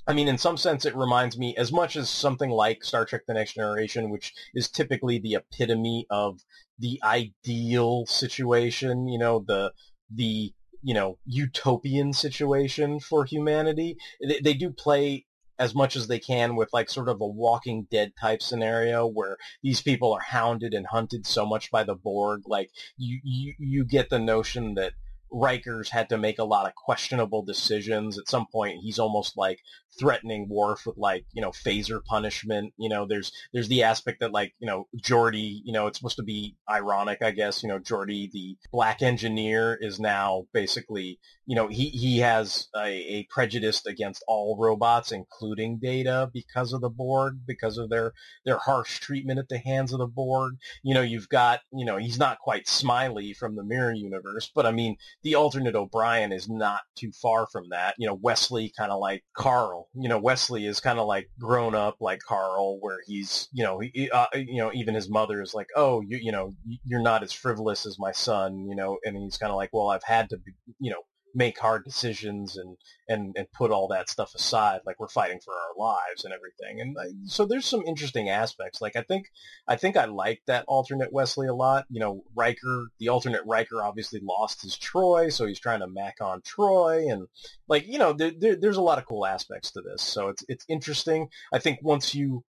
I 0.07 0.13
mean, 0.13 0.28
in 0.28 0.38
some 0.38 0.55
sense, 0.55 0.86
it 0.86 0.95
reminds 0.95 1.36
me 1.36 1.55
as 1.57 1.71
much 1.71 1.95
as 1.95 2.11
something 2.11 2.51
like 2.51 2.84
Star 2.84 3.05
Trek: 3.05 3.23
The 3.28 3.34
Next 3.34 3.53
Generation, 3.55 4.11
which 4.11 4.34
is 4.53 4.69
typically 4.69 5.17
the 5.17 5.34
epitome 5.34 6.05
of 6.11 6.41
the 6.78 6.99
ideal 7.03 8.05
situation. 8.05 9.07
You 9.07 9.17
know, 9.17 9.43
the 9.47 9.73
the 10.13 10.53
you 10.84 10.93
know 10.93 11.17
utopian 11.26 12.13
situation 12.13 12.99
for 12.99 13.26
humanity. 13.26 13.97
They, 14.21 14.39
they 14.41 14.53
do 14.53 14.69
play 14.69 15.26
as 15.57 15.73
much 15.73 15.95
as 15.95 16.07
they 16.07 16.19
can 16.19 16.55
with 16.55 16.69
like 16.73 16.89
sort 16.89 17.09
of 17.09 17.21
a 17.21 17.28
Walking 17.28 17.88
Dead 17.89 18.13
type 18.19 18.41
scenario 18.43 19.07
where 19.07 19.38
these 19.63 19.82
people 19.82 20.13
are 20.13 20.21
hounded 20.21 20.73
and 20.73 20.86
hunted 20.86 21.26
so 21.26 21.45
much 21.45 21.71
by 21.71 21.84
the 21.84 21.95
Borg. 21.95 22.41
Like 22.45 22.69
you, 22.97 23.19
you, 23.23 23.53
you 23.57 23.86
get 23.86 24.09
the 24.09 24.19
notion 24.19 24.76
that 24.76 24.93
Riker's 25.36 25.89
had 25.89 26.07
to 26.09 26.17
make 26.17 26.39
a 26.39 26.45
lot 26.45 26.65
of 26.65 26.75
questionable 26.75 27.43
decisions. 27.43 28.17
At 28.17 28.29
some 28.29 28.45
point, 28.49 28.79
he's 28.81 28.99
almost 28.99 29.36
like 29.36 29.59
threatening 29.99 30.47
Worf 30.49 30.86
with 30.86 30.97
like 30.97 31.25
you 31.33 31.41
know 31.41 31.51
phaser 31.51 32.03
punishment. 32.03 32.73
You 32.77 32.88
know, 32.88 33.05
there's 33.05 33.33
there's 33.53 33.67
the 33.67 33.83
aspect 33.83 34.21
that 34.21 34.31
like 34.31 34.53
you 34.59 34.67
know 34.67 34.88
Geordi. 34.97 35.59
You 35.65 35.73
know, 35.73 35.88
it's 35.88 35.99
supposed 35.99 36.15
to 36.17 36.23
be 36.23 36.55
ironic, 36.69 37.21
I 37.21 37.31
guess. 37.31 37.63
You 37.63 37.69
know, 37.69 37.79
Geordi, 37.79 38.31
the 38.31 38.55
black 38.71 39.01
engineer, 39.01 39.77
is 39.81 39.99
now 39.99 40.47
basically 40.53 41.19
you 41.45 41.55
know 41.55 41.67
he 41.67 41.89
he 41.89 42.19
has 42.19 42.69
a, 42.73 42.88
a 42.88 43.27
prejudice 43.29 43.86
against 43.86 44.23
all 44.29 44.57
robots, 44.57 45.11
including 45.11 45.79
Data, 45.79 46.29
because 46.33 46.71
of 46.71 46.79
the 46.79 46.89
Borg, 46.89 47.39
because 47.45 47.77
of 47.77 47.89
their 47.89 48.13
their 48.45 48.57
harsh 48.57 48.99
treatment 48.99 49.39
at 49.39 49.49
the 49.49 49.57
hands 49.57 49.91
of 49.91 49.99
the 49.99 50.07
Borg. 50.07 50.55
You 50.81 50.93
know, 50.93 51.01
you've 51.01 51.29
got 51.29 51.59
you 51.73 51.86
know 51.86 51.97
he's 51.97 52.19
not 52.19 52.39
quite 52.39 52.69
Smiley 52.69 53.33
from 53.33 53.55
the 53.55 53.63
Mirror 53.65 53.93
Universe, 53.95 54.49
but 54.55 54.65
I 54.65 54.71
mean 54.71 54.95
the 55.26 55.34
alternate 55.34 55.76
O'Brien 55.76 56.32
is 56.32 56.47
not 56.47 56.82
too 56.95 57.11
far 57.11 57.47
from 57.47 57.69
that. 57.71 57.95
You 57.97 58.05
know, 58.05 58.13
Wesley 58.13 58.71
kind 58.78 58.91
of 58.91 58.99
like 58.99 59.23
Carl. 59.36 59.89
You 59.95 60.07
know, 60.07 60.19
Wesley 60.19 60.67
is 60.67 60.80
kind 60.80 60.99
of 60.99 61.07
like 61.07 61.28
grown 61.39 61.73
up 61.73 61.95
like 61.99 62.19
Carl, 62.19 62.78
where 62.80 62.99
he's, 63.07 63.49
you 63.51 63.63
know, 63.63 63.80
he, 63.80 64.07
uh, 64.11 64.28
you 64.36 64.57
know, 64.57 64.71
even 64.76 64.93
his 64.93 65.09
mother 65.09 65.41
is 65.41 65.55
like, 65.55 65.67
oh, 65.76 66.01
you, 66.01 66.19
you 66.21 66.32
know, 66.32 66.53
you're 66.86 67.01
not 67.01 67.23
as 67.23 67.34
frivolous 67.34 67.88
as 67.88 67.97
my 67.97 68.11
son, 68.11 68.67
you 68.69 68.76
know, 68.76 68.99
and 69.03 69.17
he's 69.17 69.38
kind 69.38 69.49
of 69.49 69.55
like, 69.55 69.71
well, 69.73 69.89
I've 69.89 70.03
had 70.03 70.30
to, 70.30 70.38
be, 70.38 70.51
you 70.80 70.91
know, 70.91 71.01
make 71.36 71.59
hard 71.59 71.83
decisions 71.83 72.55
and, 72.55 72.77
and, 73.09 73.36
and 73.38 73.51
put 73.51 73.69
all 73.69 73.89
that 73.89 74.09
stuff 74.09 74.33
aside. 74.33 74.79
Like 74.86 74.99
we're 74.99 75.09
fighting 75.09 75.39
for 75.43 75.53
our 75.53 75.77
lives 75.77 76.23
and 76.23 76.33
everything. 76.33 76.81
And 76.81 76.97
I, 76.97 77.27
so 77.27 77.45
there's 77.45 77.65
some 77.65 77.83
interesting 77.86 78.29
aspects. 78.29 78.81
Like 78.81 78.95
I 78.95 79.01
think, 79.01 79.27
I 79.67 79.75
think 79.75 79.97
I 79.97 80.05
like 80.05 80.41
that 80.47 80.65
alternate 80.67 81.11
Wesley 81.11 81.47
a 81.47 81.53
lot. 81.53 81.86
You 81.89 81.99
know, 81.99 82.23
Riker, 82.36 82.88
the 82.99 83.09
alternate 83.09 83.43
Riker 83.45 83.83
obviously 83.83 84.21
lost 84.23 84.61
his 84.61 84.77
Troi, 84.77 85.31
so 85.31 85.45
he's 85.45 85.59
trying 85.59 85.81
to 85.81 85.88
mac 85.88 86.15
on 86.21 86.41
Troi. 86.41 87.11
And 87.11 87.27
like, 87.67 87.86
you 87.86 87.99
know, 87.99 88.13
there, 88.13 88.31
there, 88.38 88.55
there's 88.55 88.77
a 88.77 88.81
lot 88.81 88.97
of 88.97 89.05
cool 89.05 89.25
aspects 89.25 89.71
to 89.71 89.81
this. 89.81 90.01
So 90.01 90.29
it's, 90.29 90.45
it's 90.47 90.65
interesting. 90.69 91.27
I 91.53 91.59
think 91.59 91.79
once 91.81 92.15
you, 92.15 92.43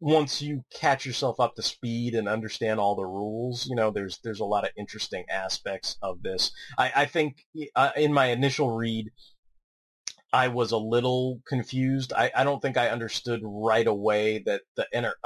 once 0.00 0.40
you 0.40 0.62
catch 0.72 1.04
yourself 1.04 1.40
up 1.40 1.54
to 1.56 1.62
speed 1.62 2.14
and 2.14 2.28
understand 2.28 2.78
all 2.78 2.94
the 2.94 3.04
rules, 3.04 3.66
you 3.66 3.74
know, 3.74 3.90
there's 3.90 4.18
there's 4.22 4.40
a 4.40 4.44
lot 4.44 4.64
of 4.64 4.70
interesting 4.76 5.24
aspects 5.30 5.96
of 6.02 6.22
this. 6.22 6.52
I, 6.78 6.92
I 6.94 7.06
think 7.06 7.44
uh, 7.74 7.90
in 7.96 8.12
my 8.12 8.26
initial 8.26 8.70
read, 8.70 9.10
I 10.32 10.48
was 10.48 10.72
a 10.72 10.78
little 10.78 11.40
confused. 11.48 12.12
I, 12.12 12.30
I 12.36 12.44
don't 12.44 12.60
think 12.60 12.76
I 12.76 12.90
understood 12.90 13.40
right 13.42 13.86
away 13.86 14.42
that 14.46 14.62
the 14.76 14.86
enter 14.92 15.16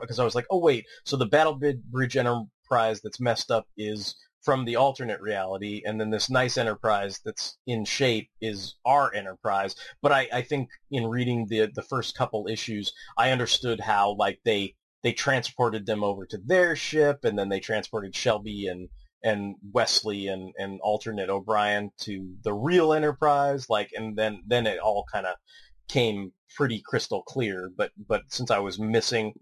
because 0.00 0.18
I, 0.18 0.22
I 0.22 0.24
was 0.24 0.34
like, 0.34 0.46
oh 0.50 0.58
wait, 0.58 0.86
so 1.04 1.16
the 1.16 1.26
Battle 1.26 1.58
Bridge 1.90 2.16
Enterprise 2.16 3.00
that's 3.02 3.20
messed 3.20 3.50
up 3.50 3.66
is 3.76 4.14
from 4.42 4.64
the 4.64 4.76
alternate 4.76 5.20
reality, 5.20 5.82
and 5.84 6.00
then 6.00 6.10
this 6.10 6.30
nice 6.30 6.56
Enterprise 6.56 7.20
that's 7.24 7.58
in 7.66 7.84
shape 7.84 8.30
is 8.40 8.76
our 8.84 9.12
Enterprise. 9.14 9.74
But 10.02 10.12
I, 10.12 10.28
I 10.32 10.42
think 10.42 10.70
in 10.90 11.06
reading 11.06 11.46
the 11.48 11.70
the 11.74 11.82
first 11.82 12.16
couple 12.16 12.48
issues, 12.48 12.92
I 13.18 13.30
understood 13.30 13.80
how 13.80 14.14
like 14.18 14.40
they 14.44 14.74
they 15.02 15.12
transported 15.12 15.86
them 15.86 16.04
over 16.04 16.26
to 16.26 16.38
their 16.38 16.76
ship, 16.76 17.24
and 17.24 17.38
then 17.38 17.48
they 17.48 17.60
transported 17.60 18.14
Shelby 18.14 18.66
and 18.66 18.88
and 19.22 19.56
Wesley 19.72 20.28
and, 20.28 20.54
and 20.58 20.80
alternate 20.80 21.28
O'Brien 21.28 21.90
to 21.98 22.34
the 22.42 22.54
real 22.54 22.92
Enterprise, 22.92 23.68
like, 23.68 23.90
and 23.94 24.16
then 24.16 24.42
then 24.46 24.66
it 24.66 24.78
all 24.78 25.04
kind 25.12 25.26
of 25.26 25.34
came 25.88 26.32
pretty 26.56 26.80
crystal 26.84 27.22
clear. 27.22 27.70
But 27.76 27.92
but 28.08 28.22
since 28.28 28.50
I 28.50 28.58
was 28.58 28.78
missing 28.78 29.34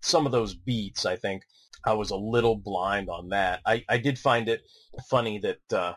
some 0.00 0.26
of 0.26 0.32
those 0.32 0.54
beats, 0.54 1.06
I 1.06 1.16
think 1.16 1.42
I 1.86 1.94
was 1.94 2.10
a 2.10 2.16
little 2.16 2.56
blind 2.56 3.08
on 3.08 3.30
that. 3.30 3.60
I, 3.66 3.84
I 3.88 3.98
did 3.98 4.18
find 4.18 4.48
it 4.48 4.62
funny 5.08 5.38
that 5.40 5.72
uh, 5.72 5.94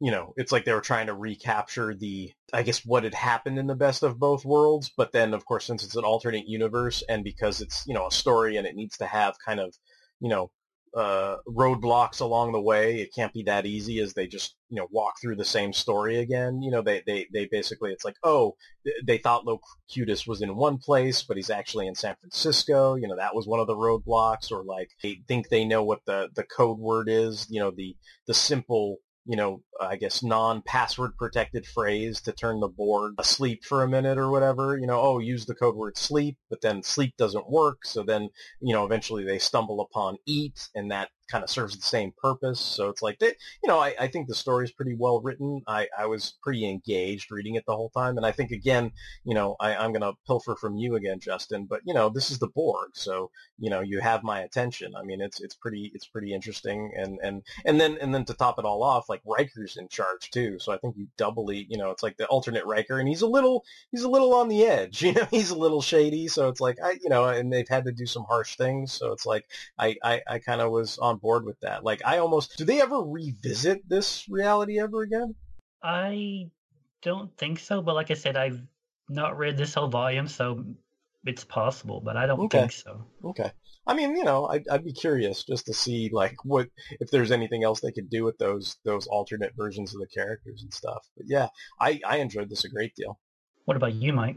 you 0.00 0.10
know 0.10 0.32
it's 0.36 0.52
like 0.52 0.64
they 0.64 0.72
were 0.72 0.80
trying 0.80 1.06
to 1.06 1.14
recapture 1.14 1.94
the 1.94 2.32
I 2.52 2.62
guess 2.62 2.84
what 2.84 3.04
had 3.04 3.14
happened 3.14 3.58
in 3.58 3.66
the 3.66 3.74
best 3.74 4.02
of 4.02 4.18
both 4.18 4.44
worlds, 4.44 4.90
but 4.96 5.12
then 5.12 5.34
of 5.34 5.44
course 5.44 5.64
since 5.64 5.84
it's 5.84 5.96
an 5.96 6.04
alternate 6.04 6.48
universe 6.48 7.02
and 7.08 7.24
because 7.24 7.60
it's 7.60 7.84
you 7.86 7.94
know 7.94 8.06
a 8.06 8.12
story 8.12 8.56
and 8.56 8.66
it 8.66 8.76
needs 8.76 8.98
to 8.98 9.06
have 9.06 9.36
kind 9.44 9.60
of 9.60 9.74
you 10.20 10.28
know 10.28 10.50
uh, 10.96 11.36
roadblocks 11.48 12.20
along 12.20 12.52
the 12.52 12.60
way. 12.60 13.00
It 13.00 13.14
can't 13.14 13.32
be 13.32 13.42
that 13.44 13.66
easy 13.66 13.98
as 14.00 14.14
they 14.14 14.26
just 14.26 14.56
you 14.70 14.76
know 14.76 14.86
walk 14.90 15.14
through 15.20 15.36
the 15.36 15.44
same 15.44 15.72
story 15.72 16.18
again. 16.18 16.62
You 16.62 16.70
know 16.70 16.82
they 16.82 17.02
they 17.06 17.26
they 17.32 17.46
basically 17.46 17.92
it's 17.92 18.04
like 18.04 18.16
oh 18.22 18.56
they 19.04 19.18
thought 19.18 19.44
Locutus 19.46 20.26
was 20.26 20.42
in 20.42 20.56
one 20.56 20.78
place 20.78 21.22
but 21.22 21.36
he's 21.36 21.50
actually 21.50 21.86
in 21.86 21.94
San 21.94 22.16
Francisco. 22.20 22.94
You 22.94 23.08
know 23.08 23.16
that 23.16 23.34
was 23.34 23.46
one 23.46 23.60
of 23.60 23.66
the 23.66 23.76
roadblocks 23.76 24.52
or 24.52 24.64
like 24.64 24.90
they 25.02 25.20
think 25.26 25.48
they 25.48 25.64
know 25.64 25.82
what 25.82 26.00
the 26.06 26.28
the 26.34 26.44
code 26.44 26.78
word 26.78 27.08
is. 27.08 27.46
You 27.50 27.60
know 27.60 27.70
the 27.70 27.96
the 28.26 28.34
simple 28.34 28.98
you 29.26 29.36
know, 29.36 29.62
I 29.80 29.96
guess 29.96 30.22
non-password 30.22 31.16
protected 31.16 31.66
phrase 31.66 32.20
to 32.22 32.32
turn 32.32 32.60
the 32.60 32.68
Borg 32.68 33.14
asleep 33.18 33.64
for 33.64 33.82
a 33.82 33.88
minute 33.88 34.18
or 34.18 34.30
whatever. 34.30 34.78
You 34.78 34.86
know, 34.86 35.00
oh, 35.00 35.18
use 35.18 35.46
the 35.46 35.54
code 35.54 35.76
word 35.76 35.96
sleep, 35.96 36.36
but 36.50 36.60
then 36.60 36.82
sleep 36.82 37.14
doesn't 37.16 37.50
work. 37.50 37.84
So 37.84 38.02
then, 38.02 38.28
you 38.60 38.72
know, 38.72 38.84
eventually 38.84 39.24
they 39.24 39.38
stumble 39.38 39.80
upon 39.80 40.18
eat, 40.26 40.68
and 40.74 40.90
that 40.90 41.08
kind 41.30 41.42
of 41.42 41.48
serves 41.48 41.74
the 41.74 41.82
same 41.82 42.12
purpose. 42.20 42.60
So 42.60 42.90
it's 42.90 43.00
like, 43.00 43.18
they, 43.18 43.28
you 43.62 43.68
know, 43.68 43.78
I, 43.78 43.94
I 43.98 44.08
think 44.08 44.28
the 44.28 44.34
story 44.34 44.64
is 44.64 44.72
pretty 44.72 44.94
well 44.94 45.22
written. 45.22 45.62
I, 45.66 45.88
I 45.98 46.04
was 46.04 46.34
pretty 46.42 46.68
engaged 46.68 47.32
reading 47.32 47.54
it 47.54 47.64
the 47.66 47.74
whole 47.74 47.90
time. 47.90 48.18
And 48.18 48.26
I 48.26 48.30
think, 48.30 48.50
again, 48.50 48.92
you 49.24 49.34
know, 49.34 49.56
I, 49.58 49.74
I'm 49.74 49.92
going 49.92 50.02
to 50.02 50.12
pilfer 50.26 50.54
from 50.54 50.76
you 50.76 50.96
again, 50.96 51.20
Justin, 51.20 51.66
but, 51.68 51.80
you 51.86 51.94
know, 51.94 52.10
this 52.10 52.30
is 52.30 52.40
the 52.40 52.48
Borg. 52.54 52.90
So, 52.94 53.30
you 53.58 53.70
know, 53.70 53.80
you 53.80 54.00
have 54.00 54.22
my 54.22 54.40
attention. 54.40 54.92
I 54.94 55.02
mean, 55.02 55.22
it's, 55.22 55.40
it's 55.40 55.54
pretty, 55.54 55.90
it's 55.94 56.06
pretty 56.06 56.34
interesting. 56.34 56.92
And, 56.94 57.18
and, 57.22 57.42
and 57.64 57.80
then, 57.80 57.96
and 58.02 58.14
then 58.14 58.26
to 58.26 58.34
top 58.34 58.58
it 58.58 58.66
all 58.66 58.82
off, 58.82 59.08
like 59.08 59.22
In 59.76 59.88
charge 59.88 60.30
too. 60.30 60.58
So 60.58 60.72
I 60.72 60.78
think 60.78 60.96
you 60.96 61.08
doubly, 61.16 61.66
you 61.68 61.78
know, 61.78 61.90
it's 61.90 62.02
like 62.02 62.16
the 62.16 62.26
alternate 62.26 62.64
Riker 62.66 62.98
and 62.98 63.08
he's 63.08 63.22
a 63.22 63.26
little, 63.26 63.64
he's 63.90 64.02
a 64.04 64.08
little 64.08 64.34
on 64.34 64.48
the 64.48 64.64
edge, 64.64 65.02
you 65.04 65.12
know, 65.12 65.26
he's 65.30 65.50
a 65.50 65.58
little 65.58 65.82
shady. 65.82 66.28
So 66.28 66.48
it's 66.48 66.60
like, 66.60 66.78
I, 66.82 66.92
you 67.02 67.08
know, 67.08 67.24
and 67.26 67.52
they've 67.52 67.68
had 67.68 67.84
to 67.86 67.92
do 67.92 68.06
some 68.06 68.24
harsh 68.24 68.56
things. 68.56 68.92
So 68.92 69.12
it's 69.12 69.26
like, 69.26 69.44
I, 69.78 69.96
I, 70.04 70.22
I 70.28 70.38
kind 70.38 70.60
of 70.60 70.70
was 70.70 70.98
on 70.98 71.18
board 71.18 71.44
with 71.44 71.58
that. 71.60 71.84
Like 71.84 72.02
I 72.04 72.18
almost, 72.18 72.56
do 72.58 72.64
they 72.64 72.80
ever 72.80 73.00
revisit 73.02 73.88
this 73.88 74.28
reality 74.28 74.78
ever 74.78 75.02
again? 75.02 75.34
I 75.84 76.50
don't 77.02 77.36
think 77.36 77.58
so, 77.60 77.82
but 77.82 77.94
like 77.94 78.10
I 78.10 78.14
said, 78.14 78.36
I've 78.36 78.66
not 79.08 79.38
read 79.38 79.56
this 79.56 79.74
whole 79.74 79.88
volume, 79.88 80.26
so 80.28 80.64
it's 81.24 81.44
possible, 81.44 82.00
but 82.00 82.16
I 82.16 82.26
don't 82.26 82.46
Okay. 82.46 82.48
think 82.50 82.72
so. 82.72 83.06
Okay. 83.24 83.52
I 83.86 83.94
mean, 83.94 84.16
you 84.16 84.24
know, 84.24 84.46
I'd, 84.46 84.66
I'd 84.68 84.84
be 84.84 84.92
curious 84.92 85.44
just 85.44 85.66
to 85.66 85.74
see 85.74 86.10
like 86.12 86.36
what 86.44 86.68
if 87.00 87.10
there's 87.10 87.30
anything 87.30 87.64
else 87.64 87.80
they 87.80 87.92
could 87.92 88.08
do 88.08 88.24
with 88.24 88.38
those 88.38 88.76
those 88.84 89.06
alternate 89.06 89.54
versions 89.56 89.94
of 89.94 90.00
the 90.00 90.06
characters 90.06 90.62
and 90.62 90.72
stuff. 90.72 91.06
But 91.16 91.26
yeah, 91.28 91.48
I 91.80 92.00
I 92.06 92.18
enjoyed 92.18 92.48
this 92.48 92.64
a 92.64 92.68
great 92.68 92.94
deal. 92.94 93.18
What 93.66 93.76
about 93.76 93.94
you, 93.94 94.12
Mike? 94.12 94.36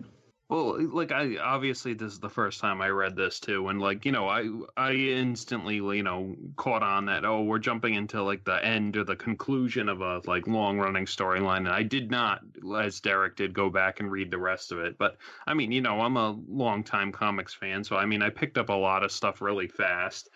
Well, 0.50 0.78
eh, 0.80 0.86
like 0.90 1.12
I 1.12 1.38
obviously 1.38 1.94
this 1.94 2.14
is 2.14 2.20
the 2.20 2.30
first 2.30 2.62
time 2.62 2.82
I 2.82 2.88
read 2.90 3.16
this 3.18 3.40
too, 3.40 3.68
and 3.68 3.82
like 3.82 4.06
you 4.06 4.12
know 4.14 4.28
I 4.30 4.50
I 4.78 4.94
instantly 4.94 5.76
you 5.76 6.04
know 6.04 6.36
caught 6.56 6.84
on 6.84 7.06
that 7.06 7.26
oh 7.26 7.44
we're 7.44 7.60
jumping 7.60 7.96
into 7.96 8.24
like 8.24 8.46
the 8.46 8.64
end 8.64 8.96
or 8.96 9.04
the 9.04 9.16
conclusion 9.18 9.90
of 9.90 10.00
a 10.02 10.22
like 10.26 10.48
long 10.48 10.80
running 10.80 11.06
storyline, 11.06 11.58
and 11.60 11.70
I 11.70 11.84
did 11.84 12.12
not 12.12 12.42
as 12.80 13.02
Derek 13.02 13.36
did 13.36 13.54
go 13.54 13.70
back 13.70 14.00
and 14.00 14.10
read 14.12 14.32
the 14.32 14.38
rest 14.38 14.72
of 14.72 14.80
it. 14.80 14.98
But 14.98 15.18
I 15.46 15.54
mean 15.54 15.72
you 15.74 15.82
know 15.82 16.00
I'm 16.00 16.16
a 16.18 16.32
long 16.48 16.84
time 16.84 17.12
comics 17.12 17.54
fan, 17.54 17.84
so 17.84 17.98
I 17.98 18.06
mean 18.06 18.22
I 18.22 18.30
picked 18.30 18.58
up 18.58 18.70
a 18.70 18.74
lot 18.74 19.04
of 19.04 19.12
stuff 19.12 19.42
really 19.42 19.68
fast, 19.68 20.30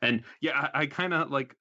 and 0.00 0.24
yeah 0.40 0.70
I, 0.72 0.82
I 0.82 0.86
kind 0.86 1.12
of 1.12 1.30
like 1.30 1.56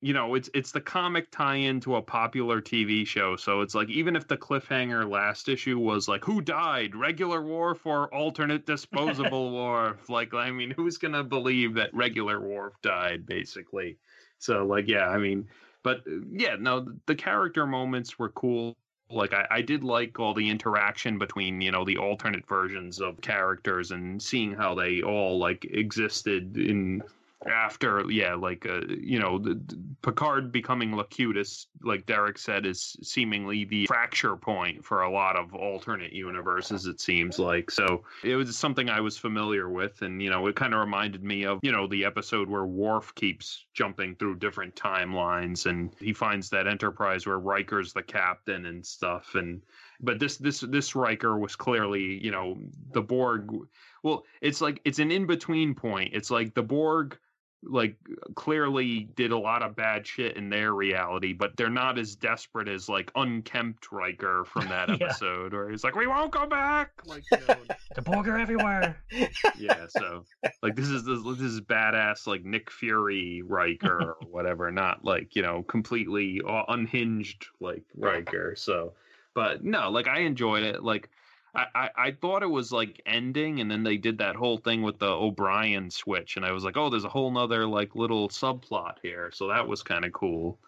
you 0.00 0.12
know 0.12 0.34
it's 0.34 0.50
it's 0.52 0.72
the 0.72 0.80
comic 0.80 1.30
tie-in 1.30 1.78
to 1.80 1.96
a 1.96 2.02
popular 2.02 2.60
TV 2.60 3.06
show 3.06 3.36
so 3.36 3.60
it's 3.60 3.74
like 3.74 3.88
even 3.88 4.16
if 4.16 4.26
the 4.26 4.36
cliffhanger 4.36 5.08
last 5.08 5.48
issue 5.48 5.78
was 5.78 6.08
like 6.08 6.24
who 6.24 6.40
died? 6.40 6.96
Regular 6.96 7.42
Worf 7.42 7.86
or 7.86 8.12
alternate 8.12 8.66
disposable 8.66 9.52
Worf 9.52 10.08
like 10.08 10.34
I 10.34 10.50
mean 10.50 10.70
who's 10.70 10.98
gonna 10.98 11.22
believe 11.22 11.74
that 11.74 11.94
regular 11.94 12.40
Worf 12.40 12.74
died 12.82 13.26
basically? 13.26 13.98
So 14.38 14.66
like 14.66 14.88
yeah 14.88 15.08
I 15.08 15.18
mean 15.18 15.46
but 15.84 15.98
uh, 15.98 16.20
yeah 16.32 16.56
no 16.58 16.86
the 17.06 17.14
character 17.14 17.66
moments 17.66 18.18
were 18.18 18.30
cool. 18.30 18.76
Like 19.08 19.32
I, 19.32 19.46
I 19.50 19.62
did 19.62 19.82
like 19.84 20.18
all 20.18 20.34
the 20.34 20.50
interaction 20.50 21.18
between 21.18 21.60
you 21.60 21.70
know 21.70 21.84
the 21.84 21.96
alternate 21.96 22.48
versions 22.48 23.00
of 23.00 23.20
characters 23.20 23.92
and 23.92 24.20
seeing 24.20 24.52
how 24.52 24.74
they 24.74 25.02
all 25.02 25.38
like 25.38 25.64
existed 25.64 26.56
in 26.56 27.02
after 27.46 28.04
yeah 28.10 28.34
like 28.34 28.66
uh, 28.66 28.80
you 28.88 29.18
know 29.18 29.38
the, 29.38 29.54
the 29.54 29.82
picard 30.02 30.52
becoming 30.52 30.92
locutus 30.92 31.68
like 31.82 32.04
derek 32.04 32.36
said 32.36 32.66
is 32.66 32.96
seemingly 33.02 33.64
the 33.64 33.86
fracture 33.86 34.36
point 34.36 34.84
for 34.84 35.02
a 35.02 35.10
lot 35.10 35.36
of 35.36 35.54
alternate 35.54 36.12
universes 36.12 36.86
it 36.86 37.00
seems 37.00 37.38
like. 37.38 37.70
So 37.70 38.04
it 38.22 38.36
was 38.36 38.56
something 38.58 38.90
i 38.90 39.00
was 39.00 39.16
familiar 39.16 39.70
with 39.70 40.02
and 40.02 40.22
you 40.22 40.28
know 40.28 40.46
it 40.48 40.56
kind 40.56 40.74
of 40.74 40.80
reminded 40.80 41.24
me 41.24 41.44
of 41.44 41.60
you 41.62 41.72
know 41.72 41.86
the 41.86 42.04
episode 42.04 42.48
where 42.48 42.64
Worf 42.64 43.14
keeps 43.14 43.64
jumping 43.72 44.16
through 44.16 44.36
different 44.36 44.74
timelines 44.74 45.66
and 45.66 45.94
he 45.98 46.12
finds 46.12 46.50
that 46.50 46.66
enterprise 46.66 47.26
where 47.26 47.38
Riker's 47.38 47.92
the 47.92 48.02
captain 48.02 48.66
and 48.66 48.84
stuff 48.84 49.34
and 49.34 49.62
but 50.00 50.18
this 50.18 50.36
this 50.36 50.60
this 50.60 50.94
Riker 50.94 51.38
was 51.38 51.56
clearly 51.56 52.22
you 52.22 52.30
know 52.30 52.58
the 52.92 53.02
Borg 53.02 53.50
well 54.02 54.24
it's 54.40 54.60
like 54.60 54.80
it's 54.84 54.98
an 54.98 55.10
in 55.10 55.26
between 55.26 55.74
point. 55.74 56.14
It's 56.14 56.30
like 56.30 56.54
the 56.54 56.62
Borg 56.62 57.18
like 57.62 57.96
clearly 58.36 59.00
did 59.16 59.32
a 59.32 59.38
lot 59.38 59.62
of 59.62 59.76
bad 59.76 60.06
shit 60.06 60.36
in 60.36 60.48
their 60.48 60.72
reality, 60.72 61.32
but 61.34 61.56
they're 61.56 61.68
not 61.68 61.98
as 61.98 62.16
desperate 62.16 62.68
as 62.68 62.88
like 62.88 63.10
unkempt 63.16 63.92
Riker 63.92 64.44
from 64.46 64.68
that 64.68 64.88
Yeah. 65.00 65.06
episode, 65.06 65.52
where 65.52 65.70
he's 65.70 65.84
like, 65.84 65.94
"We 65.94 66.06
won't 66.06 66.32
go 66.32 66.46
back." 66.46 66.92
Like, 67.04 67.24
you 67.30 67.38
know, 67.46 67.56
The 67.94 68.02
Borg 68.02 68.28
are 68.28 68.38
everywhere. 68.38 69.02
yeah. 69.58 69.86
So 69.88 70.24
like 70.62 70.74
this 70.74 70.88
is 70.88 71.04
this, 71.04 71.22
this 71.22 71.40
is 71.40 71.60
badass 71.60 72.26
like 72.26 72.44
Nick 72.44 72.70
Fury 72.70 73.42
Riker 73.42 74.16
or 74.20 74.26
whatever, 74.26 74.70
not 74.70 75.04
like 75.04 75.36
you 75.36 75.42
know 75.42 75.62
completely 75.64 76.40
uh, 76.46 76.62
unhinged 76.68 77.46
like 77.60 77.82
Riker. 77.94 78.54
So, 78.56 78.94
but 79.34 79.62
no, 79.62 79.90
like 79.90 80.08
I 80.08 80.20
enjoyed 80.20 80.62
it. 80.62 80.82
Like 80.82 81.10
I, 81.54 81.66
I 81.74 81.90
I 81.96 82.10
thought 82.12 82.42
it 82.42 82.50
was 82.50 82.72
like 82.72 83.00
ending, 83.06 83.60
and 83.60 83.70
then 83.70 83.82
they 83.82 83.96
did 83.96 84.18
that 84.18 84.36
whole 84.36 84.58
thing 84.58 84.82
with 84.82 84.98
the 84.98 85.10
O'Brien 85.10 85.90
switch, 85.90 86.36
and 86.36 86.44
I 86.44 86.52
was 86.52 86.64
like, 86.64 86.76
oh, 86.76 86.90
there's 86.90 87.04
a 87.04 87.08
whole 87.08 87.30
nother 87.30 87.66
like 87.66 87.94
little 87.94 88.28
subplot 88.28 88.96
here. 89.02 89.30
So 89.32 89.48
that 89.48 89.66
was 89.66 89.82
kind 89.82 90.04
of 90.04 90.12
cool. 90.12 90.58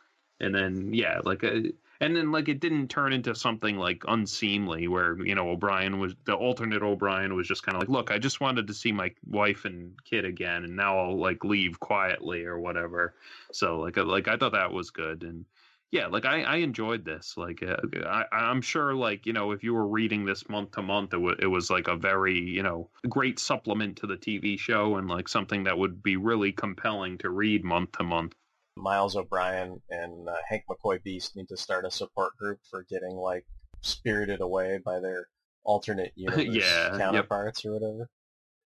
And 0.41 0.55
then 0.55 0.93
yeah, 0.95 1.21
like. 1.25 1.45
Uh, 1.45 1.61
and 2.03 2.17
then 2.17 2.33
like 2.33 2.49
it 2.49 2.59
didn't 2.59 2.89
turn 2.89 3.13
into 3.13 3.33
something 3.35 3.77
like 3.77 4.03
unseemly 4.09 4.89
where 4.89 5.25
you 5.25 5.37
know 5.37 5.51
O'Brien 5.51 6.01
was 6.01 6.15
the 6.25 6.35
alternate 6.35 6.83
O'Brien 6.83 7.35
was 7.37 7.47
just 7.47 7.63
kind 7.63 7.77
of 7.77 7.81
like 7.81 7.89
look 7.89 8.11
I 8.11 8.19
just 8.19 8.41
wanted 8.41 8.67
to 8.67 8.75
see 8.75 8.91
my 8.91 9.13
wife 9.25 9.65
and 9.65 9.95
kid 10.05 10.25
again 10.25 10.65
and 10.65 10.75
now 10.75 10.99
I'll 10.99 11.17
like 11.17 11.45
leave 11.45 11.79
quietly 11.79 12.45
or 12.45 12.59
whatever 12.59 13.15
so 13.53 13.79
like 13.79 13.97
uh, 13.99 14.05
like 14.05 14.27
I 14.27 14.37
thought 14.37 14.53
that 14.53 14.73
was 14.73 14.91
good 14.91 15.23
and 15.23 15.45
yeah 15.93 16.09
like 16.09 16.25
I 16.25 16.43
I 16.43 16.57
enjoyed 16.57 17.05
this 17.05 17.37
like 17.37 17.63
uh, 17.63 17.77
I 18.05 18.25
I'm 18.33 18.61
sure 18.63 18.95
like 18.95 19.27
you 19.27 19.33
know 19.33 19.53
if 19.53 19.63
you 19.63 19.75
were 19.75 19.87
reading 19.87 20.25
this 20.25 20.49
month 20.49 20.73
to 20.73 20.83
month 20.83 21.13
it, 21.15 21.19
w- 21.19 21.37
it 21.39 21.47
was 21.47 21.71
like 21.71 21.87
a 21.87 21.97
very 21.97 22.39
you 22.41 22.63
know 22.63 22.91
great 23.09 23.39
supplement 23.39 23.99
to 23.99 24.07
the 24.09 24.17
TV 24.17 24.59
show 24.59 24.97
and 24.97 25.09
like 25.09 25.29
something 25.29 25.65
that 25.65 25.79
would 25.79 26.03
be 26.03 26.17
really 26.17 26.51
compelling 26.51 27.19
to 27.19 27.31
read 27.31 27.63
month 27.65 27.93
to 27.93 28.03
month 28.03 28.35
Miles 28.77 29.17
O'Brien 29.17 29.81
and 29.91 30.29
uh, 30.29 30.35
Hank 30.49 30.65
McCoy 30.69 31.03
Beast 31.03 31.37
need 31.37 31.49
to 31.49 31.57
start 31.57 31.85
a 31.85 31.91
support 31.91 32.37
group 32.39 32.59
for 32.71 32.85
getting 32.89 33.17
like 33.17 33.45
spirited 33.83 34.41
away 34.41 34.79
by 34.85 34.99
their 34.99 35.29
alternate 35.63 36.13
universe 36.17 36.47
Yeah, 36.47 36.85
yep. 36.87 36.99
counterparts 36.99 37.65
or 37.67 37.75
whatever. 37.75 38.09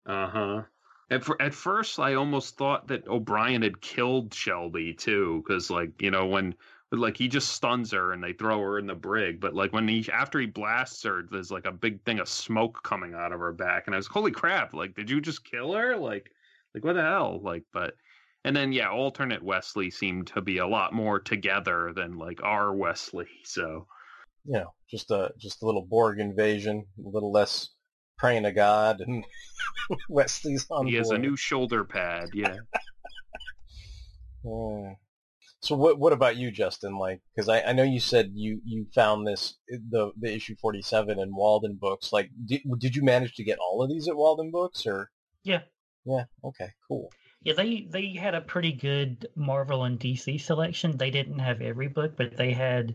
Uh 0.06 0.28
huh. 0.28 0.62
At, 1.10 1.24
fir- 1.24 1.36
at 1.40 1.54
first, 1.54 1.98
I 1.98 2.14
almost 2.14 2.56
thought 2.56 2.88
that 2.88 3.06
O'Brien 3.08 3.62
had 3.62 3.80
killed 3.80 4.32
Shelby 4.34 4.94
too, 4.94 5.42
because 5.44 5.70
like 5.70 6.00
you 6.00 6.10
know 6.10 6.26
when 6.26 6.54
like 6.92 7.16
he 7.16 7.28
just 7.28 7.50
stuns 7.50 7.90
her 7.92 8.12
and 8.12 8.22
they 8.22 8.32
throw 8.32 8.60
her 8.60 8.78
in 8.78 8.86
the 8.86 8.94
brig, 8.94 9.40
but 9.40 9.54
like 9.54 9.72
when 9.72 9.88
he 9.88 10.08
after 10.12 10.38
he 10.38 10.46
blasts 10.46 11.02
her, 11.02 11.24
there's 11.30 11.50
like 11.50 11.66
a 11.66 11.72
big 11.72 12.02
thing 12.04 12.20
of 12.20 12.28
smoke 12.28 12.82
coming 12.84 13.14
out 13.14 13.32
of 13.32 13.40
her 13.40 13.52
back, 13.52 13.84
and 13.86 13.94
I 13.94 13.98
was 13.98 14.06
holy 14.06 14.30
crap! 14.30 14.72
Like, 14.72 14.94
did 14.94 15.10
you 15.10 15.20
just 15.20 15.44
kill 15.44 15.72
her? 15.72 15.96
Like, 15.96 16.30
like 16.74 16.84
what 16.84 16.94
the 16.94 17.02
hell? 17.02 17.40
Like, 17.42 17.64
but 17.72 17.94
and 18.44 18.54
then 18.54 18.72
yeah, 18.72 18.88
alternate 18.88 19.42
Wesley 19.42 19.90
seemed 19.90 20.28
to 20.28 20.40
be 20.40 20.58
a 20.58 20.66
lot 20.66 20.92
more 20.92 21.18
together 21.18 21.92
than 21.94 22.18
like 22.18 22.40
our 22.44 22.72
Wesley. 22.76 23.28
So 23.44 23.86
You 24.44 24.52
know, 24.60 24.74
just 24.88 25.10
a 25.10 25.32
just 25.38 25.62
a 25.62 25.66
little 25.66 25.84
Borg 25.84 26.20
invasion, 26.20 26.84
a 27.04 27.08
little 27.08 27.32
less 27.32 27.70
praying 28.16 28.44
to 28.44 28.52
God, 28.52 29.00
and 29.00 29.24
Wesley's 30.08 30.66
on 30.70 30.86
he 30.86 30.94
has 30.94 31.10
a 31.10 31.18
new 31.18 31.36
shoulder 31.36 31.84
pad. 31.84 32.28
Yeah. 32.32 32.56
Yeah. 34.44 34.92
So 35.60 35.74
what 35.74 35.98
what 35.98 36.12
about 36.12 36.36
you, 36.36 36.50
Justin? 36.50 36.98
Like, 36.98 37.20
because 37.34 37.48
I, 37.48 37.62
I 37.62 37.72
know 37.72 37.82
you 37.82 38.00
said 38.00 38.32
you, 38.34 38.60
you 38.64 38.86
found 38.94 39.26
this 39.26 39.54
the 39.68 40.12
the 40.18 40.32
issue 40.34 40.54
forty 40.60 40.82
seven 40.82 41.18
in 41.18 41.32
Waldenbooks. 41.32 42.12
Like, 42.12 42.30
did 42.44 42.62
did 42.78 42.94
you 42.94 43.02
manage 43.02 43.34
to 43.36 43.44
get 43.44 43.58
all 43.58 43.82
of 43.82 43.88
these 43.88 44.08
at 44.08 44.14
Waldenbooks, 44.14 44.86
or 44.86 45.10
Yeah. 45.44 45.62
yeah? 46.04 46.24
Okay, 46.44 46.72
cool. 46.86 47.10
Yeah, 47.42 47.54
they 47.54 47.86
they 47.88 48.10
had 48.10 48.34
a 48.34 48.40
pretty 48.40 48.72
good 48.72 49.28
Marvel 49.34 49.84
and 49.84 49.98
DC 49.98 50.40
selection. 50.40 50.96
They 50.96 51.10
didn't 51.10 51.38
have 51.38 51.62
every 51.62 51.88
book, 51.88 52.16
but 52.16 52.36
they 52.36 52.52
had 52.52 52.94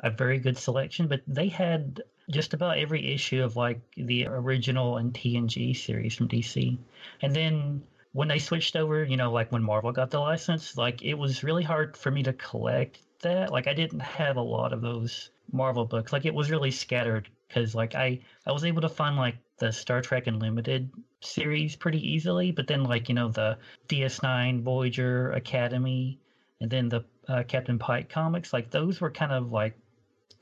a 0.00 0.10
very 0.10 0.38
good 0.38 0.58
selection. 0.58 1.08
But 1.08 1.22
they 1.26 1.48
had 1.48 2.02
just 2.30 2.54
about 2.54 2.78
every 2.78 3.12
issue 3.12 3.42
of 3.42 3.56
like 3.56 3.80
the 3.96 4.26
original 4.26 4.96
and 4.96 5.12
TNG 5.12 5.76
series 5.76 6.14
from 6.14 6.28
DC. 6.28 6.78
And 7.20 7.34
then 7.34 7.82
when 8.12 8.28
they 8.28 8.38
switched 8.38 8.76
over, 8.76 9.04
you 9.04 9.16
know, 9.16 9.32
like 9.32 9.50
when 9.52 9.62
Marvel 9.62 9.92
got 9.92 10.10
the 10.10 10.20
license, 10.20 10.76
like 10.76 11.02
it 11.02 11.14
was 11.14 11.42
really 11.42 11.62
hard 11.62 11.96
for 11.96 12.10
me 12.10 12.22
to 12.22 12.32
collect 12.34 13.00
that. 13.22 13.50
Like 13.50 13.66
I 13.66 13.74
didn't 13.74 14.00
have 14.00 14.36
a 14.36 14.42
lot 14.42 14.72
of 14.72 14.80
those 14.80 15.30
Marvel 15.50 15.84
books. 15.86 16.12
Like 16.12 16.26
it 16.26 16.34
was 16.34 16.50
really 16.50 16.70
scattered 16.70 17.28
because 17.48 17.74
like 17.74 17.94
I 17.94 18.18
I 18.46 18.52
was 18.52 18.64
able 18.64 18.82
to 18.82 18.88
find 18.88 19.16
like 19.16 19.36
the 19.58 19.72
Star 19.72 20.00
Trek 20.00 20.26
Unlimited 20.26 20.90
series 21.22 21.74
pretty 21.76 22.00
easily, 22.06 22.50
but 22.50 22.66
then 22.66 22.84
like 22.84 23.08
you 23.08 23.14
know 23.14 23.28
the 23.28 23.56
DS9, 23.88 24.62
Voyager, 24.62 25.30
Academy, 25.32 26.18
and 26.60 26.70
then 26.70 26.88
the 26.88 27.02
uh, 27.28 27.42
Captain 27.44 27.78
Pike 27.78 28.08
comics, 28.08 28.52
like 28.52 28.70
those 28.70 29.00
were 29.00 29.10
kind 29.10 29.32
of 29.32 29.52
like 29.52 29.74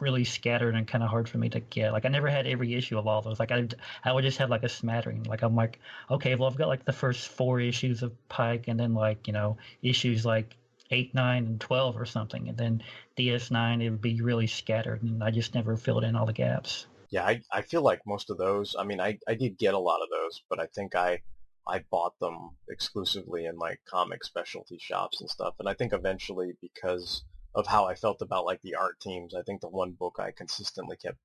really 0.00 0.24
scattered 0.24 0.74
and 0.74 0.86
kind 0.86 1.02
of 1.04 1.10
hard 1.10 1.28
for 1.28 1.38
me 1.38 1.48
to 1.50 1.60
get. 1.60 1.92
Like 1.92 2.04
I 2.04 2.08
never 2.08 2.28
had 2.28 2.46
every 2.46 2.74
issue 2.74 2.98
of 2.98 3.06
all 3.06 3.22
those. 3.22 3.38
Like 3.38 3.52
I 3.52 3.68
I 4.04 4.12
would 4.12 4.22
just 4.22 4.38
have 4.38 4.50
like 4.50 4.62
a 4.62 4.68
smattering. 4.68 5.24
Like 5.24 5.42
I'm 5.42 5.54
like, 5.54 5.78
okay, 6.10 6.34
well 6.34 6.48
I've 6.48 6.56
got 6.56 6.68
like 6.68 6.84
the 6.84 6.92
first 6.92 7.28
four 7.28 7.60
issues 7.60 8.02
of 8.02 8.12
Pike, 8.28 8.68
and 8.68 8.78
then 8.78 8.94
like 8.94 9.26
you 9.26 9.32
know 9.32 9.56
issues 9.82 10.24
like 10.24 10.56
eight, 10.90 11.14
nine, 11.14 11.46
and 11.46 11.60
twelve 11.60 11.96
or 11.96 12.06
something, 12.06 12.48
and 12.48 12.56
then 12.58 12.82
DS9 13.16 13.82
it 13.82 13.90
would 13.90 14.00
be 14.00 14.20
really 14.20 14.46
scattered, 14.46 15.02
and 15.02 15.22
I 15.22 15.30
just 15.30 15.54
never 15.54 15.76
filled 15.76 16.04
in 16.04 16.16
all 16.16 16.26
the 16.26 16.32
gaps. 16.32 16.86
Yeah, 17.10 17.26
I, 17.26 17.42
I 17.52 17.62
feel 17.62 17.82
like 17.82 18.00
most 18.06 18.30
of 18.30 18.38
those. 18.38 18.76
I 18.78 18.84
mean, 18.84 19.00
I, 19.00 19.18
I 19.26 19.34
did 19.34 19.58
get 19.58 19.74
a 19.74 19.78
lot 19.78 20.00
of 20.00 20.08
those, 20.10 20.42
but 20.48 20.60
I 20.60 20.66
think 20.66 20.94
I 20.94 21.20
I 21.68 21.84
bought 21.90 22.18
them 22.18 22.50
exclusively 22.68 23.46
in 23.46 23.56
like 23.56 23.80
comic 23.88 24.24
specialty 24.24 24.78
shops 24.78 25.20
and 25.20 25.30
stuff. 25.30 25.54
And 25.58 25.68
I 25.68 25.74
think 25.74 25.92
eventually, 25.92 26.52
because 26.60 27.22
of 27.54 27.66
how 27.66 27.86
I 27.86 27.94
felt 27.94 28.22
about 28.22 28.44
like 28.44 28.60
the 28.62 28.76
art 28.76 29.00
teams, 29.00 29.34
I 29.34 29.42
think 29.42 29.60
the 29.60 29.68
one 29.68 29.92
book 29.92 30.16
I 30.18 30.30
consistently 30.30 30.96
kept 30.96 31.18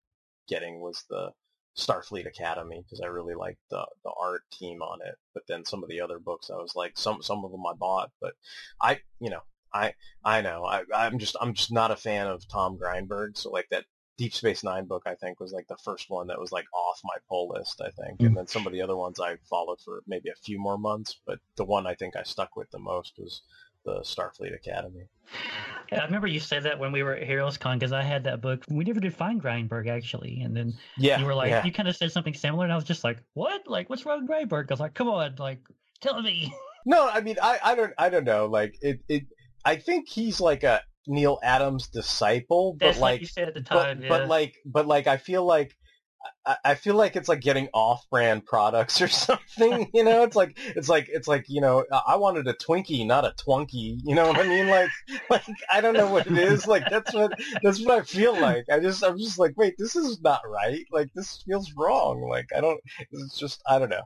getting 0.48 0.80
was 0.80 1.04
the 1.10 1.32
Starfleet 1.78 2.26
Academy 2.26 2.82
because 2.84 3.02
I 3.02 3.08
really 3.08 3.36
liked 3.36 3.60
the 3.70 3.86
the 4.04 4.12
art 4.20 4.44
team 4.52 4.82
on 4.82 5.00
it. 5.06 5.16
But 5.34 5.44
then 5.48 5.66
some 5.66 5.84
of 5.84 5.90
the 5.90 6.02
other 6.02 6.20
books, 6.20 6.50
I 6.50 6.56
was 6.56 6.76
like, 6.76 6.98
some 6.98 7.22
some 7.22 7.44
of 7.44 7.52
them 7.52 7.66
I 7.66 7.74
bought, 7.74 8.12
but 8.22 8.34
I 8.82 9.02
you 9.20 9.30
know 9.30 9.42
I 9.74 9.94
I 10.24 10.42
know 10.42 10.66
I 10.66 10.84
I'm 10.94 11.20
just 11.20 11.36
I'm 11.42 11.54
just 11.54 11.72
not 11.72 11.92
a 11.92 11.98
fan 11.98 12.28
of 12.28 12.48
Tom 12.48 12.78
Grindberg. 12.78 13.38
So 13.38 13.52
like 13.52 13.68
that 13.72 13.86
Deep 14.18 14.34
Space 14.34 14.64
Nine 14.64 14.86
book, 14.86 15.04
I 15.06 15.16
think, 15.16 15.40
was 15.42 15.52
like 15.52 15.68
the 15.68 15.78
first 15.84 16.10
one 16.10 16.28
that 16.28 16.40
was 16.40 16.54
like 16.54 16.66
off 16.74 17.02
my 17.04 17.18
pull 17.28 17.50
list, 17.50 17.82
I 17.82 17.90
think. 17.90 18.22
And 18.22 18.32
mm. 18.32 18.36
then 18.36 18.48
some 18.48 18.66
of 18.66 18.72
the 18.72 18.82
other 18.82 18.96
ones 18.96 19.20
I 19.20 19.36
followed 19.50 19.82
for 19.84 20.04
maybe 20.08 20.30
a 20.30 20.42
few 20.44 20.58
more 20.58 20.78
months, 20.78 21.20
but 21.26 21.40
the 21.58 21.66
one 21.66 21.86
I 21.86 21.96
think 21.96 22.16
I 22.16 22.24
stuck 22.24 22.56
with 22.56 22.72
the 22.72 22.80
most 22.80 23.16
was 23.18 23.42
the 23.86 24.00
Starfleet 24.02 24.56
Academy. 24.56 25.06
I 25.92 26.04
remember 26.06 26.28
you 26.28 26.40
said 26.40 26.64
that 26.64 26.78
when 26.80 26.92
we 26.92 27.04
were 27.04 27.14
at 27.14 27.24
Heroes 27.24 27.58
Con 27.58 27.78
because 27.80 27.94
I 27.94 28.02
had 28.02 28.24
that 28.26 28.42
book. 28.42 28.66
We 28.70 28.84
never 28.84 29.00
did 29.00 29.14
find 29.14 29.42
Grindberg 29.42 29.88
actually, 29.88 30.42
and 30.42 30.56
then 30.56 30.74
Yeah, 30.98 31.20
you 31.20 31.26
were 31.26 31.36
like, 31.36 31.50
yeah. 31.50 31.64
you 31.64 31.72
kind 31.72 31.88
of 31.88 31.96
said 31.96 32.12
something 32.12 32.34
similar, 32.34 32.64
and 32.64 32.74
I 32.74 32.76
was 32.76 32.86
just 32.86 33.04
like, 33.04 33.18
what? 33.34 33.68
Like, 33.68 33.90
what's 33.90 34.06
wrong 34.06 34.22
with 34.22 34.30
Grindberg? 34.30 34.70
I 34.70 34.74
was 34.74 34.80
like, 34.80 34.94
come 34.94 35.08
on, 35.08 35.36
like, 35.38 35.60
tell 36.02 36.22
me. 36.22 36.54
No, 36.88 37.10
I 37.10 37.22
mean, 37.22 37.38
I, 37.42 37.58
I 37.64 37.74
don't, 37.74 37.94
I 37.98 38.10
don't 38.10 38.26
know. 38.26 38.46
Like 38.46 38.78
it, 38.80 39.00
it. 39.10 39.24
I 39.66 39.76
think 39.76 40.08
he's 40.08 40.40
like 40.40 40.62
a 40.64 40.82
Neal 41.08 41.40
Adams 41.42 41.88
disciple, 41.88 42.74
but 42.80 42.86
That's 42.86 43.00
like 43.00 43.22
you 43.22 43.26
said 43.26 43.48
at 43.48 43.56
the 43.56 43.62
time, 43.62 44.04
but 44.08 44.22
yeah. 44.22 44.28
like, 44.28 44.54
but 44.68 44.86
like, 44.86 45.08
I 45.08 45.18
feel 45.18 45.44
like, 45.44 45.76
I, 46.64 46.76
feel 46.76 46.96
like 46.96 47.16
it's 47.16 47.28
like 47.28 47.42
getting 47.42 47.70
off-brand 47.74 48.46
products 48.46 49.02
or 49.02 49.08
something. 49.10 49.90
You 49.94 50.04
know, 50.04 50.24
it's 50.24 50.36
like, 50.36 50.58
it's 50.76 50.90
like, 50.90 51.08
it's 51.10 51.28
like, 51.28 51.46
you 51.48 51.62
know, 51.62 51.86
I 52.08 52.18
wanted 52.18 52.48
a 52.48 52.54
Twinkie, 52.54 53.06
not 53.06 53.26
a 53.26 53.32
Twunkie. 53.32 54.00
You 54.04 54.16
know 54.16 54.28
what 54.28 54.40
I 54.40 54.48
mean? 54.48 54.68
Like, 54.68 54.90
like 55.30 55.46
I 55.72 55.82
don't 55.82 55.96
know 55.96 56.12
what 56.12 56.28
it 56.28 56.38
is. 56.38 56.68
Like 56.68 56.84
that's 56.90 57.14
what, 57.14 57.34
that's 57.64 57.84
what 57.84 58.00
I 58.00 58.02
feel 58.04 58.40
like. 58.40 58.66
I 58.72 58.80
just, 58.80 59.04
I'm 59.04 59.18
just 59.18 59.40
like, 59.40 59.54
wait, 59.58 59.76
this 59.78 59.96
is 59.96 60.22
not 60.22 60.42
right. 60.48 60.86
Like 60.92 61.10
this 61.16 61.44
feels 61.46 61.74
wrong. 61.76 62.22
Like 62.30 62.48
I 62.56 62.62
don't. 62.62 62.80
It's 63.12 63.38
just, 63.38 63.62
I 63.68 63.80
don't 63.80 63.90
know 63.90 64.04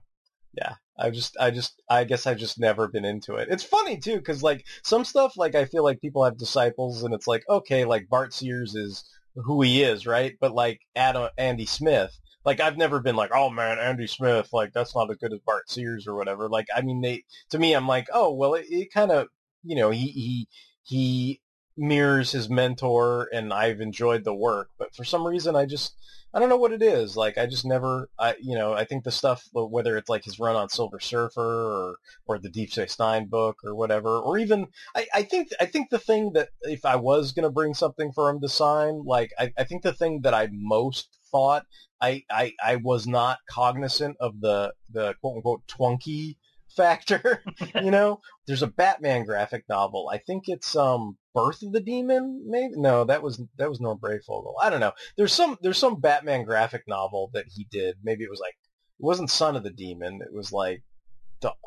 yeah 0.54 0.74
i 0.98 1.10
just 1.10 1.38
i 1.40 1.52
just 1.52 1.82
i 1.90 2.04
guess 2.04 2.26
i've 2.26 2.38
just 2.38 2.60
never 2.60 2.88
been 2.88 3.06
into 3.06 3.36
it 3.36 3.48
it's 3.52 3.64
funny 3.64 3.98
too 3.98 4.18
because 4.18 4.42
like 4.42 4.66
some 4.84 5.06
stuff 5.06 5.34
like 5.38 5.56
i 5.56 5.66
feel 5.66 5.84
like 5.84 6.02
people 6.02 6.24
have 6.24 6.38
disciples 6.38 7.04
and 7.04 7.14
it's 7.14 7.28
like 7.28 7.44
okay 7.50 7.86
like 7.86 8.10
bart 8.10 8.34
sears 8.34 8.76
is 8.76 9.04
who 9.36 9.62
he 9.62 9.84
is 9.84 10.06
right? 10.06 10.36
But 10.40 10.54
like 10.54 10.82
Adam, 10.96 11.24
uh, 11.24 11.30
andy 11.38 11.66
smith 11.66 12.20
like 12.46 12.60
i've 12.60 12.78
never 12.78 13.00
been 13.00 13.16
like 13.16 13.32
oh 13.34 13.50
man 13.50 13.80
andy 13.80 14.08
smith 14.08 14.50
like 14.54 14.72
that's 14.74 14.96
not 14.96 15.10
as 15.12 15.18
good 15.18 15.34
as 15.34 15.40
bart 15.46 15.70
sears 15.70 16.08
or 16.08 16.16
whatever. 16.16 16.48
Like 16.50 16.68
i 16.76 16.82
mean 16.82 17.02
they 17.02 17.24
to 17.52 17.60
me 17.60 17.74
i'm 17.74 17.88
like 17.88 18.08
oh 18.14 18.34
well 18.34 18.56
it, 18.56 18.66
it 18.70 18.94
kind 18.94 19.12
of 19.12 19.28
you 19.64 19.76
know 19.76 19.90
he 19.90 20.08
he 20.08 20.48
he 20.84 21.42
mirrors 21.80 22.32
his 22.32 22.50
mentor 22.50 23.30
and 23.34 23.54
i've 23.54 23.82
enjoyed 23.82 24.24
the 24.24 24.34
work 24.34 24.70
but 24.78 24.94
for 24.94 25.04
some 25.04 25.26
reason 25.26 25.56
i 25.56 25.66
just 25.66 25.94
I 26.34 26.40
don't 26.40 26.50
know 26.50 26.58
what 26.58 26.74
it 26.74 26.84
is. 26.84 27.18
Like 27.18 27.38
I 27.40 27.48
just 27.48 27.66
never, 27.66 28.10
I 28.20 28.36
you 28.40 28.56
know, 28.56 28.74
I 28.74 28.86
think 28.86 29.04
the 29.04 29.12
stuff 29.12 29.48
whether 29.52 29.98
it's 29.98 30.10
like 30.10 30.26
his 30.26 30.40
run 30.40 30.56
on 30.56 30.70
Silver 30.70 31.00
Surfer 31.00 31.42
or 31.42 31.96
or 32.28 32.38
the 32.38 32.50
Deep 32.50 32.72
Space 32.72 33.00
Nine 33.00 33.26
book 33.26 33.58
or 33.64 33.74
whatever, 33.74 34.20
or 34.20 34.38
even 34.38 34.68
I, 34.96 35.08
I 35.14 35.24
think 35.24 35.50
I 35.60 35.66
think 35.66 35.90
the 35.90 35.98
thing 35.98 36.34
that 36.34 36.50
if 36.62 36.86
I 36.86 36.98
was 36.98 37.32
gonna 37.32 37.50
bring 37.50 37.74
something 37.74 38.12
for 38.12 38.30
him 38.30 38.42
to 38.42 38.50
sign, 38.50 39.04
like 39.06 39.32
I, 39.40 39.52
I 39.58 39.64
think 39.64 39.82
the 39.82 39.94
thing 39.94 40.22
that 40.22 40.36
I 40.36 40.50
most 40.52 41.18
thought 41.32 41.66
I, 42.00 42.24
I 42.30 42.54
I 42.64 42.76
was 42.76 43.08
not 43.08 43.40
cognizant 43.50 44.18
of 44.20 44.40
the 44.40 44.74
the 44.92 45.16
quote 45.22 45.38
unquote 45.38 45.68
twunky 45.68 46.38
factor. 46.78 47.44
you 47.76 47.90
know, 47.90 48.20
there's 48.46 48.62
a 48.62 48.68
Batman 48.68 49.26
graphic 49.26 49.64
novel. 49.68 50.10
I 50.14 50.20
think 50.20 50.44
it's 50.48 50.76
um 50.76 51.18
Birth 51.44 51.64
of 51.64 51.72
the 51.72 51.80
Demon. 51.80 52.44
Maybe 52.48 52.74
no, 52.76 53.04
that 53.06 53.24
was 53.24 53.42
that 53.58 53.70
was 53.70 53.80
Norm 53.80 54.00
Breyfogle. 54.00 54.54
I 54.62 54.70
don't 54.70 54.80
know. 54.80 54.94
There's 55.18 55.34
some 55.34 55.58
there's 55.62 55.78
some 55.78 56.00
Batman 56.00 56.44
graphic 56.44 56.84
novel 56.88 57.30
that 57.34 57.46
he 57.48 57.68
did. 57.72 57.98
Maybe 58.04 58.24
it 58.24 58.30
was 58.30 58.40
like 58.40 58.56
it 59.00 59.06
wasn't 59.06 59.30
Son 59.30 59.56
of 59.56 59.64
the 59.64 59.70
Demon. 59.70 60.22
It 60.22 60.34
was 60.34 60.52
like 60.52 60.84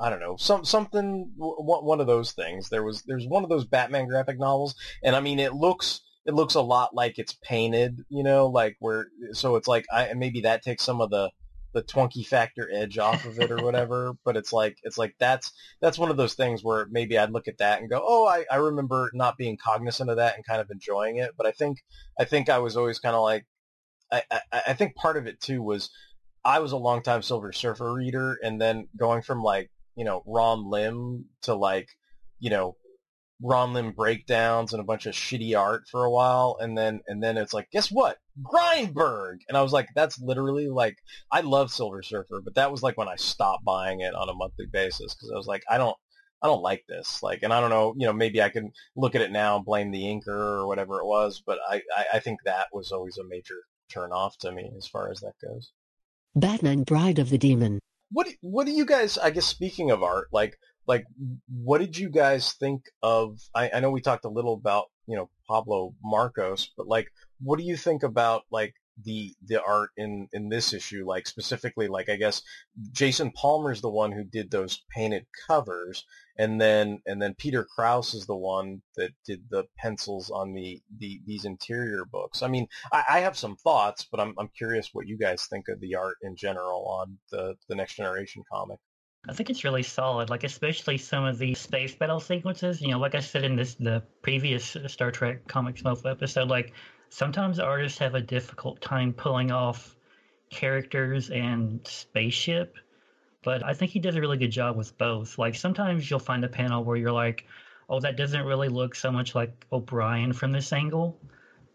I 0.00 0.10
don't 0.10 0.20
know 0.20 0.36
some 0.36 0.64
something 0.64 1.32
one 1.36 2.00
of 2.00 2.06
those 2.06 2.32
things. 2.32 2.68
There 2.68 2.82
was 2.82 3.02
there's 3.06 3.26
one 3.26 3.42
of 3.42 3.48
those 3.48 3.64
Batman 3.64 4.06
graphic 4.08 4.38
novels, 4.38 4.74
and 5.02 5.16
I 5.16 5.20
mean 5.20 5.38
it 5.38 5.54
looks 5.54 6.00
it 6.26 6.34
looks 6.34 6.54
a 6.54 6.60
lot 6.60 6.94
like 6.94 7.18
it's 7.18 7.38
painted. 7.42 8.04
You 8.08 8.22
know, 8.22 8.46
like 8.46 8.76
where 8.80 9.06
so 9.32 9.56
it's 9.56 9.68
like 9.68 9.86
I 9.92 10.12
maybe 10.14 10.42
that 10.42 10.62
takes 10.62 10.84
some 10.84 11.00
of 11.00 11.10
the 11.10 11.30
the 11.72 11.82
twunky 11.82 12.26
factor 12.26 12.68
edge 12.72 12.98
off 12.98 13.24
of 13.24 13.38
it 13.38 13.50
or 13.50 13.62
whatever. 13.62 14.12
but 14.24 14.36
it's 14.36 14.52
like 14.52 14.78
it's 14.82 14.98
like 14.98 15.14
that's 15.18 15.52
that's 15.80 15.98
one 15.98 16.10
of 16.10 16.16
those 16.16 16.34
things 16.34 16.62
where 16.62 16.86
maybe 16.90 17.18
I'd 17.18 17.30
look 17.30 17.48
at 17.48 17.58
that 17.58 17.80
and 17.80 17.90
go, 17.90 18.02
oh, 18.04 18.26
I, 18.26 18.44
I 18.50 18.56
remember 18.56 19.10
not 19.14 19.36
being 19.36 19.56
cognizant 19.56 20.10
of 20.10 20.16
that 20.16 20.36
and 20.36 20.46
kind 20.46 20.60
of 20.60 20.70
enjoying 20.70 21.16
it. 21.16 21.32
But 21.36 21.46
I 21.46 21.52
think 21.52 21.78
I 22.18 22.24
think 22.24 22.48
I 22.48 22.58
was 22.58 22.76
always 22.76 22.98
kind 22.98 23.16
of 23.16 23.22
like 23.22 23.46
I, 24.10 24.22
I, 24.30 24.40
I 24.68 24.72
think 24.74 24.94
part 24.94 25.16
of 25.16 25.26
it 25.26 25.40
too 25.40 25.62
was 25.62 25.90
I 26.44 26.58
was 26.58 26.72
a 26.72 26.76
longtime 26.76 27.22
Silver 27.22 27.52
Surfer 27.52 27.92
reader, 27.92 28.38
and 28.42 28.60
then 28.60 28.88
going 28.96 29.22
from 29.22 29.42
like 29.42 29.70
you 29.96 30.04
know 30.04 30.22
Ron 30.26 30.68
Lim 30.68 31.26
to 31.42 31.54
like 31.54 31.88
you 32.38 32.50
know 32.50 32.76
Ron 33.42 33.72
Lim 33.72 33.92
breakdowns 33.92 34.72
and 34.72 34.80
a 34.80 34.84
bunch 34.84 35.06
of 35.06 35.14
shitty 35.14 35.58
art 35.58 35.82
for 35.90 36.04
a 36.04 36.10
while, 36.10 36.56
and 36.60 36.76
then 36.78 37.00
and 37.06 37.22
then 37.22 37.36
it's 37.36 37.52
like, 37.52 37.68
guess 37.72 37.88
what, 37.90 38.18
Grindberg, 38.42 39.38
and 39.48 39.56
I 39.56 39.62
was 39.62 39.72
like, 39.72 39.88
that's 39.94 40.20
literally 40.20 40.68
like, 40.68 40.96
I 41.30 41.40
love 41.40 41.70
Silver 41.72 42.02
Surfer, 42.02 42.40
but 42.44 42.54
that 42.54 42.70
was 42.70 42.82
like 42.82 42.96
when 42.96 43.08
I 43.08 43.16
stopped 43.16 43.64
buying 43.64 44.00
it 44.00 44.14
on 44.14 44.28
a 44.28 44.34
monthly 44.34 44.66
basis 44.72 45.14
because 45.14 45.30
I 45.32 45.36
was 45.36 45.46
like, 45.46 45.62
I 45.70 45.78
don't. 45.78 45.96
I 46.44 46.48
don't 46.48 46.60
like 46.60 46.82
this. 46.88 47.22
Like, 47.22 47.44
and 47.44 47.52
I 47.52 47.60
don't 47.60 47.70
know, 47.70 47.94
you 47.96 48.04
know, 48.04 48.12
maybe 48.12 48.42
I 48.42 48.48
can 48.48 48.72
look 48.96 49.14
at 49.14 49.20
it 49.20 49.30
now 49.30 49.54
and 49.54 49.64
blame 49.64 49.92
the 49.92 50.02
inker 50.02 50.26
or 50.26 50.66
whatever 50.66 50.98
it 50.98 51.06
was, 51.06 51.40
but 51.46 51.60
I, 51.70 51.82
I, 51.96 52.04
I 52.14 52.18
think 52.18 52.40
that 52.44 52.66
was 52.72 52.90
always 52.90 53.16
a 53.16 53.22
major 53.28 53.54
turn 53.92 54.10
off 54.10 54.36
to 54.38 54.50
me 54.50 54.72
as 54.76 54.88
far 54.88 55.08
as 55.12 55.20
that 55.20 55.34
goes. 55.40 55.70
Batman 56.34 56.82
Bride 56.82 57.20
of 57.20 57.30
the 57.30 57.38
Demon. 57.38 57.78
what 58.10 58.26
what 58.40 58.66
do 58.66 58.72
you 58.72 58.84
guys? 58.84 59.18
I 59.18 59.30
guess 59.30 59.46
speaking 59.46 59.90
of 59.90 60.02
art, 60.02 60.28
like 60.32 60.56
like 60.86 61.04
what 61.48 61.78
did 61.78 61.96
you 61.96 62.08
guys 62.08 62.52
think 62.52 62.82
of? 63.02 63.38
I, 63.54 63.70
I 63.74 63.80
know 63.80 63.90
we 63.90 64.00
talked 64.00 64.24
a 64.24 64.30
little 64.30 64.54
about 64.54 64.86
you 65.06 65.16
know 65.16 65.30
Pablo 65.48 65.94
Marcos, 66.02 66.70
but 66.76 66.86
like 66.86 67.08
what 67.40 67.58
do 67.58 67.64
you 67.64 67.76
think 67.76 68.02
about 68.02 68.42
like 68.50 68.74
the 69.04 69.34
the 69.46 69.62
art 69.62 69.90
in 69.96 70.28
in 70.32 70.48
this 70.48 70.72
issue? 70.72 71.04
Like 71.06 71.26
specifically, 71.26 71.88
like 71.88 72.08
I 72.08 72.16
guess 72.16 72.42
Jason 72.92 73.30
Palmer's 73.32 73.80
the 73.80 73.90
one 73.90 74.12
who 74.12 74.24
did 74.24 74.50
those 74.50 74.82
painted 74.94 75.26
covers, 75.46 76.04
and 76.36 76.60
then 76.60 77.00
and 77.06 77.20
then 77.20 77.34
Peter 77.34 77.64
Krause 77.64 78.14
is 78.14 78.26
the 78.26 78.36
one 78.36 78.82
that 78.96 79.12
did 79.24 79.44
the 79.50 79.64
pencils 79.78 80.30
on 80.30 80.52
the, 80.52 80.80
the 80.98 81.20
these 81.26 81.44
interior 81.44 82.04
books. 82.04 82.42
I 82.42 82.48
mean, 82.48 82.66
I, 82.92 83.04
I 83.08 83.20
have 83.20 83.36
some 83.36 83.56
thoughts, 83.56 84.06
but 84.10 84.20
I'm 84.20 84.34
I'm 84.38 84.50
curious 84.56 84.90
what 84.92 85.06
you 85.06 85.18
guys 85.18 85.46
think 85.46 85.68
of 85.68 85.80
the 85.80 85.94
art 85.94 86.16
in 86.22 86.36
general 86.36 86.86
on 86.86 87.18
the 87.30 87.54
the 87.68 87.74
Next 87.74 87.94
Generation 87.94 88.42
comic. 88.52 88.78
I 89.28 89.32
think 89.32 89.50
it's 89.50 89.64
really 89.64 89.82
solid, 89.84 90.30
like 90.30 90.44
especially 90.44 90.98
some 90.98 91.24
of 91.24 91.38
the 91.38 91.54
space 91.54 91.94
battle 91.94 92.20
sequences. 92.20 92.80
You 92.80 92.88
know, 92.88 92.98
like 92.98 93.14
I 93.14 93.20
said 93.20 93.44
in 93.44 93.54
this 93.56 93.74
the 93.74 94.02
previous 94.22 94.76
Star 94.86 95.10
Trek 95.12 95.46
Comics 95.46 95.84
Month 95.84 96.06
episode, 96.06 96.48
like 96.48 96.72
sometimes 97.08 97.60
artists 97.60 97.98
have 97.98 98.14
a 98.14 98.20
difficult 98.20 98.80
time 98.80 99.12
pulling 99.12 99.52
off 99.52 99.96
characters 100.50 101.30
and 101.30 101.86
spaceship, 101.86 102.76
but 103.44 103.64
I 103.64 103.74
think 103.74 103.92
he 103.92 104.00
does 104.00 104.16
a 104.16 104.20
really 104.20 104.38
good 104.38 104.50
job 104.50 104.76
with 104.76 104.96
both. 104.98 105.38
Like 105.38 105.54
sometimes 105.54 106.10
you'll 106.10 106.18
find 106.18 106.44
a 106.44 106.48
panel 106.48 106.82
where 106.84 106.96
you're 106.96 107.12
like, 107.12 107.46
"Oh, 107.88 108.00
that 108.00 108.16
doesn't 108.16 108.44
really 108.44 108.68
look 108.68 108.94
so 108.96 109.12
much 109.12 109.34
like 109.36 109.66
O'Brien 109.72 110.32
from 110.32 110.50
this 110.52 110.72
angle," 110.72 111.20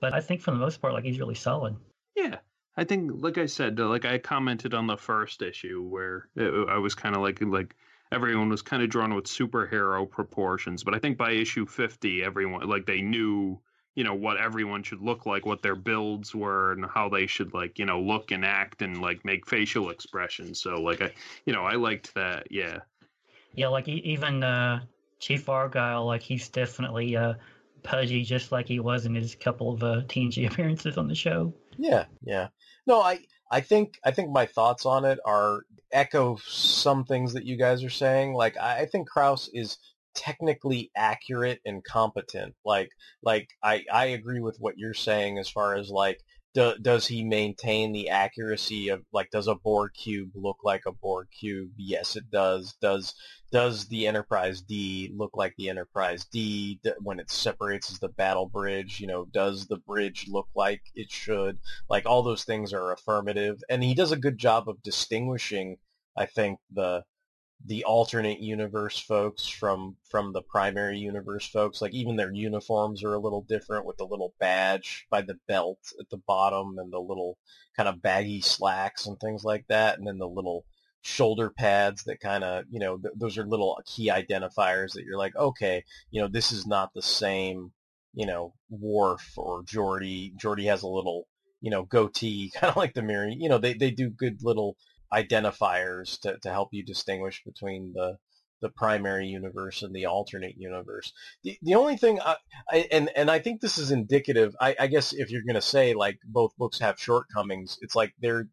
but 0.02 0.14
I 0.14 0.20
think 0.22 0.42
for 0.42 0.52
the 0.52 0.58
most 0.58 0.82
part, 0.82 0.94
like 0.94 1.06
he's 1.06 1.20
really 1.20 1.36
solid. 1.36 1.78
Yeah, 2.16 2.40
I 2.78 2.84
think, 2.84 3.12
like 3.24 3.40
I 3.40 3.48
said, 3.48 3.80
like 3.80 4.06
I 4.06 4.20
commented 4.20 4.76
on 4.76 4.86
the 4.86 4.98
first 4.98 5.42
issue 5.42 5.82
where 5.82 6.30
it, 6.36 6.70
I 6.70 6.78
was 6.78 6.94
kind 6.94 7.16
of 7.16 7.24
like 7.24 7.42
like 7.42 7.76
everyone 8.12 8.50
was 8.50 8.62
kind 8.62 8.84
of 8.84 8.90
drawn 8.90 9.16
with 9.16 9.26
superhero 9.26 10.10
proportions, 10.10 10.84
but 10.84 10.94
I 10.94 11.00
think 11.00 11.18
by 11.18 11.32
issue 11.32 11.66
fifty, 11.66 12.24
everyone 12.24 12.70
like 12.70 12.86
they 12.86 13.02
knew 13.02 13.60
you 13.96 14.04
know 14.04 14.14
what 14.14 14.38
everyone 14.38 14.84
should 14.84 15.02
look 15.02 15.26
like, 15.26 15.44
what 15.44 15.64
their 15.64 15.76
builds 15.76 16.36
were, 16.36 16.74
and 16.74 16.86
how 16.86 17.10
they 17.10 17.26
should 17.26 17.52
like 17.56 17.80
you 17.80 17.86
know 17.86 18.00
look 18.00 18.32
and 18.32 18.46
act 18.46 18.84
and 18.84 19.02
like 19.02 19.26
make 19.26 19.48
facial 19.48 19.90
expressions. 19.90 20.62
So 20.62 20.76
like 20.76 21.02
I, 21.02 21.12
you 21.46 21.54
know, 21.54 21.64
I 21.64 21.74
liked 21.74 22.14
that. 22.14 22.52
Yeah. 22.52 22.80
Yeah, 23.56 23.70
like 23.70 23.88
even 23.88 24.44
uh, 24.44 24.82
Chief 25.20 25.50
Argyle, 25.50 26.06
like 26.06 26.22
he's 26.22 26.48
definitely 26.48 27.16
uh, 27.16 27.34
pudgy, 27.82 28.24
just 28.24 28.52
like 28.52 28.68
he 28.68 28.80
was 28.80 29.08
in 29.08 29.16
his 29.16 29.34
couple 29.34 29.74
of 29.74 29.82
uh, 29.82 30.02
TNG 30.04 30.46
appearances 30.52 30.96
on 30.96 31.08
the 31.08 31.16
show. 31.16 31.52
Yeah, 31.78 32.06
yeah. 32.24 32.48
No, 32.86 33.02
I 33.02 33.20
I 33.52 33.62
think 33.62 34.00
I 34.04 34.12
think 34.12 34.32
my 34.32 34.46
thoughts 34.46 34.86
on 34.86 35.06
it 35.06 35.20
are 35.26 35.62
echo 35.92 36.38
some 36.46 37.06
things 37.06 37.34
that 37.34 37.46
you 37.46 37.58
guys 37.58 37.84
are 37.84 37.90
saying. 37.90 38.34
Like 38.34 38.58
I, 38.58 38.80
I 38.82 38.86
think 38.86 39.08
Krause 39.08 39.50
is 39.54 39.78
technically 40.16 40.92
accurate 40.96 41.60
and 41.66 41.84
competent. 41.84 42.56
Like 42.66 42.90
like 43.24 43.50
I 43.64 43.84
I 43.92 44.06
agree 44.08 44.42
with 44.42 44.58
what 44.60 44.78
you're 44.78 44.94
saying 44.94 45.38
as 45.38 45.50
far 45.50 45.76
as 45.76 45.90
like 45.90 46.20
do, 46.58 46.74
does 46.82 47.06
he 47.06 47.24
maintain 47.24 47.92
the 47.92 48.10
accuracy 48.10 48.90
of 48.90 49.04
like 49.14 49.30
does 49.30 49.48
a 49.48 49.54
Borg 49.54 49.92
cube 49.94 50.32
look 50.34 50.58
like 50.64 50.88
a 50.88 50.92
Borg 50.92 51.28
cube? 51.32 51.70
Yes, 51.78 52.16
it 52.16 52.32
does. 52.32 52.74
Does 52.82 53.14
does 53.52 53.88
the 53.88 54.08
Enterprise 54.08 54.62
D 54.62 55.12
look 55.16 55.38
like 55.38 55.54
the 55.56 55.70
Enterprise 55.70 56.26
D 56.26 56.80
when 57.02 57.20
it 57.20 57.30
separates 57.30 57.92
as 57.92 58.00
the 58.00 58.10
battle 58.10 58.48
bridge? 58.48 59.00
You 59.00 59.06
know, 59.06 59.26
does 59.26 59.68
the 59.68 59.78
bridge 59.78 60.26
look 60.28 60.48
like 60.56 60.82
it 60.96 61.12
should? 61.12 61.60
Like 61.90 62.08
all 62.08 62.24
those 62.24 62.44
things 62.44 62.74
are 62.74 62.92
affirmative, 62.92 63.62
and 63.70 63.84
he 63.84 63.94
does 63.94 64.12
a 64.12 64.18
good 64.18 64.40
job 64.40 64.68
of 64.68 64.82
distinguishing. 64.82 65.78
I 66.18 66.26
think 66.26 66.58
the 66.72 67.04
the 67.66 67.84
alternate 67.84 68.40
universe 68.40 69.00
folks 69.00 69.48
from 69.48 69.98
from 70.10 70.34
the 70.34 70.42
primary 70.42 70.98
universe 70.98 71.48
folks. 71.48 71.82
Like 71.82 71.94
even 71.94 72.16
their 72.16 72.34
uniforms 72.34 73.04
are 73.04 73.14
a 73.14 73.20
little 73.20 73.42
different 73.42 73.86
with 73.86 73.98
the 73.98 74.06
little 74.06 74.34
badge 74.40 75.08
by 75.10 75.22
the 75.22 75.40
belt 75.48 75.80
at 76.00 76.10
the 76.10 76.18
bottom 76.18 76.78
and 76.78 76.92
the 76.92 77.00
little 77.00 77.38
kind 77.76 77.90
of 77.90 78.02
baggy 78.02 78.42
slacks 78.42 79.06
and 79.06 79.20
things 79.20 79.44
like 79.44 79.66
that, 79.68 79.98
and 79.98 80.08
then 80.08 80.18
the 80.18 80.28
little 80.28 80.66
shoulder 81.02 81.50
pads 81.50 82.04
that 82.04 82.20
kind 82.20 82.44
of 82.44 82.66
you 82.70 82.80
know 82.80 82.98
th- 82.98 83.14
those 83.16 83.38
are 83.38 83.46
little 83.46 83.80
key 83.86 84.10
identifiers 84.10 84.94
that 84.94 85.04
you're 85.06 85.18
like 85.18 85.34
okay 85.38 85.82
you 86.12 86.20
know 86.20 86.28
this 86.28 86.52
is 86.52 86.68
not 86.68 86.94
the 86.94 87.02
same 87.02 87.72
you 88.14 88.26
know 88.26 88.54
Worf 88.70 89.34
or 89.38 89.64
Geordi. 89.64 90.36
Geordi 90.36 90.66
has 90.66 90.82
a 90.82 90.88
little 90.88 91.28
you 91.62 91.72
know 91.72 91.84
goatee 91.84 92.52
kind 92.56 92.72
of 92.72 92.78
like 92.78 92.94
the 92.94 93.02
mirror 93.02 93.28
you 93.30 93.48
know 93.48 93.58
they 93.58 93.74
they 93.74 93.92
do 93.92 94.10
good 94.10 94.40
little 94.44 94.76
identifiers 95.14 96.20
to, 96.22 96.38
to 96.40 96.50
help 96.50 96.70
you 96.72 96.84
distinguish 96.84 97.44
between 97.46 97.94
the 97.94 98.18
the 98.60 98.70
primary 98.70 99.28
universe 99.28 99.84
and 99.84 99.96
the 99.96 100.06
alternate 100.06 100.56
universe. 100.58 101.14
The 101.44 101.58
the 101.62 101.76
only 101.76 101.96
thing 101.96 102.20
I, 102.22 102.38
I 102.70 102.88
and 102.92 103.10
and 103.16 103.30
I 103.30 103.40
think 103.40 103.62
this 103.62 103.78
is 103.78 103.92
indicative. 103.92 104.56
I, 104.60 104.76
I 104.80 104.88
guess 104.88 105.14
if 105.14 105.30
you're 105.30 105.44
going 105.44 105.56
to 105.56 105.62
say 105.62 105.94
like 105.94 106.18
both 106.26 106.58
books 106.58 106.80
have 106.80 107.00
shortcomings, 107.00 107.78
it's 107.82 107.96
like 107.96 108.14
they're 108.20 108.48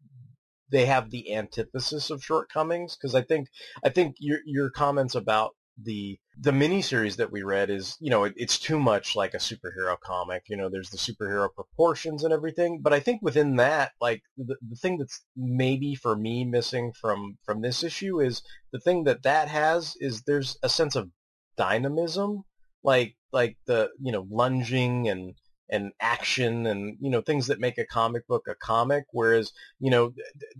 they 0.71 0.85
have 0.85 1.09
the 1.09 1.33
antithesis 1.33 2.09
of 2.09 2.23
shortcomings 2.23 2.95
because 2.95 3.15
I 3.15 3.21
think 3.21 3.47
I 3.83 3.89
think 3.89 4.15
your 4.19 4.39
your 4.45 4.69
comments 4.69 5.15
about 5.15 5.55
the 5.81 6.19
the 6.39 6.51
miniseries 6.51 7.15
that 7.15 7.31
we 7.31 7.43
read 7.43 7.69
is 7.69 7.95
you 7.99 8.09
know 8.09 8.25
it, 8.25 8.33
it's 8.35 8.59
too 8.59 8.79
much 8.79 9.15
like 9.15 9.33
a 9.33 9.37
superhero 9.37 9.97
comic 9.99 10.43
you 10.47 10.57
know 10.57 10.69
there's 10.69 10.89
the 10.89 10.97
superhero 10.97 11.47
proportions 11.53 12.23
and 12.23 12.33
everything 12.33 12.79
but 12.81 12.93
i 12.93 12.99
think 12.99 13.21
within 13.21 13.55
that 13.55 13.91
like 14.01 14.21
the, 14.37 14.55
the 14.69 14.75
thing 14.75 14.97
that's 14.97 15.23
maybe 15.35 15.95
for 15.95 16.15
me 16.15 16.43
missing 16.43 16.91
from 16.99 17.37
from 17.45 17.61
this 17.61 17.83
issue 17.83 18.19
is 18.19 18.41
the 18.73 18.79
thing 18.79 19.05
that 19.05 19.23
that 19.23 19.47
has 19.47 19.95
is 19.99 20.23
there's 20.23 20.57
a 20.61 20.69
sense 20.69 20.95
of 20.95 21.09
dynamism 21.57 22.43
like 22.83 23.15
like 23.31 23.57
the 23.65 23.89
you 24.01 24.11
know 24.11 24.27
lunging 24.29 25.07
and 25.07 25.35
and 25.69 25.91
action 25.99 26.67
and 26.67 26.97
you 26.99 27.09
know 27.09 27.21
things 27.21 27.47
that 27.47 27.59
make 27.59 27.77
a 27.77 27.85
comic 27.85 28.27
book 28.27 28.43
a 28.47 28.55
comic 28.55 29.05
whereas 29.11 29.51
you 29.79 29.89
know 29.89 30.13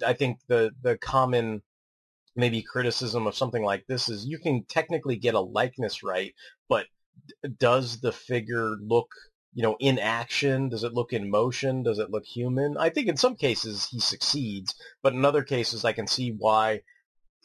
i 0.05 0.13
think 0.13 0.39
the 0.47 0.71
the 0.81 0.97
common 0.97 1.61
maybe 2.35 2.61
criticism 2.61 3.27
of 3.27 3.35
something 3.35 3.63
like 3.63 3.85
this 3.87 4.09
is 4.09 4.25
you 4.25 4.39
can 4.39 4.63
technically 4.65 5.15
get 5.15 5.35
a 5.35 5.39
likeness 5.39 6.03
right, 6.03 6.33
but 6.69 6.85
does 7.57 8.01
the 8.01 8.11
figure 8.11 8.75
look, 8.81 9.07
you 9.53 9.63
know, 9.63 9.77
in 9.79 9.99
action? 9.99 10.69
Does 10.69 10.83
it 10.83 10.93
look 10.93 11.13
in 11.13 11.29
motion? 11.29 11.83
Does 11.83 11.99
it 11.99 12.11
look 12.11 12.25
human? 12.25 12.77
I 12.77 12.89
think 12.89 13.07
in 13.07 13.17
some 13.17 13.35
cases 13.35 13.87
he 13.89 13.99
succeeds, 13.99 14.75
but 15.01 15.13
in 15.13 15.25
other 15.25 15.43
cases 15.43 15.85
I 15.85 15.93
can 15.93 16.07
see 16.07 16.35
why, 16.37 16.81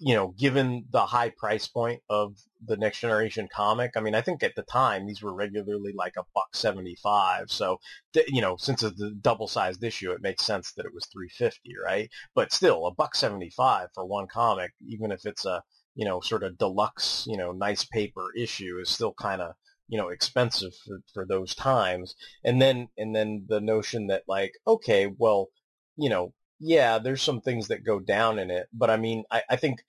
you 0.03 0.15
know, 0.15 0.29
given 0.39 0.87
the 0.91 1.05
high 1.05 1.29
price 1.29 1.69
point 1.69 2.03
of 2.09 2.35
the 2.65 2.77
next 2.79 3.01
generation 3.01 3.49
comic, 3.55 3.93
I 3.97 4.01
mean, 4.01 4.15
I 4.15 4.23
think 4.23 4.43
at 4.43 4.55
the 4.57 4.63
time 4.63 5.07
these 5.07 5.23
were 5.23 5.35
regularly 5.35 5.93
like 5.95 6.15
a 6.17 6.25
buck 6.35 6.57
75. 6.57 7.51
So, 7.51 7.77
th- 8.15 8.27
you 8.31 8.41
know, 8.41 8.57
since 8.57 8.83
it's 8.83 9.01
a 9.01 9.11
double 9.11 9.47
sized 9.47 9.85
issue, 9.85 10.11
it 10.13 10.23
makes 10.23 10.43
sense 10.43 10.73
that 10.73 10.87
it 10.87 10.95
was 10.95 11.07
350, 11.13 11.73
right? 11.85 12.09
But 12.35 12.51
still 12.51 12.87
a 12.87 12.95
buck 12.95 13.15
75 13.15 13.89
for 13.95 14.07
one 14.07 14.27
comic, 14.27 14.71
even 14.89 15.13
if 15.13 15.27
it's 15.27 15.45
a, 15.45 15.63
you 15.95 16.07
know, 16.07 16.21
sort 16.21 16.45
of 16.45 16.57
deluxe, 16.57 17.27
you 17.29 17.37
know, 17.37 17.53
nice 17.53 17.85
paper 17.85 18.29
issue 18.35 18.79
is 18.81 18.89
still 18.89 19.13
kind 19.21 19.43
of, 19.43 19.53
you 19.89 19.99
know, 19.99 20.09
expensive 20.09 20.73
for, 20.87 21.01
for 21.13 21.27
those 21.27 21.55
times. 21.55 22.15
And 22.43 22.61
then, 22.63 22.89
and 22.97 23.15
then 23.15 23.45
the 23.49 23.61
notion 23.61 24.07
that 24.07 24.23
like, 24.27 24.53
okay, 24.67 25.13
well, 25.19 25.49
you 25.97 26.09
know, 26.09 26.33
yeah, 26.61 26.99
there's 26.99 27.23
some 27.23 27.41
things 27.41 27.69
that 27.69 27.85
go 27.85 27.99
down 27.99 28.39
in 28.39 28.51
it, 28.51 28.69
but 28.73 28.91
I 28.91 28.97
mean, 28.99 29.25
I, 29.31 29.43
I 29.49 29.57
think 29.57 29.83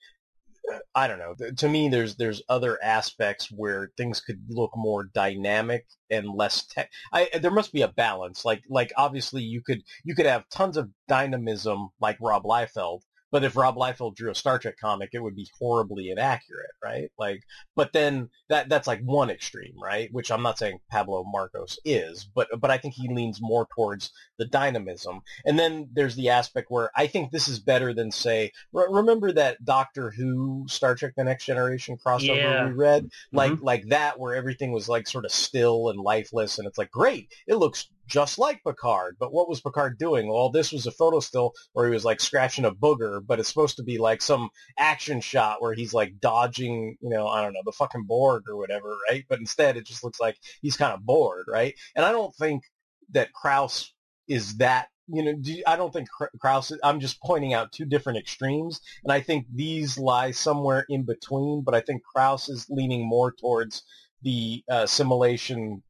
uh, 0.72 0.78
I 0.94 1.06
don't 1.06 1.18
know. 1.18 1.34
To 1.56 1.68
me, 1.68 1.88
there's 1.88 2.16
there's 2.16 2.42
other 2.48 2.78
aspects 2.82 3.50
where 3.50 3.90
things 3.96 4.20
could 4.20 4.40
look 4.48 4.72
more 4.74 5.04
dynamic 5.04 5.86
and 6.10 6.28
less 6.28 6.66
tech. 6.66 6.90
I 7.12 7.28
there 7.40 7.50
must 7.50 7.72
be 7.72 7.82
a 7.82 7.88
balance. 7.88 8.44
Like 8.44 8.62
like 8.68 8.92
obviously 8.96 9.42
you 9.42 9.62
could 9.62 9.82
you 10.04 10.14
could 10.14 10.26
have 10.26 10.48
tons 10.48 10.76
of 10.76 10.90
dynamism 11.08 11.90
like 12.00 12.16
Rob 12.20 12.44
Liefeld, 12.44 13.02
but 13.32 13.44
if 13.44 13.56
Rob 13.56 13.76
Liefeld 13.76 14.14
drew 14.14 14.30
a 14.30 14.34
Star 14.34 14.58
Trek 14.58 14.76
comic, 14.78 15.10
it 15.14 15.22
would 15.22 15.34
be 15.34 15.48
horribly 15.58 16.10
inaccurate, 16.10 16.70
right? 16.84 17.10
Like, 17.18 17.42
but 17.74 17.92
then 17.94 18.28
that 18.50 18.68
that's 18.68 18.86
like 18.86 19.00
one 19.00 19.30
extreme, 19.30 19.72
right? 19.82 20.12
Which 20.12 20.30
I'm 20.30 20.42
not 20.42 20.58
saying 20.58 20.78
Pablo 20.90 21.24
Marcos 21.24 21.78
is, 21.84 22.28
but 22.34 22.48
but 22.60 22.70
I 22.70 22.76
think 22.76 22.94
he 22.94 23.08
leans 23.08 23.40
more 23.40 23.66
towards 23.74 24.12
the 24.38 24.44
dynamism. 24.44 25.22
And 25.46 25.58
then 25.58 25.88
there's 25.94 26.14
the 26.14 26.28
aspect 26.28 26.66
where 26.70 26.90
I 26.94 27.06
think 27.06 27.32
this 27.32 27.48
is 27.48 27.58
better 27.58 27.94
than 27.94 28.12
say, 28.12 28.52
re- 28.72 28.86
remember 28.90 29.32
that 29.32 29.64
Doctor 29.64 30.10
Who 30.10 30.66
Star 30.68 30.94
Trek: 30.94 31.14
The 31.16 31.24
Next 31.24 31.46
Generation 31.46 31.96
crossover 31.96 32.36
Yeah. 32.36 32.66
we 32.66 32.72
read, 32.72 33.04
mm-hmm. 33.04 33.36
like 33.36 33.62
like 33.62 33.88
that, 33.88 34.20
where 34.20 34.34
everything 34.34 34.72
was 34.72 34.90
like 34.90 35.08
sort 35.08 35.24
of 35.24 35.32
still 35.32 35.88
and 35.88 35.98
lifeless, 35.98 36.58
and 36.58 36.68
it's 36.68 36.78
like 36.78 36.90
great, 36.90 37.32
it 37.46 37.54
looks 37.54 37.88
just 38.06 38.38
like 38.38 38.62
Picard. 38.64 39.16
But 39.18 39.32
what 39.32 39.48
was 39.48 39.60
Picard 39.60 39.98
doing? 39.98 40.28
Well, 40.28 40.50
this 40.50 40.72
was 40.72 40.86
a 40.86 40.90
photo 40.90 41.20
still 41.20 41.52
where 41.72 41.86
he 41.86 41.92
was 41.92 42.04
like 42.04 42.20
scratching 42.20 42.64
a 42.64 42.72
booger, 42.72 43.20
but 43.24 43.38
it's 43.38 43.48
supposed 43.48 43.76
to 43.76 43.82
be 43.82 43.98
like 43.98 44.22
some 44.22 44.50
action 44.78 45.20
shot 45.20 45.62
where 45.62 45.74
he's 45.74 45.94
like 45.94 46.20
dodging, 46.20 46.96
you 47.00 47.10
know, 47.10 47.26
I 47.26 47.42
don't 47.42 47.52
know, 47.52 47.62
the 47.64 47.72
fucking 47.72 48.04
Borg 48.06 48.44
or 48.48 48.56
whatever, 48.56 48.96
right? 49.08 49.24
But 49.28 49.40
instead 49.40 49.76
it 49.76 49.86
just 49.86 50.04
looks 50.04 50.20
like 50.20 50.36
he's 50.60 50.76
kind 50.76 50.92
of 50.92 51.04
bored, 51.04 51.46
right? 51.48 51.74
And 51.96 52.04
I 52.04 52.12
don't 52.12 52.34
think 52.34 52.64
that 53.12 53.32
Krause 53.32 53.92
is 54.28 54.56
that 54.58 54.88
you 55.08 55.22
know, 55.22 55.34
I 55.66 55.76
don't 55.76 55.92
think 55.92 56.08
Kr- 56.10 56.36
Krause. 56.40 56.72
I'm 56.82 57.00
just 57.00 57.20
pointing 57.20 57.52
out 57.54 57.72
two 57.72 57.84
different 57.84 58.18
extremes, 58.18 58.80
and 59.02 59.12
I 59.12 59.20
think 59.20 59.46
these 59.52 59.98
lie 59.98 60.30
somewhere 60.30 60.86
in 60.88 61.04
between. 61.04 61.62
But 61.62 61.74
I 61.74 61.80
think 61.80 62.02
Krause 62.02 62.48
is 62.48 62.66
leaning 62.70 63.06
more 63.06 63.32
towards 63.32 63.82
the 64.22 64.62
uh, 64.70 64.86
simulation 64.86 65.82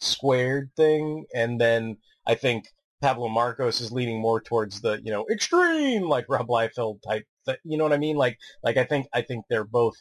squared 0.00 0.70
thing, 0.76 1.26
and 1.34 1.60
then 1.60 1.98
I 2.26 2.34
think 2.34 2.66
Pablo 3.00 3.28
Marcos 3.28 3.80
is 3.80 3.92
leaning 3.92 4.20
more 4.20 4.40
towards 4.40 4.80
the 4.80 5.00
you 5.02 5.12
know 5.12 5.26
extreme, 5.30 6.02
like 6.02 6.26
Rob 6.28 6.48
Liefeld 6.48 7.00
type. 7.06 7.24
Th- 7.46 7.58
you 7.64 7.78
know 7.78 7.84
what 7.84 7.92
I 7.92 7.98
mean? 7.98 8.16
Like 8.16 8.38
like 8.62 8.76
I 8.76 8.84
think 8.84 9.06
I 9.12 9.22
think 9.22 9.44
they're 9.48 9.64
both 9.64 9.96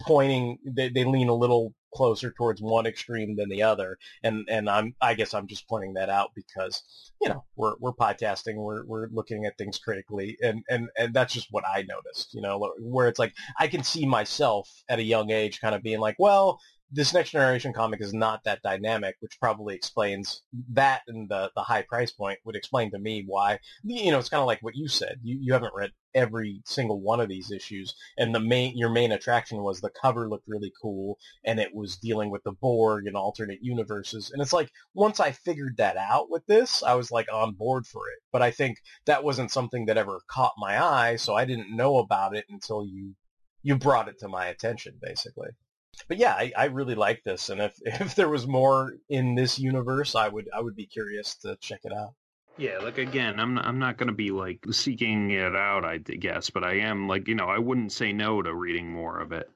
pointing. 0.00 0.58
They, 0.64 0.88
they 0.88 1.04
lean 1.04 1.28
a 1.28 1.34
little 1.34 1.74
closer 1.94 2.32
towards 2.32 2.60
one 2.60 2.86
extreme 2.86 3.36
than 3.36 3.48
the 3.48 3.62
other, 3.62 3.98
and 4.22 4.46
and 4.48 4.68
I'm 4.68 4.94
I 5.00 5.14
guess 5.14 5.34
I'm 5.34 5.46
just 5.46 5.68
pointing 5.68 5.94
that 5.94 6.10
out 6.10 6.30
because 6.34 6.82
you 7.20 7.28
know 7.28 7.44
we're 7.56 7.74
we're 7.80 7.92
podcasting, 7.92 8.56
we're 8.56 8.84
we're 8.84 9.08
looking 9.08 9.46
at 9.46 9.56
things 9.56 9.78
critically, 9.78 10.36
and 10.42 10.62
and 10.68 10.88
and 10.98 11.14
that's 11.14 11.32
just 11.32 11.48
what 11.50 11.64
I 11.66 11.82
noticed. 11.82 12.34
You 12.34 12.42
know, 12.42 12.72
where 12.80 13.08
it's 13.08 13.18
like 13.18 13.32
I 13.58 13.66
can 13.68 13.82
see 13.82 14.06
myself 14.06 14.68
at 14.88 14.98
a 14.98 15.04
young 15.04 15.30
age 15.30 15.60
kind 15.60 15.74
of 15.74 15.82
being 15.82 16.00
like, 16.00 16.16
well, 16.18 16.60
this 16.94 17.14
next 17.14 17.30
generation 17.30 17.72
comic 17.72 18.02
is 18.02 18.12
not 18.12 18.44
that 18.44 18.60
dynamic, 18.62 19.16
which 19.20 19.40
probably 19.40 19.74
explains 19.74 20.42
that 20.74 21.00
and 21.08 21.28
the, 21.28 21.50
the 21.56 21.62
high 21.62 21.82
price 21.82 22.12
point 22.12 22.38
would 22.44 22.54
explain 22.54 22.90
to 22.90 22.98
me 22.98 23.24
why, 23.26 23.58
you 23.82 24.12
know, 24.12 24.18
it's 24.18 24.28
kind 24.28 24.42
of 24.42 24.46
like 24.46 24.62
what 24.62 24.76
you 24.76 24.88
said. 24.88 25.18
You, 25.22 25.38
you 25.40 25.52
haven't 25.54 25.74
read 25.74 25.92
every 26.14 26.60
single 26.66 27.00
one 27.00 27.18
of 27.18 27.30
these 27.30 27.50
issues 27.50 27.94
and 28.18 28.34
the 28.34 28.40
main, 28.40 28.76
your 28.76 28.90
main 28.90 29.10
attraction 29.10 29.62
was 29.62 29.80
the 29.80 29.90
cover 30.02 30.28
looked 30.28 30.46
really 30.46 30.70
cool 30.82 31.16
and 31.46 31.58
it 31.58 31.74
was 31.74 31.96
dealing 31.96 32.30
with 32.30 32.42
the 32.44 32.52
Borg 32.52 33.06
and 33.06 33.16
alternate 33.16 33.60
universes. 33.62 34.30
And 34.30 34.42
it's 34.42 34.52
like, 34.52 34.70
once 34.92 35.18
I 35.18 35.32
figured 35.32 35.78
that 35.78 35.96
out 35.96 36.28
with 36.28 36.44
this, 36.44 36.82
I 36.82 36.94
was 36.94 37.10
like 37.10 37.32
on 37.32 37.54
board 37.54 37.86
for 37.86 38.02
it. 38.10 38.18
But 38.30 38.42
I 38.42 38.50
think 38.50 38.76
that 39.06 39.24
wasn't 39.24 39.50
something 39.50 39.86
that 39.86 39.96
ever 39.96 40.20
caught 40.28 40.52
my 40.58 40.82
eye. 40.82 41.16
So 41.16 41.34
I 41.34 41.46
didn't 41.46 41.74
know 41.74 41.96
about 41.96 42.36
it 42.36 42.44
until 42.50 42.84
you, 42.84 43.14
you 43.62 43.76
brought 43.76 44.08
it 44.08 44.18
to 44.18 44.28
my 44.28 44.46
attention 44.46 44.98
basically 45.00 45.48
but 46.08 46.16
yeah, 46.16 46.34
I, 46.34 46.52
I 46.56 46.64
really 46.66 46.94
like 46.94 47.22
this, 47.24 47.48
and 47.48 47.60
if 47.60 47.74
if 47.82 48.14
there 48.14 48.28
was 48.28 48.46
more 48.46 48.94
in 49.08 49.34
this 49.34 49.58
universe, 49.58 50.14
I 50.14 50.28
would 50.28 50.48
I 50.54 50.60
would 50.60 50.76
be 50.76 50.86
curious 50.86 51.36
to 51.38 51.56
check 51.56 51.80
it 51.84 51.92
out. 51.92 52.14
Yeah, 52.58 52.78
like 52.78 52.98
again, 52.98 53.40
I'm 53.40 53.54
not, 53.54 53.64
I'm 53.64 53.78
not 53.78 53.96
going 53.96 54.08
to 54.08 54.14
be 54.14 54.30
like 54.30 54.64
seeking 54.70 55.30
it 55.30 55.56
out, 55.56 55.84
I 55.84 55.98
guess, 55.98 56.50
but 56.50 56.64
I 56.64 56.74
am 56.80 57.08
like, 57.08 57.26
you 57.26 57.34
know, 57.34 57.46
I 57.46 57.58
wouldn't 57.58 57.92
say 57.92 58.12
no 58.12 58.42
to 58.42 58.54
reading 58.54 58.92
more 58.92 59.20
of 59.20 59.32
it. 59.32 59.50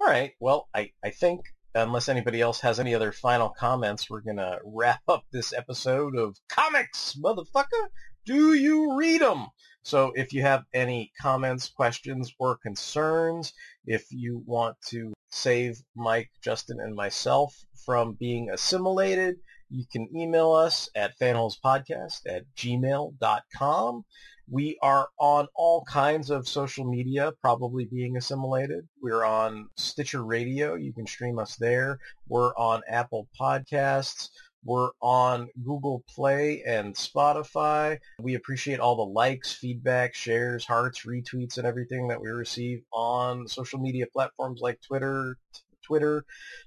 All 0.00 0.08
right. 0.08 0.32
Well, 0.40 0.68
I 0.74 0.90
I 1.04 1.10
think 1.10 1.42
unless 1.74 2.08
anybody 2.08 2.40
else 2.40 2.60
has 2.60 2.80
any 2.80 2.94
other 2.94 3.12
final 3.12 3.48
comments, 3.48 4.10
we're 4.10 4.20
gonna 4.20 4.58
wrap 4.64 5.02
up 5.08 5.24
this 5.30 5.52
episode 5.52 6.16
of 6.16 6.36
Comics, 6.48 7.16
motherfucker. 7.22 7.88
Do 8.24 8.54
you 8.54 8.96
read 8.96 9.20
them? 9.20 9.46
So 9.84 10.12
if 10.14 10.32
you 10.32 10.42
have 10.42 10.64
any 10.72 11.12
comments, 11.20 11.68
questions, 11.68 12.32
or 12.38 12.56
concerns, 12.56 13.52
if 13.84 14.06
you 14.10 14.42
want 14.46 14.76
to 14.88 15.12
save 15.32 15.82
Mike, 15.96 16.30
Justin, 16.42 16.78
and 16.78 16.94
myself 16.94 17.64
from 17.84 18.12
being 18.12 18.50
assimilated, 18.50 19.36
you 19.70 19.84
can 19.90 20.06
email 20.14 20.52
us 20.52 20.90
at 20.94 21.18
fanholespodcast 21.18 22.20
at 22.26 22.44
gmail.com. 22.56 24.04
We 24.50 24.78
are 24.82 25.08
on 25.18 25.48
all 25.54 25.84
kinds 25.84 26.28
of 26.28 26.46
social 26.46 26.84
media, 26.84 27.32
probably 27.40 27.86
being 27.86 28.18
assimilated. 28.18 28.86
We're 29.00 29.24
on 29.24 29.68
Stitcher 29.78 30.22
Radio. 30.22 30.74
You 30.74 30.92
can 30.92 31.06
stream 31.06 31.38
us 31.38 31.56
there. 31.56 31.98
We're 32.28 32.54
on 32.56 32.82
Apple 32.86 33.28
Podcasts. 33.40 34.28
We're 34.64 34.90
on 35.00 35.48
Google 35.64 36.04
Play 36.08 36.62
and 36.62 36.94
Spotify. 36.94 37.98
We 38.20 38.34
appreciate 38.34 38.80
all 38.80 38.96
the 38.96 39.12
likes, 39.12 39.52
feedback, 39.52 40.14
shares, 40.14 40.64
hearts, 40.64 41.04
retweets, 41.04 41.58
and 41.58 41.66
everything 41.66 42.08
that 42.08 42.20
we 42.20 42.28
receive 42.28 42.82
on 42.92 43.48
social 43.48 43.80
media 43.80 44.06
platforms 44.12 44.60
like 44.60 44.80
Twitter, 44.80 45.36
Twitter, 45.82 46.24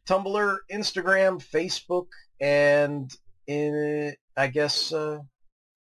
Tumblr, 0.07 0.57
Instagram, 0.71 1.41
Facebook, 1.41 2.07
and 2.41 3.11
in 3.47 4.13
I 4.35 4.47
guess 4.47 4.91
uh, 4.91 5.19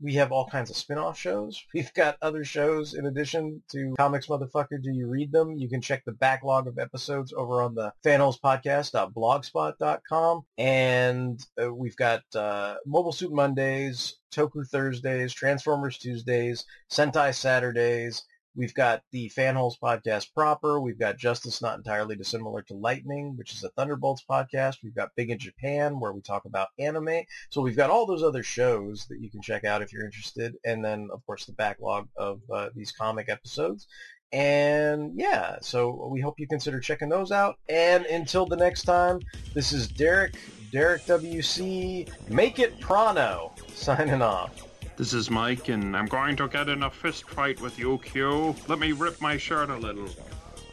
we 0.01 0.15
have 0.15 0.33
all 0.33 0.47
kinds 0.47 0.71
of 0.71 0.77
spin-off 0.77 1.19
shows. 1.19 1.63
We've 1.75 1.93
got 1.95 2.17
other 2.23 2.45
shows 2.45 2.95
in 2.95 3.07
addition 3.07 3.63
to 3.73 3.95
Comics 3.99 4.29
Motherfucker 4.29 4.81
Do 4.83 4.93
You 4.93 5.07
Read 5.07 5.33
Them? 5.33 5.57
You 5.57 5.69
can 5.69 5.81
check 5.81 6.05
the 6.05 6.13
backlog 6.13 6.67
of 6.67 6.79
episodes 6.79 7.33
over 7.37 7.63
on 7.63 7.75
the 7.75 7.93
fanholespodcast.blogspot.com. 8.05 10.43
And 10.59 11.47
uh, 11.63 11.75
we've 11.75 11.97
got 11.97 12.23
uh, 12.35 12.75
Mobile 12.87 13.13
Suit 13.13 13.33
Mondays, 13.33 14.17
Toku 14.33 14.67
Thursdays, 14.67 15.33
Transformers 15.33 15.99
Tuesdays, 15.99 16.65
Sentai 16.91 17.33
Saturdays, 17.35 18.25
We've 18.57 18.75
got 18.75 19.03
the 19.13 19.31
Fanholes 19.31 19.79
podcast 19.83 20.35
proper. 20.35 20.81
We've 20.81 20.99
got 20.99 21.19
Justice 21.19 21.63
Not 21.63 21.79
Entirely 21.79 22.17
Dissimilar 22.17 22.63
to 22.63 22.75
Lightning, 22.75 23.37
which 23.37 23.53
is 23.53 23.63
a 23.63 23.71
Thunderbolts 23.71 24.25
podcast. 24.29 24.79
We've 24.83 24.95
got 24.95 25.11
Big 25.17 25.31
in 25.31 25.39
Japan, 25.39 26.01
where 26.01 26.13
we 26.13 26.21
talk 26.21 26.45
about 26.45 26.69
anime. 26.79 27.23
So 27.51 27.61
we've 27.61 27.77
got 27.77 27.91
all 27.91 28.07
those 28.07 28.25
other 28.25 28.43
shows 28.43 29.07
that 29.09 29.21
you 29.21 29.31
can 29.31 29.41
check 29.41 29.65
out 29.65 29.83
if 29.83 29.93
you're 29.93 30.05
interested. 30.05 30.57
And 30.65 30.85
then, 30.85 31.09
of 31.13 31.25
course, 31.27 31.47
the 31.47 31.53
backlog 31.53 32.09
of 32.17 32.41
uh, 32.53 32.71
these 32.75 32.91
comic 32.91 33.29
episodes. 33.29 33.87
And 34.33 35.13
yeah, 35.15 35.57
so 35.61 36.09
we 36.11 36.21
hope 36.21 36.39
you 36.39 36.47
consider 36.47 36.81
checking 36.81 37.09
those 37.09 37.33
out. 37.33 37.57
And 37.69 38.05
until 38.07 38.47
the 38.47 38.57
next 38.57 38.83
time, 38.83 39.21
this 39.55 39.73
is 39.73 39.89
Derek, 39.89 40.35
Derek 40.73 41.05
WC, 41.05 42.09
Make 42.29 42.59
It 42.59 42.81
Prano, 42.81 43.53
signing 43.75 44.23
off. 44.23 44.70
This 45.01 45.15
is 45.15 45.31
Mike, 45.31 45.71
and 45.71 45.97
I'm 45.97 46.05
going 46.05 46.37
to 46.37 46.47
get 46.47 46.69
in 46.69 46.83
a 46.83 46.91
fist 46.91 47.27
fight 47.31 47.59
with 47.63 47.79
you, 47.79 47.99
Q. 48.05 48.55
Let 48.69 48.79
me 48.79 48.93
rip 48.93 49.19
my 49.19 49.39
shirt 49.39 49.71
a 49.71 49.77
little. 49.79 50.11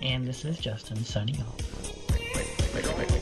And 0.01 0.27
this 0.27 0.43
is 0.43 0.59
Justin 0.59 1.01
signing 1.05 1.41
off. 1.43 3.16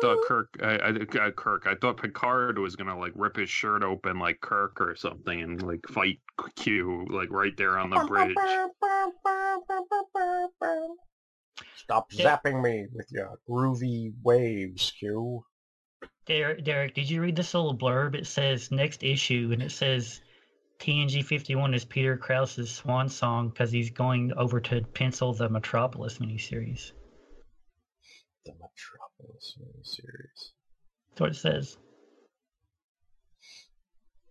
Thought 0.00 0.24
Kirk, 0.26 0.48
I, 0.62 0.76
I, 0.76 0.88
uh, 0.88 1.30
Kirk, 1.30 1.66
I 1.66 1.74
thought 1.74 2.00
Picard 2.00 2.58
was 2.58 2.76
gonna 2.76 2.98
like 2.98 3.12
rip 3.14 3.36
his 3.36 3.50
shirt 3.50 3.82
open 3.82 4.18
like 4.18 4.40
Kirk 4.40 4.80
or 4.80 4.96
something 4.96 5.42
and 5.42 5.62
like 5.62 5.86
fight 5.88 6.20
Q 6.56 7.06
like 7.10 7.30
right 7.30 7.56
there 7.56 7.78
on 7.78 7.90
the 7.90 8.04
bridge. 8.04 8.34
Stop 11.76 12.10
zapping 12.12 12.62
me 12.62 12.86
with 12.92 13.06
your 13.10 13.38
groovy 13.48 14.12
waves, 14.22 14.92
Q. 14.98 15.44
Derek, 16.26 16.62
Derek, 16.64 16.94
did 16.94 17.08
you 17.08 17.22
read 17.22 17.36
this 17.36 17.54
little 17.54 17.76
blurb? 17.76 18.14
It 18.14 18.26
says 18.26 18.70
next 18.70 19.02
issue, 19.02 19.48
and 19.52 19.62
it 19.62 19.72
says 19.72 20.20
TNG 20.78 21.24
51 21.24 21.74
is 21.74 21.84
Peter 21.84 22.16
Krause's 22.16 22.70
swan 22.70 23.08
song 23.08 23.48
because 23.48 23.72
he's 23.72 23.90
going 23.90 24.32
over 24.34 24.60
to 24.60 24.82
pencil 24.94 25.32
the 25.32 25.48
Metropolis 25.48 26.18
miniseries. 26.18 26.92
The 28.44 28.52
Metropolis 28.52 29.07
series. 29.82 30.52
That's 31.10 31.20
what 31.20 31.30
it 31.30 31.36
says. 31.36 31.76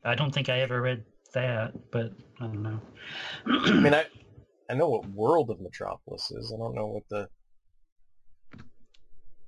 I 0.03 0.15
don't 0.15 0.33
think 0.33 0.49
I 0.49 0.59
ever 0.61 0.81
read 0.81 1.03
that, 1.33 1.73
but 1.91 2.11
I 2.39 2.45
don't 2.45 2.63
know. 2.63 2.79
I 3.45 3.71
mean, 3.71 3.93
I 3.93 4.05
I 4.69 4.73
know 4.73 4.89
what 4.89 5.09
World 5.09 5.49
of 5.49 5.59
Metropolis 5.61 6.31
is. 6.31 6.53
I 6.53 6.57
don't 6.57 6.75
know 6.75 6.87
what 6.87 7.03
the 7.09 7.27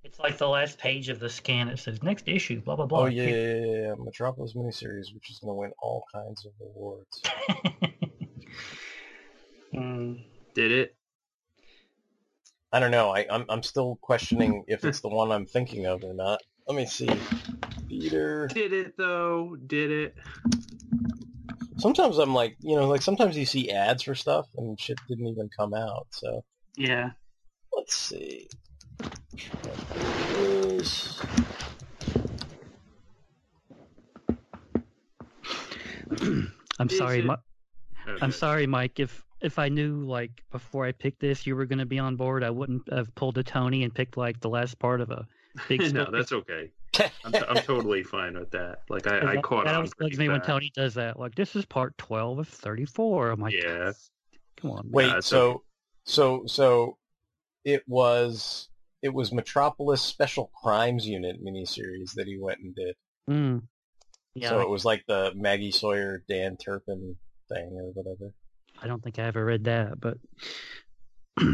It's 0.03 0.19
like 0.19 0.37
the 0.37 0.47
last 0.47 0.77
page 0.77 1.09
of 1.09 1.19
the 1.19 1.29
scan. 1.29 1.67
It 1.69 1.79
says 1.79 2.03
next 2.03 2.27
issue, 2.27 2.61
blah 2.61 2.75
blah 2.75 2.85
blah. 2.85 3.03
Oh 3.03 3.05
yeah, 3.05 3.23
yeah, 3.23 3.35
yeah, 3.35 3.55
yeah, 3.55 3.81
yeah. 3.87 3.93
Metropolis 3.97 4.53
miniseries, 4.53 5.13
which 5.13 5.29
is 5.29 5.39
going 5.39 5.51
to 5.51 5.59
win 5.59 5.71
all 5.81 6.03
kinds 6.13 6.45
of 6.45 6.51
awards. 6.61 7.21
Mm, 9.73 10.23
Did 10.55 10.71
it? 10.71 10.95
I 12.71 12.79
don't 12.79 12.91
know. 12.91 13.09
I, 13.09 13.25
I'm 13.29 13.45
I'm 13.49 13.63
still 13.63 13.97
questioning 14.01 14.63
if 14.67 14.85
it's 14.85 14.99
the 15.01 15.09
one 15.09 15.31
I'm 15.31 15.45
thinking 15.45 15.85
of 15.85 16.03
or 16.03 16.13
not. 16.13 16.39
Let 16.67 16.75
me 16.77 16.85
see. 16.85 17.09
Peter. 17.87 18.47
Did 18.53 18.73
it 18.73 18.95
though? 18.97 19.55
Did 19.65 19.91
it? 19.91 20.15
Sometimes 21.77 22.17
I'm 22.19 22.33
like, 22.33 22.57
you 22.59 22.75
know, 22.75 22.87
like 22.87 23.01
sometimes 23.01 23.37
you 23.37 23.45
see 23.45 23.71
ads 23.71 24.03
for 24.03 24.13
stuff 24.13 24.47
and 24.57 24.79
shit 24.79 24.99
didn't 25.07 25.27
even 25.27 25.49
come 25.57 25.73
out. 25.73 26.07
So 26.11 26.43
yeah. 26.75 27.11
let's 27.75 27.95
see. 27.95 28.47
Metropolis. 29.63 31.21
I'm 36.79 36.89
Is 36.89 36.97
sorry, 36.97 37.19
it- 37.19 37.25
Mi- 37.25 37.35
Okay. 38.07 38.17
I'm 38.21 38.31
sorry, 38.31 38.65
Mike. 38.65 38.99
If 38.99 39.23
if 39.41 39.59
I 39.59 39.69
knew 39.69 40.05
like 40.05 40.43
before 40.51 40.85
I 40.85 40.91
picked 40.91 41.19
this, 41.19 41.47
you 41.47 41.55
were 41.55 41.65
going 41.65 41.79
to 41.79 41.85
be 41.85 41.99
on 41.99 42.15
board, 42.15 42.43
I 42.43 42.49
wouldn't 42.49 42.91
have 42.91 43.13
pulled 43.15 43.37
a 43.37 43.43
Tony 43.43 43.83
and 43.83 43.93
picked 43.93 44.17
like 44.17 44.39
the 44.39 44.49
last 44.49 44.79
part 44.79 45.01
of 45.01 45.11
a 45.11 45.27
big. 45.67 45.81
no, 45.93 46.03
story. 46.03 46.07
that's 46.11 46.31
okay. 46.31 46.71
I'm, 47.23 47.31
t- 47.31 47.41
I'm 47.47 47.63
totally 47.63 48.03
fine 48.03 48.37
with 48.37 48.51
that. 48.51 48.81
Like 48.89 49.07
I, 49.07 49.19
I 49.19 49.35
that, 49.35 49.43
caught 49.43 49.65
that 49.65 49.71
on 49.71 49.75
always 49.77 49.93
pretty 49.93 50.17
me 50.17 50.27
when. 50.29 50.41
Tony 50.41 50.71
does 50.75 50.95
that. 50.95 51.19
Like 51.19 51.35
this 51.35 51.55
is 51.55 51.65
part 51.65 51.97
twelve 51.97 52.39
of 52.39 52.47
thirty-four. 52.47 53.29
I'm 53.29 53.39
like, 53.39 53.53
Yeah. 53.53 53.93
come 54.59 54.71
on. 54.71 54.89
Wait, 54.91 55.09
it's 55.09 55.27
so 55.27 55.49
okay. 55.49 55.59
so 56.05 56.43
so 56.47 56.97
it 57.63 57.83
was 57.87 58.69
it 59.01 59.13
was 59.13 59.31
Metropolis 59.31 60.01
Special 60.01 60.51
Crimes 60.61 61.07
Unit 61.07 61.37
miniseries 61.43 62.13
that 62.15 62.27
he 62.27 62.37
went 62.39 62.59
and 62.59 62.75
did. 62.75 62.95
Mm. 63.29 63.61
Yeah, 64.35 64.49
so 64.49 64.61
it 64.61 64.69
was 64.69 64.85
like 64.85 65.03
the 65.07 65.31
Maggie 65.35 65.71
Sawyer, 65.71 66.23
Dan 66.27 66.57
Turpin 66.57 67.15
thing 67.49 67.71
or 67.73 67.91
whatever. 67.93 68.33
I 68.81 68.87
don't 68.87 69.03
think 69.03 69.19
I 69.19 69.23
ever 69.23 69.43
read 69.43 69.65
that, 69.65 69.99
but 69.99 70.17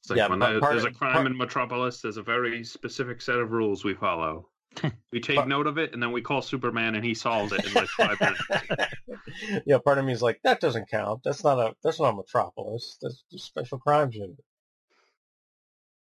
It's 0.00 0.10
like 0.10 0.18
Yeah, 0.18 0.28
when 0.28 0.38
but 0.38 0.50
there- 0.50 0.60
part 0.60 0.72
there's 0.72 0.84
a 0.84 0.90
crime 0.90 1.14
part- 1.14 1.26
in 1.26 1.36
Metropolis, 1.36 2.00
there's 2.02 2.18
a 2.18 2.22
very 2.22 2.62
specific 2.64 3.22
set 3.22 3.38
of 3.38 3.52
rules 3.52 3.84
we 3.84 3.94
follow. 3.94 4.50
we 5.12 5.20
take 5.20 5.36
Part- 5.36 5.48
note 5.48 5.66
of 5.66 5.78
it, 5.78 5.94
and 5.94 6.02
then 6.02 6.12
we 6.12 6.20
call 6.20 6.42
Superman, 6.42 6.94
and 6.96 7.04
he 7.04 7.14
solves 7.14 7.52
it 7.52 7.64
in 7.64 7.72
like 7.72 7.88
five 7.88 8.20
minutes. 8.20 8.42
yeah, 9.66 9.78
part 9.78 9.98
of 9.98 10.04
me 10.04 10.12
is 10.12 10.20
like 10.20 10.40
that 10.44 10.60
doesn't 10.60 10.90
count. 10.90 11.20
That's 11.24 11.42
not 11.44 11.58
a 11.58 11.74
that's 11.82 12.00
not 12.00 12.16
Metropolis. 12.16 12.98
That's 13.00 13.24
just 13.30 13.46
Special 13.46 13.78
Crimes 13.78 14.14
Unit. 14.14 14.36